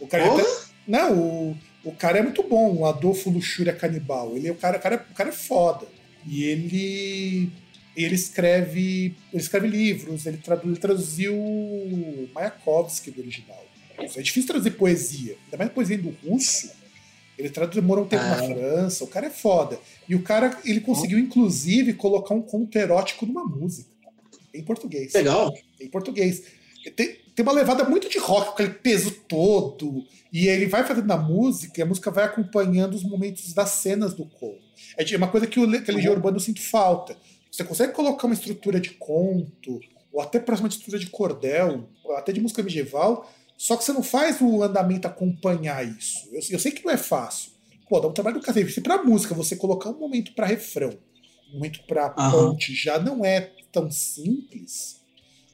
[0.00, 0.42] O cara é Porra!
[0.42, 0.50] até-
[0.88, 4.36] Não, o, o cara é muito bom, o Adolfo Luxúria Canibal.
[4.36, 5.86] Ele, é- o, cara, o, cara, é- o cara é foda.
[6.26, 7.52] E ele
[8.04, 11.34] ele escreve ele escreve livros, ele, tradu, ele traduziu
[12.34, 13.64] Mayakovsky do original.
[13.98, 16.70] É difícil traduzir poesia, ainda mais poesia do russo.
[17.38, 18.42] Ele traduziu, morou um tempo na Ah.
[18.42, 19.78] França, o cara é foda.
[20.08, 23.90] E o cara, ele conseguiu, inclusive, colocar um conto erótico numa música.
[24.52, 25.12] Em português.
[25.14, 25.54] Legal.
[25.80, 26.42] Em português.
[26.96, 30.04] Tem, tem uma levada muito de rock, com aquele peso todo.
[30.32, 34.14] E ele vai fazendo na música, e a música vai acompanhando os momentos das cenas
[34.14, 34.60] do conto.
[34.96, 37.16] É é uma coisa que o que a Legião Urbana eu sinto falta.
[37.50, 39.80] Você consegue colocar uma estrutura de conto,
[40.12, 43.92] ou até próxima de estrutura de cordel, ou até de música medieval, só que você
[43.92, 46.28] não faz o andamento acompanhar isso.
[46.32, 47.50] Eu, eu sei que não é fácil.
[47.88, 48.70] Pô, dá um trabalho do cacete.
[48.72, 50.96] Se pra música você colocar um momento pra refrão,
[51.50, 52.30] um momento pra Aham.
[52.50, 55.00] ponte, já não é tão simples.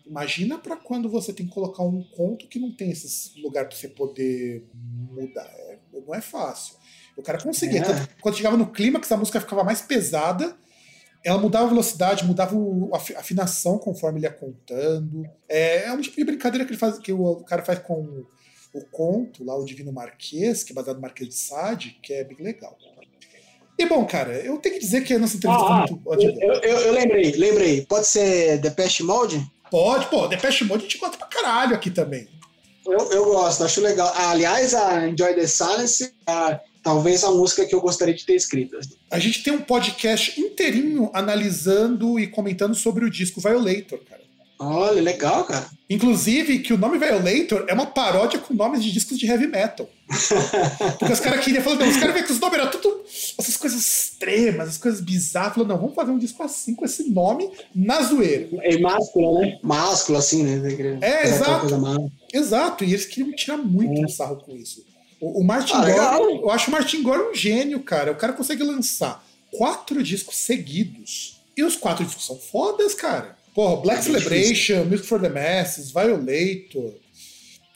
[0.07, 3.77] Imagina pra quando você tem que colocar um conto que não tem esse lugar pra
[3.77, 4.65] você poder
[5.11, 5.47] mudar.
[5.47, 6.77] É- não é fácil.
[7.17, 7.81] O cara conseguia.
[7.81, 8.09] É.
[8.21, 10.57] Quando chegava no clímax, a música ficava mais pesada,
[11.27, 12.55] ela mudava a velocidade, mudava
[12.93, 15.29] a afi- afinação conforme ele ia contando.
[15.49, 18.27] É, é um tipo de brincadeira que, ele faz, que o, cara faz com o,
[18.73, 22.23] o conto, lá, o Divino Marquês, que é baseado no Marquês de Sade, que é
[22.23, 22.77] bem legal.
[23.79, 26.41] E bom, cara, eu tenho que dizer que a nossa entrevista Ah, foi muito.
[26.43, 27.85] Eu, eu, eu lembrei, lembrei.
[27.85, 29.45] Pode ser Depeche Mode?
[29.71, 32.29] Pode, pô, Depeche Mode a gente conta pra caralho aqui também.
[32.87, 34.13] Eu, eu gosto, acho legal.
[34.17, 38.79] Aliás, a Enjoy the Silence, ah, talvez a música que eu gostaria de ter escrito.
[39.11, 44.23] A gente tem um podcast inteirinho analisando e comentando sobre o disco Violator, cara.
[44.57, 45.67] Olha, legal, cara.
[45.91, 49.91] Inclusive, que o nome Violator é uma paródia com nomes de discos de heavy metal.
[50.97, 53.05] Porque os caras queriam falar, não, os caras viram que os nomes eram tudo
[53.37, 55.55] essas coisas extremas, as coisas bizarras.
[55.55, 58.49] Falaram, não, vamos fazer um disco assim, com esse nome, na zoeira.
[58.63, 59.59] É másculo, né?
[59.61, 60.73] Másculo, assim, né?
[61.01, 61.61] É, Aquela exato.
[61.63, 61.97] coisa má.
[62.33, 64.05] Exato, e eles queriam tirar muito É.
[64.05, 64.85] um sarro com isso.
[65.21, 66.19] O, o Martin Ah.
[66.19, 68.13] Gore, eu acho o Martin Gore um gênio, cara.
[68.13, 71.41] O cara consegue lançar quatro discos seguidos.
[71.57, 73.37] E os quatro discos são fodas, cara.
[73.55, 76.93] Porra, Black É Celebration, Music for the Masses, Violator.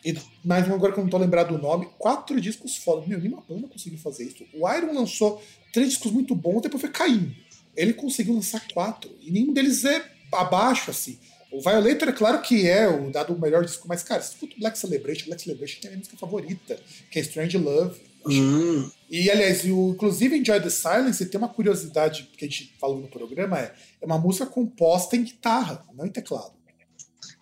[0.04, 1.88] E mais um agora que eu não tô lembrado do nome.
[1.98, 3.06] Quatro discos foda.
[3.06, 4.44] Meu, nenhuma banda conseguiu fazer isso.
[4.54, 5.42] O Iron lançou
[5.72, 7.34] três discos muito bons, depois foi caindo.
[7.76, 9.10] Ele conseguiu lançar quatro.
[9.22, 11.18] E nenhum deles é abaixo, assim.
[11.52, 14.54] O Violator, é claro que é o dado o melhor disco, mas, cara, se escuta
[14.56, 16.78] o Black Celebration, Black Celebration tem a minha música favorita,
[17.10, 18.00] que é Strange Love.
[18.26, 23.00] Hum, E, aliás, o, inclusive Enjoy the Silence, tem uma curiosidade que a gente falou
[23.00, 26.52] no programa, é, é uma música composta em guitarra, não em teclado.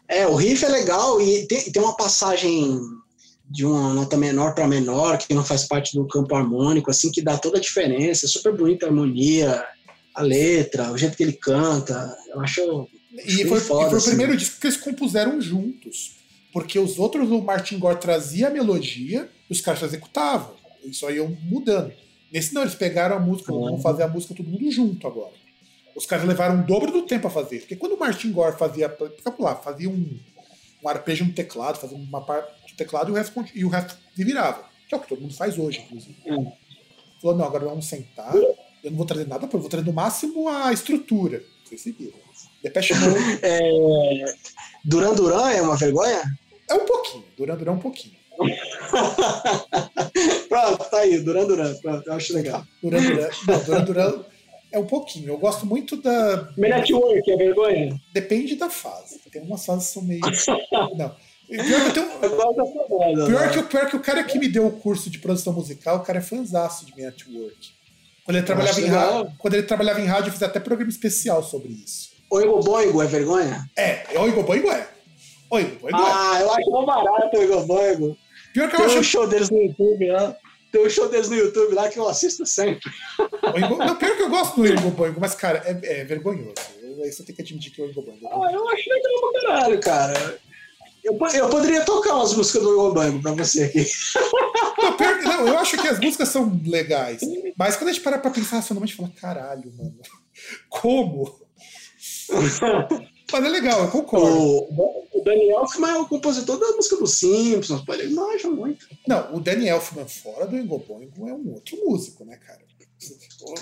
[0.08, 2.80] É, o riff é legal e tem, tem uma passagem
[3.50, 7.22] de uma nota menor para menor, que não faz parte do campo harmônico, assim, que
[7.22, 8.26] dá toda a diferença.
[8.26, 9.64] É super bonita a harmonia,
[10.14, 12.16] a letra, o jeito que ele canta.
[12.28, 12.88] Eu acho.
[13.24, 14.06] E foi, foda, e foi assim.
[14.06, 16.16] o primeiro disco que eles compuseram juntos.
[16.52, 20.54] Porque os outros, o Martin Gore trazia a melodia e os caras executavam.
[20.82, 21.92] Eles só iam mudando.
[22.32, 23.64] Nesse não, eles pegaram a música, Uhum.
[23.64, 25.32] vamos fazer a música todo mundo junto agora.
[25.94, 27.60] Os caras levaram o dobro do tempo a fazer.
[27.60, 30.18] Porque quando o Martin Gore fazia, fica lá, fazia um,
[30.82, 33.96] um arpejo no teclado, fazia uma parte do teclado e o resto, e o resto
[34.14, 34.64] se virava.
[34.88, 36.16] Que é o que todo mundo faz hoje, inclusive.
[36.26, 36.50] Hum.
[37.20, 38.34] Falou, não, agora vamos sentar.
[38.34, 41.42] Eu não vou trazer nada, eu vou trazer no máximo a estrutura.
[41.64, 42.16] Vocês se viram.
[42.68, 44.34] Depeche Mode É,
[44.84, 46.22] Duran Duran é uma vergonha?
[46.68, 48.18] É um pouquinho, Duran Duran é um pouquinho.
[50.48, 51.74] Pronto, tá aí, Duran Duran.
[51.76, 52.64] Pronto, eu acho legal.
[52.82, 53.28] Duran Duran.
[53.46, 54.24] Não, Duran Duran
[54.70, 55.28] é um pouquinho.
[55.28, 56.52] Eu gosto muito da.
[56.56, 58.00] Network é vergonha?
[58.12, 59.18] Depende da fase.
[59.32, 60.20] Tem umas fases que são meio.
[60.96, 61.16] Não.
[61.48, 62.10] Pior, que, tenho...
[62.20, 63.48] eu gosto da famosa, pior, né?
[63.48, 66.18] que, pior que o cara que me deu o curso de produção musical, o cara
[66.18, 67.70] é fãzaço de network.
[68.22, 71.42] Quando ele, trabalhava em rádio, quando ele trabalhava em rádio, eu fiz até programa especial
[71.42, 72.17] sobre isso.
[72.30, 73.64] Oigo Boigo é vergonha?
[73.76, 74.86] É, Oigo Boigo é.
[75.50, 76.00] Oigo Boigo é.
[76.02, 78.16] Ah, eu acho mó barato o Oigo Boigo.
[78.52, 79.04] Pior que eu Tem um acho.
[79.10, 80.36] show deles no YouTube lá.
[80.70, 82.90] Tem um show deles no YouTube lá que eu assisto sempre.
[83.54, 83.76] Oigo...
[83.82, 86.52] Não, pior que eu gosto do Oigo Boigo, mas, cara, é, é vergonhoso.
[86.82, 88.26] Eu, isso eu tenho que admitir que o Oigo Boigo.
[88.30, 90.38] Ah, eu acho legal pra caralho, cara.
[91.02, 93.86] Eu, eu poderia tocar umas músicas do Oigo Boigo pra você aqui.
[94.82, 97.20] Não, pior que- não, eu acho que as músicas são legais.
[97.56, 99.96] Mas quando a gente para pra pensar racionalmente, fala, caralho, mano.
[100.68, 101.40] Como?
[102.30, 104.26] Mas é legal, eu concordo.
[104.38, 108.86] O, o Daniel Elfman é o compositor da música dos Simpsons, pô, ele manja muito.
[109.06, 112.60] Não, o Danny Elfman fora do Oingo Boingo é um outro músico, né, cara?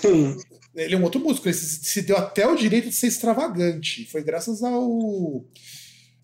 [0.05, 0.37] Hum.
[0.75, 4.05] Ele é um outro músico, ele se, se deu até o direito de ser extravagante.
[4.05, 5.43] Foi graças ao,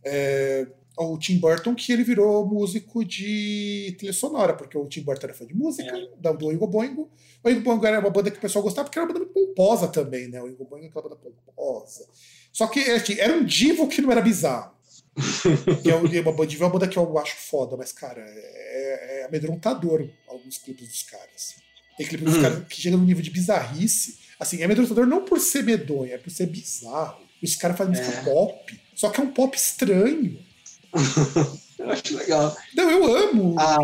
[0.04, 0.66] é,
[0.98, 5.34] ao Tim Burton que ele virou músico de trilha sonora, porque o Tim Burton era
[5.34, 7.10] fã de música, da- do Oingo Boingo.
[7.44, 9.88] O Oingo Boingo era uma banda que o pessoal gostava, porque era uma banda pomposa
[9.88, 10.40] também, né?
[10.42, 12.06] O Oingo Boingo é aquela banda pomposa.
[12.52, 14.72] Só que assim, era um divo que não era bizarro.
[15.84, 19.22] que é uma banda, divo é uma banda que eu acho foda, mas, cara, é,
[19.22, 21.56] é amedrontador alguns clipes dos caras.
[21.98, 22.42] Tem clipe dos Hum.
[22.42, 24.18] caras que chega num nível de bizarrice.
[24.40, 27.22] Assim, é amedrontador não por ser medonho, é por ser bizarro.
[27.42, 28.24] Os caras fazem música É.
[28.24, 28.80] pop.
[28.96, 30.40] Só que é um pop estranho.
[31.80, 32.56] Eu acho legal.
[32.76, 33.78] Não, eu amo Ah.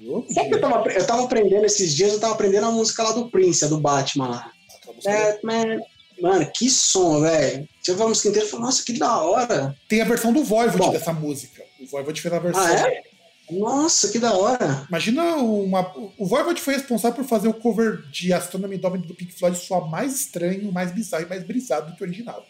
[0.00, 2.70] Eu amo Sabe que eu tava, eu tava aprendendo esses dias, eu tava aprendendo a
[2.70, 4.50] música lá do Prince, a do Batman lá.
[4.76, 5.80] Aquela música é- Batman.
[6.20, 7.68] Mano, que som, velho.
[7.82, 9.76] Você ouviu a música inteira e falou, nossa, que da hora.
[9.86, 10.90] Tem a versão do Voivod Bom.
[10.90, 11.62] dessa música.
[11.78, 12.62] O Voivod fez a versão.
[12.64, 13.02] Ah, é?
[13.50, 14.84] Nossa, que da hora.
[14.88, 15.92] Imagina uma.
[16.18, 19.88] O Voivod foi responsável por fazer o cover de Astronomy Domini do Pink Floyd soar
[19.88, 22.44] mais estranho, mais bizarro e mais brisado do que o original.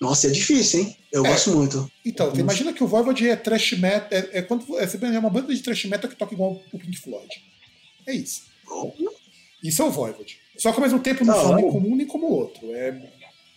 [0.00, 0.96] Nossa, é difícil, hein?
[1.12, 1.28] Eu É.
[1.28, 1.90] gosto muito.
[2.04, 4.06] Então, você imagina que o Voivod é trash metal.
[4.10, 7.28] É, é, quando, é, uma banda de trash metal que toca igual o Pink Floyd.
[8.06, 8.44] É isso.
[9.62, 10.38] Isso é o Voivod.
[10.56, 12.74] Só que ao mesmo tempo não Da são nem como um nem como o outro.
[12.74, 13.10] É,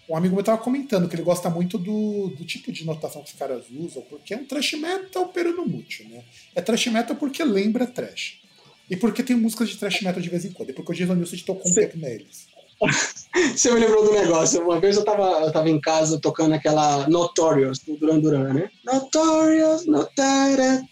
[0.09, 3.31] um amigo meu tava comentando que ele gosta muito do, do tipo de notação que
[3.31, 6.23] os caras usam, porque é um trash metal peronomútil, né?
[6.53, 8.41] É trash metal porque lembra trash.
[8.89, 10.71] E porque tem músicas de trash metal de vez em quando.
[10.71, 11.81] E porque o Jason Newsted tocou um Sim.
[11.81, 12.47] tempo neles.
[13.55, 14.61] Você me lembrou do negócio.
[14.63, 18.69] Uma vez eu tava, eu tava em casa tocando aquela Notorious do Duran Duran, né?
[18.85, 20.83] Notorious, Notorious.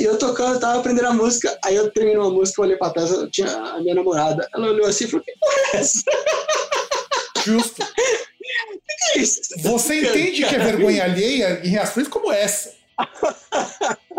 [0.00, 1.56] E eu tocando, eu tava aprendendo a música.
[1.64, 4.48] Aí eu termino uma música, eu olhei pra trás, tinha a minha namorada.
[4.52, 6.02] Ela olhou assim e falou: Que porra é essa?
[7.44, 7.86] Justo.
[7.94, 9.40] Que é isso?
[9.58, 12.74] Você entende que é vergonha alheia em reações como essa.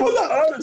[0.00, 0.58] Mó da hora.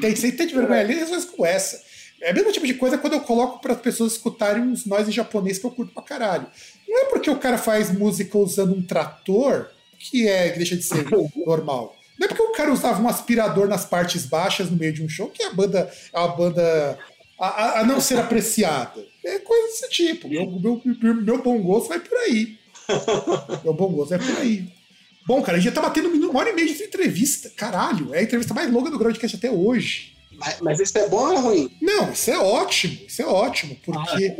[0.00, 1.82] Tem, você entende vergonha alheia em reações como essa.
[2.28, 5.08] É o mesmo tipo de coisa quando eu coloco para as pessoas escutarem uns nós
[5.08, 6.46] em japonês que eu curto pra caralho.
[6.88, 10.82] Não é porque o cara faz música usando um trator que é que deixa de
[10.82, 11.06] ser
[11.46, 11.94] normal.
[12.18, 15.08] Não é porque o cara usava um aspirador nas partes baixas no meio de um
[15.08, 16.98] show que a banda é uma banda
[17.38, 19.04] a, a- não ser apreciada.
[19.24, 20.28] É coisa desse tipo.
[20.28, 22.58] Meu, meu, meu, meu bom gosto vai por aí.
[23.64, 24.64] Meu bom gosto vai por aí.
[25.26, 27.50] Bom, cara, a gente já tá batendo uma hora e meia de entrevista.
[27.56, 30.15] Caralho, é a entrevista mais longa do Groundcast até hoje.
[30.38, 31.76] Mas, mas isso é bom ou é ruim?
[31.80, 34.36] Não, isso é ótimo, isso é ótimo, porque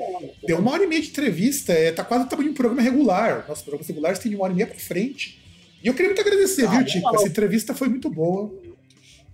[0.47, 3.45] deu uma hora e meia de entrevista, é, tá quase de um programa regular.
[3.49, 5.43] Nossos programas regulares têm de uma hora e meia pra frente.
[5.83, 6.85] E eu queria muito agradecer, Ah, viu.
[6.85, 7.15] Tico?
[7.15, 8.49] Essa entrevista foi muito boa.
[8.49, 8.69] Tomara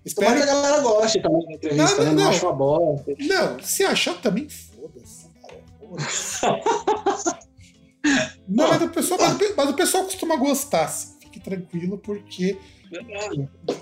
[0.02, 0.42] que Espero.
[0.42, 2.04] a galera goste também da entrevista, Não, né?
[2.04, 2.30] não, Não não.
[2.30, 3.14] acho uma bosta.
[3.20, 5.26] Não, se achar também, foda-se.
[5.40, 7.42] cara, foda-se.
[8.48, 11.14] Não, mas o, pessoal, mas, o mas o pessoal costuma gostar, assim.
[11.20, 12.58] Fique tranquilo, porque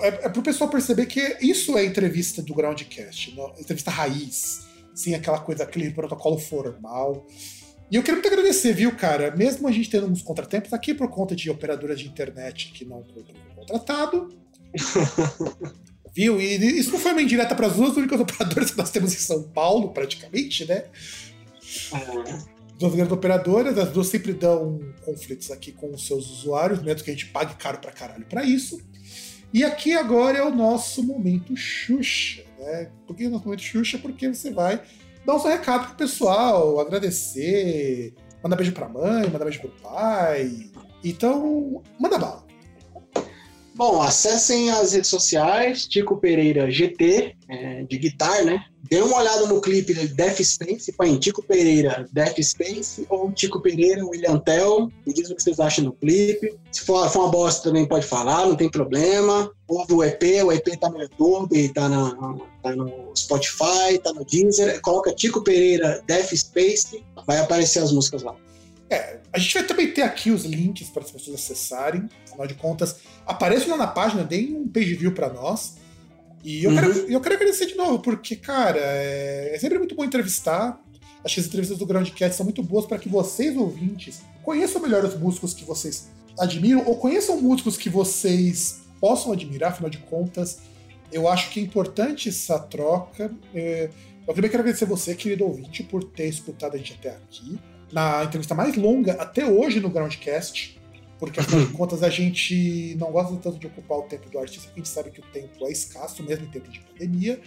[0.01, 5.15] é, é pro pessoal perceber que isso é entrevista do Groundcast, não- entrevista raiz, sem
[5.15, 7.27] aquela coisa, aquele protocolo formal.
[7.91, 9.35] E eu quero muito agradecer, viu, cara?
[9.35, 13.01] Mesmo a gente tendo uns contratempos aqui por conta de operadoras de internet que não
[13.01, 14.29] o contratado.
[16.15, 16.41] viu?
[16.41, 19.19] E isso não foi uma indireta para as duas únicas operadoras que nós temos em
[19.19, 20.85] São Paulo, praticamente, né?
[22.79, 27.11] duas grandes operadoras, as duas sempre dão conflitos aqui com os seus usuários, mesmo que
[27.11, 28.81] a gente pague caro pra caralho pra isso.
[29.53, 32.91] E aqui agora é o nosso momento Xuxa, né?
[33.07, 33.99] Por que o nosso momento Xuxa?
[33.99, 34.81] Porque você vai
[35.27, 40.71] dar o seu recado pro pessoal, agradecer, mandar beijo pra mãe, mandar beijo pro pai.
[41.03, 42.47] Então, manda bala.
[43.75, 48.65] Bom, acessem as redes sociais, Tico Pereira GT, é, de guitarra, né?
[48.91, 53.61] Dê uma olhada no clipe de Death Space, põe Tico Pereira Death Space ou Tico
[53.61, 54.91] Pereira William Tell.
[55.07, 56.59] Me diz o que vocês acham do clipe.
[56.73, 59.49] Se for, for uma bosta também pode falar, não tem problema.
[59.69, 64.25] Ouve o EP, o EP tá no YouTube, tá, na, tá no Spotify, tá no
[64.25, 64.81] Deezer.
[64.81, 68.35] Coloca Tico Pereira Death Space, vai aparecer as músicas lá.
[68.91, 72.09] É, a gente vai também ter aqui os links para as pessoas acessarem.
[72.27, 75.79] Afinal de contas, apareçam lá na página, deem um page view para nós.
[76.43, 76.77] E eu, uhum.
[76.77, 80.81] quero, eu quero agradecer de novo, porque, cara, é, é sempre muito bom entrevistar.
[81.25, 85.05] Acho que as entrevistas do Groundcast são muito boas para que vocês, ouvintes, conheçam melhor
[85.05, 86.09] os músicos que vocês
[86.39, 90.61] admiram ou conheçam músicos que vocês possam admirar, afinal de contas,
[91.13, 93.31] eu acho que é importante essa troca.
[93.55, 93.91] É,
[94.27, 97.59] eu também quero agradecer você, querido ouvinte, por ter escutado a gente até aqui.
[97.93, 100.80] Na entrevista mais longa até hoje no Groundcast
[101.21, 104.63] porque afinal de contas a gente não gosta tanto de ocupar o tempo do artista,
[104.63, 107.39] porque a gente sabe que o tempo é escasso, mesmo em tempo de pandemia.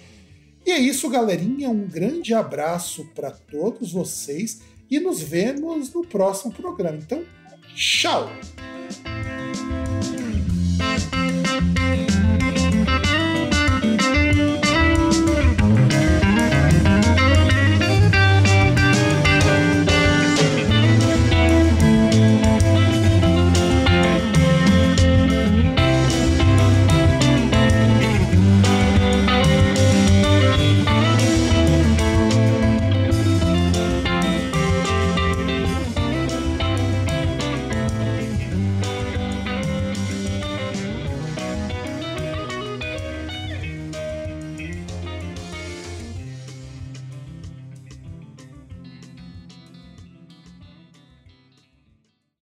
[0.63, 1.69] E é isso, galerinha.
[1.69, 6.97] Um grande abraço para todos vocês e nos vemos no próximo programa.
[6.97, 7.25] Então,
[7.75, 8.29] tchau!